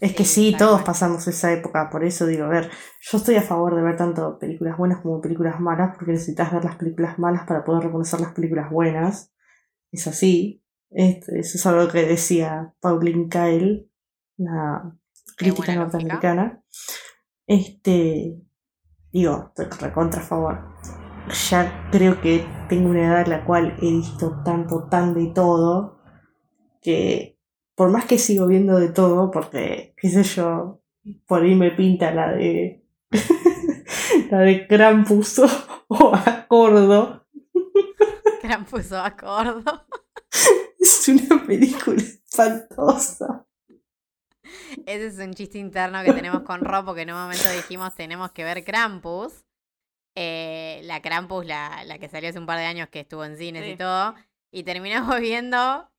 es 0.01 0.15
que 0.15 0.25
sí, 0.25 0.55
todos 0.57 0.81
pasamos 0.81 1.27
esa 1.27 1.53
época, 1.53 1.91
por 1.91 2.03
eso 2.03 2.25
digo, 2.25 2.45
a 2.45 2.49
ver, 2.49 2.71
yo 3.01 3.19
estoy 3.19 3.35
a 3.35 3.43
favor 3.43 3.75
de 3.75 3.83
ver 3.83 3.97
tanto 3.97 4.39
películas 4.39 4.75
buenas 4.75 5.01
como 5.01 5.21
películas 5.21 5.59
malas, 5.59 5.95
porque 5.95 6.13
necesitas 6.13 6.51
ver 6.51 6.65
las 6.65 6.75
películas 6.75 7.19
malas 7.19 7.45
para 7.45 7.63
poder 7.63 7.83
reconocer 7.83 8.19
las 8.19 8.33
películas 8.33 8.71
buenas. 8.71 9.31
Es 9.91 10.07
así. 10.07 10.65
Este, 10.89 11.39
eso 11.39 11.57
es 11.57 11.65
algo 11.67 11.87
que 11.87 12.03
decía 12.03 12.73
Pauline 12.81 13.29
Kael, 13.29 13.91
una 14.37 14.97
crítica 15.37 15.75
norteamericana. 15.75 16.63
Este, 17.45 18.41
digo, 19.11 19.53
estoy 19.55 19.87
recontra 19.87 20.21
a 20.21 20.25
favor. 20.25 20.65
Ya 21.51 21.89
creo 21.91 22.19
que 22.21 22.43
tengo 22.69 22.89
una 22.89 23.05
edad 23.05 23.21
en 23.21 23.29
la 23.29 23.45
cual 23.45 23.77
he 23.79 23.91
visto 23.91 24.41
tanto, 24.43 24.87
tan 24.89 25.13
de 25.13 25.27
todo, 25.27 26.01
que 26.81 27.39
por 27.81 27.89
más 27.89 28.05
que 28.05 28.19
sigo 28.19 28.45
viendo 28.45 28.77
de 28.77 28.89
todo, 28.89 29.31
porque, 29.31 29.95
qué 29.97 30.07
sé 30.07 30.21
yo, 30.21 30.83
por 31.25 31.41
ahí 31.41 31.55
me 31.55 31.71
pinta 31.71 32.11
la 32.11 32.31
de. 32.31 32.85
la 34.29 34.37
de 34.41 34.67
Krampus 34.67 35.39
o, 35.39 35.49
o 35.87 36.13
Acordo. 36.13 37.25
Krampus 38.39 38.91
o 38.91 38.99
Acordo. 38.99 39.87
es 40.79 41.07
una 41.07 41.43
película 41.43 41.99
espantosa. 41.99 43.47
Ese 44.85 45.07
es 45.07 45.17
un 45.17 45.33
chiste 45.33 45.57
interno 45.57 46.03
que 46.03 46.13
tenemos 46.13 46.43
con 46.43 46.63
Rob, 46.63 46.85
porque 46.85 47.01
en 47.01 47.09
un 47.09 47.19
momento 47.19 47.49
dijimos 47.49 47.95
tenemos 47.95 48.29
que 48.31 48.43
ver 48.43 48.63
Krampus. 48.63 49.43
Eh, 50.15 50.81
la 50.83 51.01
Krampus, 51.01 51.47
la, 51.47 51.83
la, 51.85 51.97
que 51.97 52.09
salió 52.09 52.29
hace 52.29 52.37
un 52.37 52.45
par 52.45 52.59
de 52.59 52.65
años 52.65 52.89
que 52.89 52.99
estuvo 52.99 53.25
en 53.25 53.37
cines 53.37 53.67
y 53.67 53.75
todo. 53.75 54.13
Y 54.51 54.61
terminamos 54.61 55.19
viendo. 55.19 55.90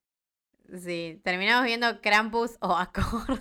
Sí, 0.82 1.20
terminamos 1.22 1.64
viendo 1.64 2.00
Krampus 2.00 2.56
o 2.60 2.74
Acordo. 2.74 3.40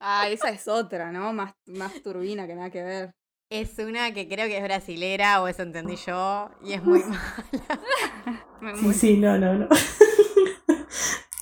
Ah, 0.00 0.28
esa 0.30 0.50
es 0.50 0.68
otra, 0.68 1.12
¿no? 1.12 1.32
Más, 1.32 1.54
más 1.66 2.02
turbina 2.02 2.46
que 2.46 2.54
nada 2.54 2.70
que 2.70 2.82
ver. 2.82 3.14
Es 3.50 3.78
una 3.78 4.12
que 4.12 4.28
creo 4.28 4.46
que 4.46 4.58
es 4.58 4.62
brasilera, 4.62 5.40
o 5.42 5.48
eso 5.48 5.62
entendí 5.62 5.96
yo, 5.96 6.50
y 6.62 6.74
es 6.74 6.84
muy 6.84 7.02
mala. 8.60 8.76
sí, 8.80 8.92
sí, 8.92 9.16
no, 9.16 9.38
no, 9.38 9.54
no. 9.54 9.68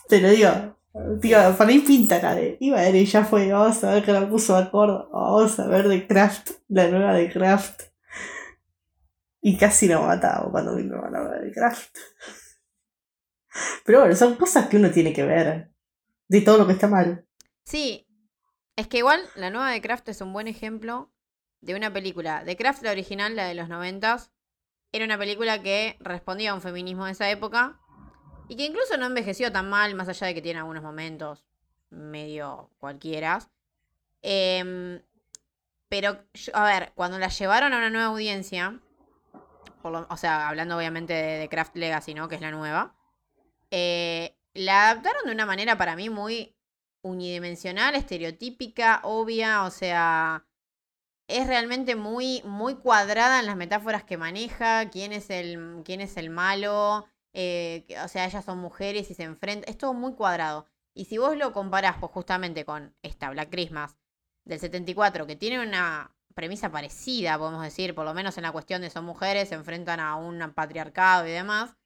Pero 0.09 0.29
digo, 0.31 0.79
digo, 1.20 1.39
para 1.59 1.70
ahí 1.70 1.81
pinta 1.81 2.22
la 2.22 2.37
de. 2.37 2.59
Y 2.61 2.70
bueno, 2.70 2.97
ya 2.97 3.24
fue, 3.24 3.51
vamos 3.51 3.83
a 3.83 3.95
ver 3.95 4.05
que 4.05 4.12
la 4.12 4.29
puso. 4.29 4.55
Vamos 4.55 5.59
a 5.59 5.66
ver 5.66 5.89
de 5.89 6.07
Craft, 6.07 6.51
la 6.68 6.87
nueva 6.89 7.14
de 7.14 7.31
Craft. 7.33 7.83
Y 9.43 9.57
casi 9.57 9.89
lo 9.89 10.03
mataba 10.03 10.49
cuando 10.51 10.77
vino 10.77 10.97
la 10.97 11.11
nueva 11.11 11.39
de 11.39 11.53
Craft. 11.53 11.97
Pero 13.84 14.00
bueno, 14.00 14.14
son 14.14 14.36
cosas 14.36 14.68
que 14.68 14.76
uno 14.76 14.90
tiene 14.90 15.12
que 15.12 15.24
ver. 15.24 15.70
De 16.28 16.40
todo 16.40 16.59
lo 16.59 16.66
que 16.66 16.72
está 16.72 16.88
mal. 16.88 17.24
Sí. 17.64 18.07
Es 18.76 18.88
que 18.88 18.98
igual 18.98 19.22
la 19.36 19.50
nueva 19.50 19.70
de 19.70 19.80
Craft 19.80 20.09
es 20.11 20.20
un 20.20 20.32
buen 20.32 20.48
ejemplo 20.48 21.11
de 21.61 21.74
una 21.74 21.92
película. 21.92 22.44
De 22.44 22.57
Craft, 22.57 22.82
la 22.82 22.90
original, 22.90 23.34
la 23.34 23.46
de 23.46 23.54
los 23.54 23.68
noventas, 23.68 24.32
era 24.92 25.04
una 25.04 25.18
película 25.18 25.62
que 25.62 25.96
respondía 26.00 26.50
a 26.50 26.54
un 26.54 26.61
feminismo 26.61 27.07
de 27.07 27.12
esa 27.12 27.30
época 27.30 27.80
y 28.48 28.57
que 28.57 28.64
incluso 28.64 28.96
no 28.96 29.07
envejeció 29.07 29.50
tan 29.50 29.68
mal, 29.68 29.94
más 29.94 30.09
allá 30.09 30.26
de 30.26 30.34
que 30.34 30.42
tiene 30.42 30.61
algunos 30.61 30.82
momentos 30.82 31.44
medio 31.90 32.70
cualquiera. 32.78 33.40
Em, 34.22 35.00
pero, 35.88 36.18
a 36.52 36.64
ver, 36.64 36.92
cuando 36.94 37.18
la 37.18 37.28
llevaron 37.28 37.72
a 37.72 37.78
una 37.78 37.90
nueva 37.90 38.07
audiencia, 38.07 38.80
o 39.82 40.16
sea, 40.16 40.48
hablando 40.48 40.76
obviamente 40.76 41.12
de, 41.12 41.38
de, 41.38 41.48
Craft 41.48 41.76
Legacy, 41.76 42.14
¿no? 42.14 42.28
Que 42.28 42.34
es 42.36 42.40
la 42.40 42.50
nueva, 42.50 42.96
eh, 43.70 44.36
la 44.54 44.90
adaptaron 44.90 45.26
de 45.26 45.32
una 45.32 45.46
manera 45.46 45.76
para 45.76 45.96
mí 45.96 46.10
muy 46.10 46.56
unidimensional, 47.02 47.94
estereotípica, 47.94 49.00
obvia, 49.04 49.64
o 49.64 49.70
sea, 49.70 50.46
es 51.28 51.46
realmente 51.46 51.96
muy, 51.96 52.42
muy 52.44 52.76
cuadrada 52.76 53.40
en 53.40 53.46
las 53.46 53.56
metáforas 53.56 54.04
que 54.04 54.16
maneja, 54.16 54.88
quién 54.90 55.12
es 55.12 55.30
el, 55.30 55.82
quién 55.84 56.00
es 56.00 56.16
el 56.16 56.30
malo, 56.30 57.06
eh, 57.32 57.86
o 58.04 58.08
sea, 58.08 58.26
ellas 58.26 58.44
son 58.44 58.58
mujeres 58.58 59.10
y 59.10 59.14
se 59.14 59.24
enfrentan, 59.24 59.68
es 59.68 59.78
todo 59.78 59.92
muy 59.94 60.14
cuadrado. 60.14 60.66
Y 60.94 61.04
si 61.06 61.18
vos 61.18 61.36
lo 61.36 61.52
comparás 61.52 61.98
pues, 61.98 62.10
justamente 62.12 62.64
con 62.64 62.94
esta 63.02 63.30
Black 63.30 63.50
Christmas 63.50 63.96
del 64.44 64.58
74, 64.60 65.26
que 65.26 65.36
tiene 65.36 65.60
una 65.60 66.16
premisa 66.34 66.70
parecida, 66.70 67.38
podemos 67.38 67.62
decir, 67.62 67.94
por 67.94 68.04
lo 68.04 68.14
menos 68.14 68.36
en 68.38 68.44
la 68.44 68.52
cuestión 68.52 68.82
de 68.82 68.90
son 68.90 69.04
mujeres, 69.04 69.48
se 69.50 69.54
enfrentan 69.54 70.00
a 70.00 70.16
un 70.16 70.38
patriarcado 70.54 71.26
y 71.26 71.30
demás. 71.32 71.76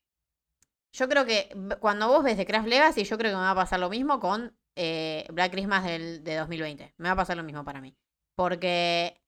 Yo 0.92 1.08
creo 1.08 1.24
que 1.24 1.48
cuando 1.80 2.08
vos 2.08 2.24
ves 2.24 2.36
The 2.36 2.46
Craft 2.46 2.68
Legacy, 2.68 3.04
yo 3.04 3.16
creo 3.16 3.30
que 3.30 3.36
me 3.36 3.42
va 3.42 3.52
a 3.52 3.54
pasar 3.54 3.78
lo 3.78 3.88
mismo 3.88 4.18
con 4.18 4.56
eh, 4.76 5.26
Black 5.32 5.52
Christmas 5.52 5.84
del, 5.84 6.24
de 6.24 6.36
2020. 6.36 6.94
Me 6.96 7.08
va 7.08 7.12
a 7.12 7.16
pasar 7.16 7.36
lo 7.36 7.44
mismo 7.44 7.64
para 7.64 7.80
mí. 7.80 7.96
Porque 8.34 9.20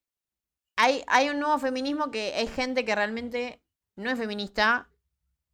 hay, 0.76 1.04
hay 1.06 1.28
un 1.28 1.38
nuevo 1.38 1.58
feminismo 1.58 2.10
que 2.10 2.34
hay 2.34 2.46
gente 2.46 2.84
que 2.84 2.94
realmente 2.94 3.60
no 3.96 4.10
es 4.10 4.18
feminista, 4.18 4.88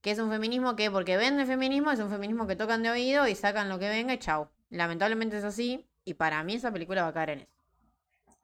que 0.01 0.13
es 0.13 0.19
un 0.19 0.31
feminismo 0.31 0.77
que 0.77 0.91
porque 0.91 1.17
vende 1.17 1.45
feminismo 1.45 1.91
es 1.91 2.01
un 2.01 2.11
feminismo 2.11 2.47
que 2.47 2.57
tocan 2.57 2.83
de 2.83 2.91
oído 2.91 3.27
y 3.27 3.35
sacan 3.35 3.69
lo 3.69 3.79
que 3.79 3.89
venga 3.89 4.15
y 4.15 4.19
chau. 4.19 4.49
Lamentablemente 4.71 5.39
es 5.39 5.45
así 5.45 5.87
y 6.05 6.15
para 6.15 6.43
mí 6.45 6.55
esa 6.55 6.73
película 6.73 7.03
va 7.03 7.09
a 7.09 7.13
caer 7.13 7.31
en 7.31 7.41
eso. 7.41 7.53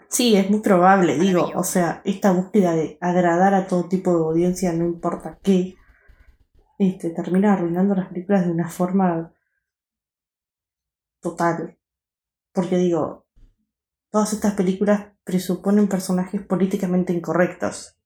Sí, 0.08 0.36
es 0.36 0.48
muy 0.50 0.60
probable, 0.60 1.18
digo, 1.18 1.50
o 1.54 1.64
sea, 1.64 2.02
esta 2.04 2.30
búsqueda 2.30 2.74
de 2.74 2.98
agradar 3.00 3.54
a 3.54 3.66
todo 3.66 3.88
tipo 3.88 4.10
de 4.10 4.22
audiencia, 4.22 4.72
no 4.72 4.84
importa 4.84 5.38
qué, 5.42 5.76
este, 6.78 7.10
termina 7.10 7.52
arruinando 7.52 7.94
las 7.94 8.08
películas 8.08 8.46
de 8.46 8.52
una 8.52 8.68
forma 8.68 9.32
total. 11.20 11.78
Porque 12.52 12.76
digo, 12.76 13.26
todas 14.10 14.32
estas 14.32 14.54
películas 14.54 15.12
presuponen 15.24 15.88
personajes 15.88 16.42
políticamente 16.42 17.12
incorrectos. 17.12 17.98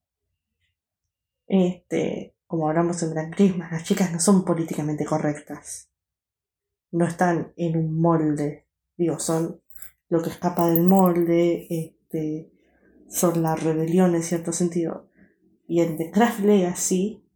Este, 1.47 2.37
como 2.47 2.69
hablamos 2.69 3.03
en 3.03 3.11
Gran 3.11 3.31
Christmas, 3.31 3.73
las 3.73 3.85
chicas 3.85 4.13
no 4.13 4.21
son 4.21 4.45
políticamente 4.45 5.05
correctas. 5.05 5.91
No 6.91 7.07
están 7.07 7.53
en 7.57 7.77
un 7.77 8.01
molde. 8.01 8.67
Digo, 8.97 9.19
son 9.19 9.61
lo 10.09 10.23
que 10.23 10.31
escapa 10.31 10.69
del 10.69 10.83
molde, 10.83 11.67
este, 11.69 12.51
son 13.09 13.43
la 13.43 13.55
rebelión 13.55 14.15
en 14.15 14.23
cierto 14.23 14.53
sentido. 14.53 15.11
Y 15.67 15.83
en 15.83 15.99
The 15.99 16.11
Craft 16.11 16.41
Legacy 16.41 17.28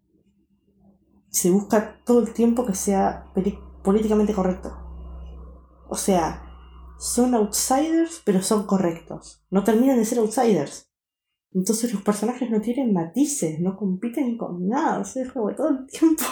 se 1.33 1.51
busca 1.51 1.99
todo 2.05 2.21
el 2.21 2.33
tiempo 2.35 2.67
que 2.67 2.75
sea 2.75 3.33
políticamente 3.83 4.35
correcto. 4.35 4.77
O 5.89 5.97
sea, 5.97 6.45
son 6.99 7.35
outsiders, 7.35 8.23
pero 8.25 8.43
son 8.43 8.67
correctos. 8.67 9.43
No 9.51 9.65
terminan 9.65 9.97
de 9.97 10.05
ser 10.05 10.19
outsiders. 10.19 10.93
Entonces 11.53 11.93
los 11.93 12.03
personajes 12.03 12.51
no 12.51 12.61
tienen 12.61 12.93
matices, 12.93 13.61
no 13.61 13.77
compiten 13.77 14.37
con 14.37 14.69
nada. 14.69 15.01
O 15.01 15.05
sea, 15.05 15.23
es 15.23 15.33
como 15.33 15.55
todo 15.55 15.71
el 15.71 15.87
tiempo 15.87 16.23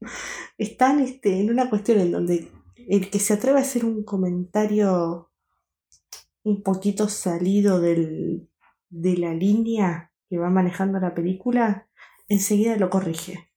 están 0.58 1.00
este, 1.00 1.40
en 1.40 1.50
una 1.50 1.68
cuestión 1.68 1.98
en 1.98 2.12
donde 2.12 2.52
el 2.76 3.10
que 3.10 3.18
se 3.18 3.34
atreve 3.34 3.58
a 3.58 3.62
hacer 3.62 3.84
un 3.84 4.04
comentario 4.04 5.30
un 6.44 6.62
poquito 6.62 7.08
salido 7.08 7.80
del, 7.80 8.48
de 8.88 9.16
la 9.16 9.34
línea 9.34 10.12
que 10.28 10.38
va 10.38 10.48
manejando 10.48 11.00
la 11.00 11.14
película, 11.14 11.88
enseguida 12.28 12.76
lo 12.76 12.88
corrige. 12.88 13.53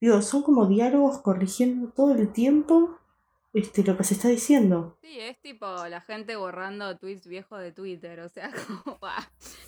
Digo, 0.00 0.20
son 0.22 0.42
como 0.42 0.66
diálogos 0.66 1.18
corrigiendo 1.18 1.88
todo 1.88 2.14
el 2.14 2.32
tiempo 2.32 2.98
este, 3.54 3.84
lo 3.84 3.96
que 3.96 4.02
se 4.02 4.14
está 4.14 4.28
diciendo. 4.28 4.98
Sí, 5.00 5.20
es 5.20 5.40
tipo 5.40 5.66
la 5.86 6.00
gente 6.00 6.34
borrando 6.34 6.98
tweets 6.98 7.28
viejos 7.28 7.60
de 7.60 7.70
Twitter, 7.70 8.18
o 8.20 8.28
sea, 8.28 8.50
como, 8.84 8.98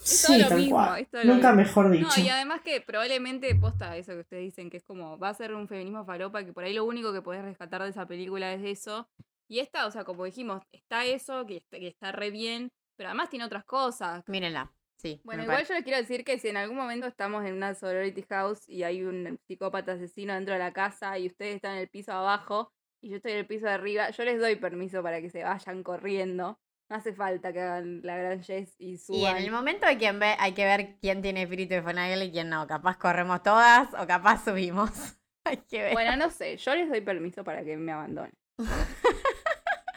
es 0.03 0.23
todo 0.27 0.39
lo 0.39 0.57
mismo. 0.57 0.87
Nunca 1.25 1.53
mejor 1.53 1.91
dicho. 1.91 2.09
No, 2.17 2.23
y 2.23 2.29
además 2.29 2.63
que 2.63 2.81
probablemente 2.81 3.55
posta 3.55 3.97
eso 3.97 4.13
que 4.13 4.21
ustedes 4.21 4.43
dicen, 4.43 4.71
que 4.71 4.79
es 4.79 4.85
como, 4.85 5.17
va 5.19 5.29
a 5.29 5.35
ser 5.35 5.55
un 5.55 5.69
feminismo 5.69 6.05
falopa, 6.05 6.45
que 6.45 6.53
por 6.53 6.65
ahí 6.65 6.75
lo 6.75 6.85
único 6.85 7.13
que 7.13 7.23
podés 7.23 7.43
rescatar 7.43 7.85
de 7.85 7.91
esa 7.91 8.07
película 8.07 8.53
es 8.53 8.65
eso. 8.65 9.09
Y 9.49 9.61
esta, 9.61 9.87
o 9.87 9.91
sea, 9.93 10.03
como 10.03 10.25
dijimos, 10.25 10.63
está 10.73 11.05
eso, 11.05 11.47
que 11.47 11.59
está, 11.59 11.79
que 11.79 11.87
está 11.87 12.11
re 12.11 12.33
bien, 12.33 12.73
pero 12.97 13.11
además 13.11 13.31
tiene 13.31 13.45
otras 13.45 13.65
cosas. 13.65 14.25
Mírenla. 14.27 14.73
Sí, 14.99 15.21
bueno, 15.25 15.43
igual 15.43 15.67
yo 15.67 15.75
les 15.75 15.85
quiero 15.85 15.99
decir 15.99 16.25
que 16.25 16.39
si 16.39 16.49
en 16.49 16.57
algún 16.57 16.77
momento 16.77 17.07
estamos 17.07 17.45
en 17.45 17.55
una 17.55 17.75
sorority 17.75 18.23
house 18.31 18.67
y 18.67 18.83
hay 18.83 19.03
un 19.03 19.39
psicópata 19.47 19.93
asesino 19.93 20.35
dentro 20.35 20.55
de 20.55 20.59
la 20.59 20.73
casa 20.73 21.19
y 21.19 21.27
ustedes 21.27 21.57
están 21.57 21.73
en 21.73 21.81
el 21.81 21.89
piso 21.89 22.13
abajo, 22.13 22.73
y 23.03 23.11
yo 23.11 23.17
estoy 23.17 23.33
en 23.33 23.39
el 23.39 23.47
piso 23.47 23.67
de 23.67 23.73
arriba, 23.73 24.11
yo 24.11 24.25
les 24.25 24.41
doy 24.41 24.57
permiso 24.57 25.03
para 25.03 25.21
que 25.21 25.31
se 25.31 25.45
vayan 25.45 25.83
corriendo. 25.83 26.59
No 26.89 26.97
hace 26.97 27.13
falta 27.13 27.53
que 27.53 27.61
hagan 27.61 28.01
la 28.03 28.17
gran 28.17 28.43
Jess 28.43 28.75
y 28.79 28.97
suban. 28.99 29.21
Y 29.21 29.27
en 29.27 29.37
el 29.37 29.51
momento 29.51 29.87
hay, 29.87 29.97
quien 29.97 30.21
ve, 30.21 30.37
hay 30.39 30.53
que 30.53 30.65
ver 30.65 30.97
quién 31.01 31.21
tiene 31.21 31.43
espíritu 31.43 31.75
de 31.75 31.83
Fonagle 31.83 32.27
y 32.27 32.31
quién 32.31 32.49
no. 32.49 32.67
Capaz 32.67 32.97
corremos 32.97 33.43
todas 33.43 33.89
o 33.95 34.07
capaz 34.07 34.45
subimos. 34.45 34.91
hay 35.45 35.57
que 35.59 35.83
ver. 35.83 35.93
Bueno, 35.93 36.17
no 36.17 36.31
sé. 36.31 36.57
Yo 36.57 36.75
les 36.75 36.89
doy 36.89 37.01
permiso 37.01 37.43
para 37.43 37.65
que 37.65 37.77
me 37.77 37.91
abandonen. 37.93 38.33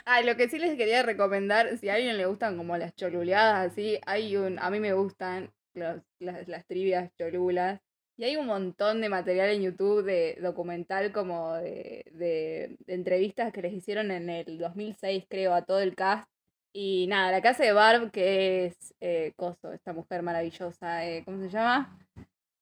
ah, 0.10 0.22
lo 0.24 0.36
que 0.36 0.50
sí 0.50 0.60
les 0.60 0.76
quería 0.78 1.04
recomendar, 1.04 1.78
si 1.78 1.90
a 1.90 1.96
alguien 1.96 2.18
le 2.18 2.26
gustan 2.26 2.58
como 2.58 2.78
las 2.78 2.96
choluleadas 2.96 3.72
así, 3.72 4.00
hay 4.06 4.36
un. 4.38 4.60
A 4.60 4.70
mí 4.70 4.80
me 4.80 4.94
gustan 4.94 5.52
las, 5.74 6.04
las 6.20 6.66
trivias 6.68 7.12
cholulas. 7.18 7.82
Y 8.18 8.26
hay 8.26 8.36
un 8.36 8.48
montón 8.48 9.00
de 9.02 9.08
material 9.08 9.50
en 9.50 9.62
YouTube 9.62 10.04
de 10.04 10.38
documental 10.42 11.14
como 11.14 11.54
de, 11.54 12.04
de, 12.12 12.78
entrevistas 12.88 13.54
que 13.54 13.62
les 13.62 13.74
hicieron 13.74 14.12
en 14.12 14.30
el 14.30 14.58
2006, 14.58 15.26
creo, 15.30 15.54
a 15.54 15.62
todo 15.64 15.80
el 15.80 15.96
cast. 15.96 16.30
Y 16.74 17.08
nada, 17.08 17.32
la 17.32 17.42
casa 17.42 17.64
de 17.64 17.72
Barb, 17.72 18.12
que 18.12 18.66
es 18.66 18.94
eh, 19.00 19.34
Coso, 19.38 19.72
esta 19.74 19.94
mujer 19.94 20.22
maravillosa, 20.22 21.06
eh, 21.08 21.24
¿cómo 21.26 21.40
se 21.40 21.50
llama? 21.50 21.98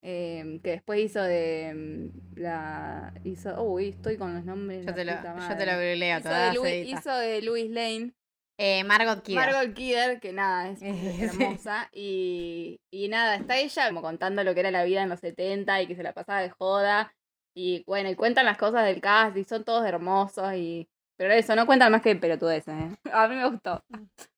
Em, 0.03 0.59
que 0.61 0.71
después 0.71 0.99
hizo 0.99 1.21
de 1.23 1.73
mm, 1.75 2.39
la 2.39 3.13
hizo 3.23 3.61
uy 3.63 3.89
estoy 3.89 4.15
con 4.17 4.35
los 4.35 4.45
nombres 4.45 4.85
yo 4.85 4.93
te 4.93 5.03
lo 5.03 5.11
yo 5.13 5.57
te 5.57 5.65
lo 5.65 5.83
hizo 5.83 6.29
de, 6.29 6.53
Louis, 6.53 6.87
hizo 6.87 7.15
de 7.15 7.41
Louis 7.41 7.69
Lane 7.71 8.13
Eh, 8.59 8.83
Margot 8.83 9.21
Kidder. 9.23 9.53
Margot 9.53 9.73
Kidder, 9.75 10.19
que 10.19 10.33
nada, 10.33 10.69
es 10.69 10.81
hermosa. 11.21 11.89
Y, 11.93 12.79
y 12.91 13.07
nada, 13.07 13.35
está 13.35 13.57
ella 13.57 13.87
como 13.89 14.01
contando 14.01 14.43
lo 14.43 14.53
que 14.53 14.61
era 14.61 14.71
la 14.71 14.83
vida 14.83 15.03
en 15.03 15.09
los 15.09 15.19
70 15.19 15.81
y 15.81 15.87
que 15.87 15.95
se 15.95 16.01
la 16.03 16.13
pasaba 16.13 16.41
de 16.41 16.49
joda. 16.49 17.13
Y 17.55 17.83
bueno, 17.85 18.09
y 18.09 18.15
cuentan 18.15 18.45
las 18.45 18.57
cosas 18.57 18.85
del 18.85 18.99
cast 19.01 19.35
y 19.37 19.43
son 19.43 19.63
todos 19.63 19.85
hermosos. 19.85 20.53
y 20.55 20.87
Pero 21.17 21.33
eso, 21.33 21.55
no 21.55 21.65
cuentan 21.67 21.91
más 21.91 22.01
que 22.01 22.15
pelotudeces. 22.15 22.73
¿eh? 22.73 22.97
A 23.13 23.27
mí 23.27 23.35
me 23.35 23.47
gustó 23.49 23.83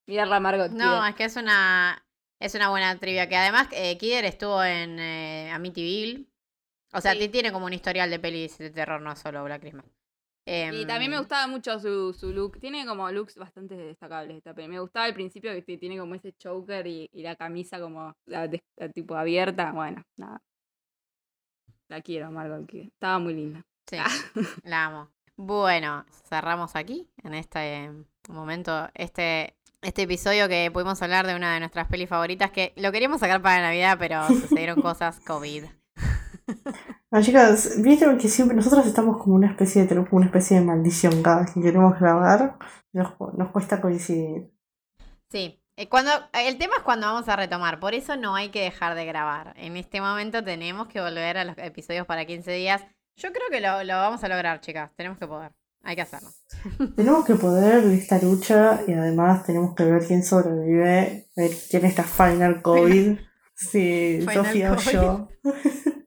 mirarla 0.05 0.37
a 0.37 0.39
Margot 0.39 0.71
No, 0.71 0.97
Kidder. 0.99 1.09
es 1.09 1.15
que 1.15 1.23
es 1.25 1.35
una, 1.37 2.03
es 2.39 2.55
una 2.55 2.69
buena 2.69 2.97
trivia. 2.97 3.27
Que 3.29 3.35
además 3.35 3.67
eh, 3.71 3.97
Kidder 3.97 4.25
estuvo 4.25 4.63
en 4.63 4.99
eh, 4.99 5.51
Amityville. 5.51 6.27
O 6.93 7.01
sea, 7.01 7.13
Sí. 7.13 7.19
ti- 7.19 7.29
tiene 7.29 7.51
como 7.51 7.65
un 7.67 7.73
historial 7.73 8.09
de 8.09 8.19
pelis 8.19 8.57
de 8.57 8.71
terror, 8.71 8.99
no 9.01 9.15
solo 9.15 9.43
Black 9.43 9.61
Christmas. 9.61 9.85
Y 10.45 10.85
también 10.87 11.11
me 11.11 11.17
Em, 11.17 11.21
gustaba 11.21 11.45
mucho 11.45 11.79
su, 11.79 12.11
su 12.13 12.33
look. 12.33 12.59
Tiene 12.59 12.83
como 12.87 13.11
looks 13.11 13.35
bastante 13.35 13.75
destacables 13.77 14.37
esta 14.37 14.55
peli. 14.55 14.67
Me 14.67 14.79
gustaba 14.79 15.05
al 15.05 15.13
principio 15.13 15.51
que 15.53 15.77
tiene 15.77 15.99
como 15.99 16.15
ese 16.15 16.33
choker 16.33 16.87
y, 16.87 17.07
y 17.13 17.21
la 17.21 17.35
camisa 17.35 17.79
como 17.79 18.15
la 18.25 18.47
de- 18.47 18.63
la 18.77 18.89
tipo 18.89 19.15
abierta. 19.15 19.71
Bueno, 19.71 20.03
nada. 20.17 20.41
La 21.87 22.01
quiero, 22.01 22.31
Margot 22.31 22.65
Kidder. 22.67 22.87
Estaba 22.87 23.19
muy 23.19 23.33
linda. 23.35 23.65
Sí, 23.87 23.97
la 24.63 24.85
amo. 24.85 25.11
Bueno, 25.35 26.05
cerramos 26.27 26.75
aquí, 26.75 27.07
en 27.23 27.33
este 27.33 27.91
momento, 28.27 28.89
este, 28.93 29.55
este 29.81 30.03
episodio 30.03 30.47
que 30.47 30.69
pudimos 30.71 31.01
hablar 31.01 31.25
de 31.27 31.35
una 31.35 31.53
de 31.53 31.59
nuestras 31.59 31.87
pelis 31.87 32.09
favoritas, 32.09 32.51
que 32.51 32.73
lo 32.75 32.91
queríamos 32.91 33.19
sacar 33.19 33.41
para 33.41 33.61
Navidad, 33.61 33.97
pero 33.99 34.27
sucedieron 34.27 34.81
cosas 34.81 35.19
COVID. 35.21 35.65
Ah, 37.11 37.21
chicas, 37.21 37.81
vieron 37.81 38.17
que 38.17 38.27
siempre 38.27 38.55
nosotros 38.55 38.85
estamos 38.85 39.17
como 39.17 39.35
una 39.35 39.47
especie 39.47 39.85
de, 39.85 39.95
como 39.95 40.17
una 40.17 40.27
especie 40.27 40.59
de 40.59 40.65
maldición 40.65 41.23
cada 41.23 41.41
vez 41.41 41.51
que 41.51 41.61
queremos 41.61 41.99
grabar. 41.99 42.57
Nos, 42.93 43.13
nos 43.35 43.49
cuesta 43.51 43.81
coincidir. 43.81 44.51
Sí, 45.31 45.59
eh, 45.75 45.87
cuando, 45.89 46.11
el 46.33 46.57
tema 46.57 46.75
es 46.77 46.83
cuando 46.83 47.07
vamos 47.07 47.27
a 47.29 47.35
retomar, 47.35 47.79
por 47.79 47.93
eso 47.93 48.15
no 48.15 48.35
hay 48.35 48.49
que 48.49 48.61
dejar 48.61 48.95
de 48.95 49.05
grabar. 49.05 49.53
En 49.57 49.77
este 49.77 50.01
momento 50.01 50.43
tenemos 50.43 50.87
que 50.87 51.01
volver 51.01 51.37
a 51.37 51.45
los 51.45 51.57
episodios 51.57 52.05
para 52.05 52.25
15 52.25 52.51
días. 52.51 52.85
Yo 53.15 53.31
creo 53.31 53.49
que 53.49 53.61
lo, 53.61 53.83
lo 53.83 53.95
vamos 53.95 54.23
a 54.23 54.27
lograr, 54.27 54.59
chicas, 54.61 54.91
tenemos 54.95 55.17
que 55.17 55.27
poder, 55.27 55.51
hay 55.83 55.95
que 55.95 56.01
hacerlo. 56.01 56.29
Tenemos 56.95 57.25
que 57.25 57.35
poder 57.35 57.83
de 57.83 57.95
esta 57.95 58.19
lucha 58.19 58.81
y 58.87 58.93
además 58.93 59.45
tenemos 59.45 59.75
que 59.75 59.83
ver 59.83 60.05
quién 60.05 60.23
sobrevive, 60.23 61.29
ver 61.35 61.51
quién 61.69 61.85
está 61.85 62.03
final 62.03 62.61
COVID. 62.61 63.17
Si 63.61 64.19
Final 64.21 64.35
Sofía 64.35 64.71
o 64.71 64.77
yo. 64.77 65.27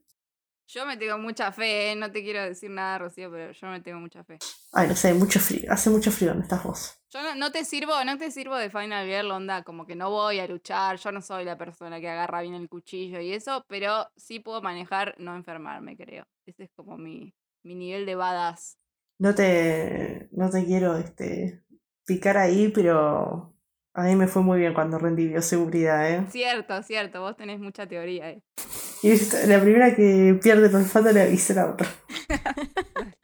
Yo 0.68 0.86
me 0.86 0.96
tengo 0.96 1.18
mucha 1.18 1.52
fe, 1.52 1.92
¿eh? 1.92 1.96
no 1.96 2.10
te 2.10 2.22
quiero 2.22 2.42
decir 2.42 2.70
nada, 2.70 2.96
Rocío, 2.96 3.30
pero 3.30 3.52
yo 3.52 3.68
me 3.68 3.82
tengo 3.82 4.00
mucha 4.00 4.24
fe. 4.24 4.38
Ay, 4.72 4.88
no 4.88 4.96
sé, 4.96 5.12
mucho 5.12 5.38
frío. 5.38 5.70
Hace 5.70 5.90
mucho 5.90 6.10
frío 6.10 6.30
donde 6.30 6.44
estás 6.44 6.64
vos. 6.64 6.98
Yo 7.10 7.22
no, 7.22 7.34
no 7.34 7.52
te 7.52 7.66
sirvo, 7.66 7.92
no 8.06 8.16
te 8.16 8.30
sirvo 8.30 8.56
de 8.56 8.70
Final 8.70 9.06
Girl, 9.06 9.32
onda, 9.32 9.64
como 9.64 9.84
que 9.84 9.94
no 9.94 10.08
voy 10.08 10.38
a 10.38 10.46
luchar, 10.46 10.96
yo 10.96 11.12
no 11.12 11.20
soy 11.20 11.44
la 11.44 11.58
persona 11.58 12.00
que 12.00 12.08
agarra 12.08 12.40
bien 12.40 12.54
el 12.54 12.70
cuchillo 12.70 13.20
y 13.20 13.34
eso, 13.34 13.66
pero 13.68 14.08
sí 14.16 14.40
puedo 14.40 14.62
manejar 14.62 15.14
no 15.18 15.36
enfermarme, 15.36 15.94
creo. 15.94 16.26
Ese 16.46 16.64
es 16.64 16.70
como 16.74 16.96
mi, 16.96 17.34
mi 17.62 17.74
nivel 17.74 18.06
de 18.06 18.14
badass. 18.14 18.78
No 19.22 19.36
te, 19.36 20.28
no 20.32 20.50
te 20.50 20.64
quiero 20.64 20.96
este, 20.96 21.62
picar 22.04 22.36
ahí, 22.38 22.72
pero 22.74 23.54
a 23.94 24.02
mí 24.02 24.16
me 24.16 24.26
fue 24.26 24.42
muy 24.42 24.58
bien 24.58 24.74
cuando 24.74 24.98
rendí 24.98 25.28
bioseguridad, 25.28 26.10
¿eh? 26.10 26.26
Cierto, 26.30 26.82
cierto, 26.82 27.20
vos 27.20 27.36
tenés 27.36 27.60
mucha 27.60 27.86
teoría. 27.86 28.30
eh. 28.30 28.42
Y 29.04 29.14
la 29.46 29.60
primera 29.60 29.94
que 29.94 30.36
pierde 30.42 30.66
el 30.66 30.74
olfato 30.74 31.12
le 31.12 31.22
avisa 31.22 31.52
a 31.52 31.56
la 31.56 31.70
otra. 31.70 31.86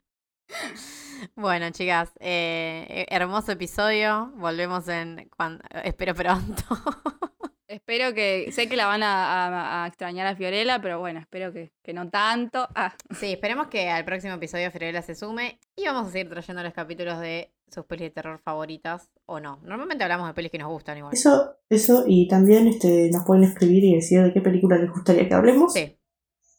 Bueno, 1.35 1.71
chicas, 1.71 2.11
eh, 2.21 3.07
hermoso 3.11 3.53
episodio. 3.53 4.33
Volvemos 4.37 4.87
en. 4.89 5.29
cuan- 5.37 5.61
espero 5.85 6.15
pronto. 6.15 6.63
Espero 7.69 8.15
que, 8.15 8.51
sé 8.51 8.67
que 8.67 8.77
la 8.77 8.87
van 8.87 9.03
a, 9.03 9.83
a- 9.83 9.85
a 9.85 9.89
extrañar 9.89 10.27
a 10.27 10.35
Fiorella, 10.35 10.81
pero 10.81 10.99
bueno, 11.01 11.21
espero 11.21 11.53
que, 11.53 11.71
que 11.83 11.93
no 11.93 12.09
tanto. 12.09 12.67
Ah, 12.75 12.95
sí, 13.21 13.33
esperemos 13.33 13.67
que 13.67 13.91
al 13.91 14.07
próximo 14.07 14.33
episodio 14.35 14.71
Fiorella 14.71 15.03
se 15.03 15.15
sume 15.15 15.59
y 15.77 15.85
vamos 15.85 16.09
a 16.09 16.11
seguir 16.11 16.31
trayendo 16.31 16.63
los 16.63 16.73
capítulos 16.73 17.21
de 17.21 17.53
sus 17.71 17.85
pelis 17.85 18.05
de 18.07 18.11
terror 18.11 18.39
favoritas 18.39 19.11
o 19.27 19.39
no. 19.39 19.61
Normalmente 19.65 20.03
hablamos 20.03 20.27
de 20.29 20.33
pelis 20.33 20.51
que 20.51 20.57
nos 20.59 20.69
gustan 20.71 20.97
igual. 20.97 21.13
Eso, 21.13 21.59
eso, 21.69 22.05
y 22.07 22.27
también 22.27 22.69
este, 22.69 23.11
nos 23.13 23.25
pueden 23.27 23.45
escribir 23.45 23.85
y 23.85 23.95
decir 23.97 24.23
de 24.23 24.33
qué 24.33 24.41
película 24.41 24.79
les 24.79 24.91
gustaría 24.91 25.29
que 25.29 25.35
hablemos. 25.35 25.75
Sí, 25.75 25.99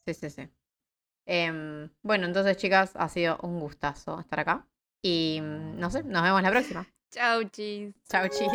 sí, 0.05 0.13
sí, 0.13 0.29
sí. 0.29 0.47
Em, 1.25 1.89
bueno, 2.03 2.27
entonces, 2.27 2.55
chicas, 2.57 2.91
ha 2.95 3.09
sido 3.09 3.39
un 3.41 3.59
gustazo 3.59 4.19
estar 4.19 4.39
acá. 4.41 4.67
Y 5.01 5.39
mm, 5.41 5.79
no 5.79 5.89
sé, 5.89 6.03
nos 6.03 6.21
vemos 6.21 6.43
la 6.43 6.51
próxima. 6.51 6.87
chau, 7.11 7.43
chis. 7.45 7.95
Chao, 8.07 8.27
chis. 8.27 8.47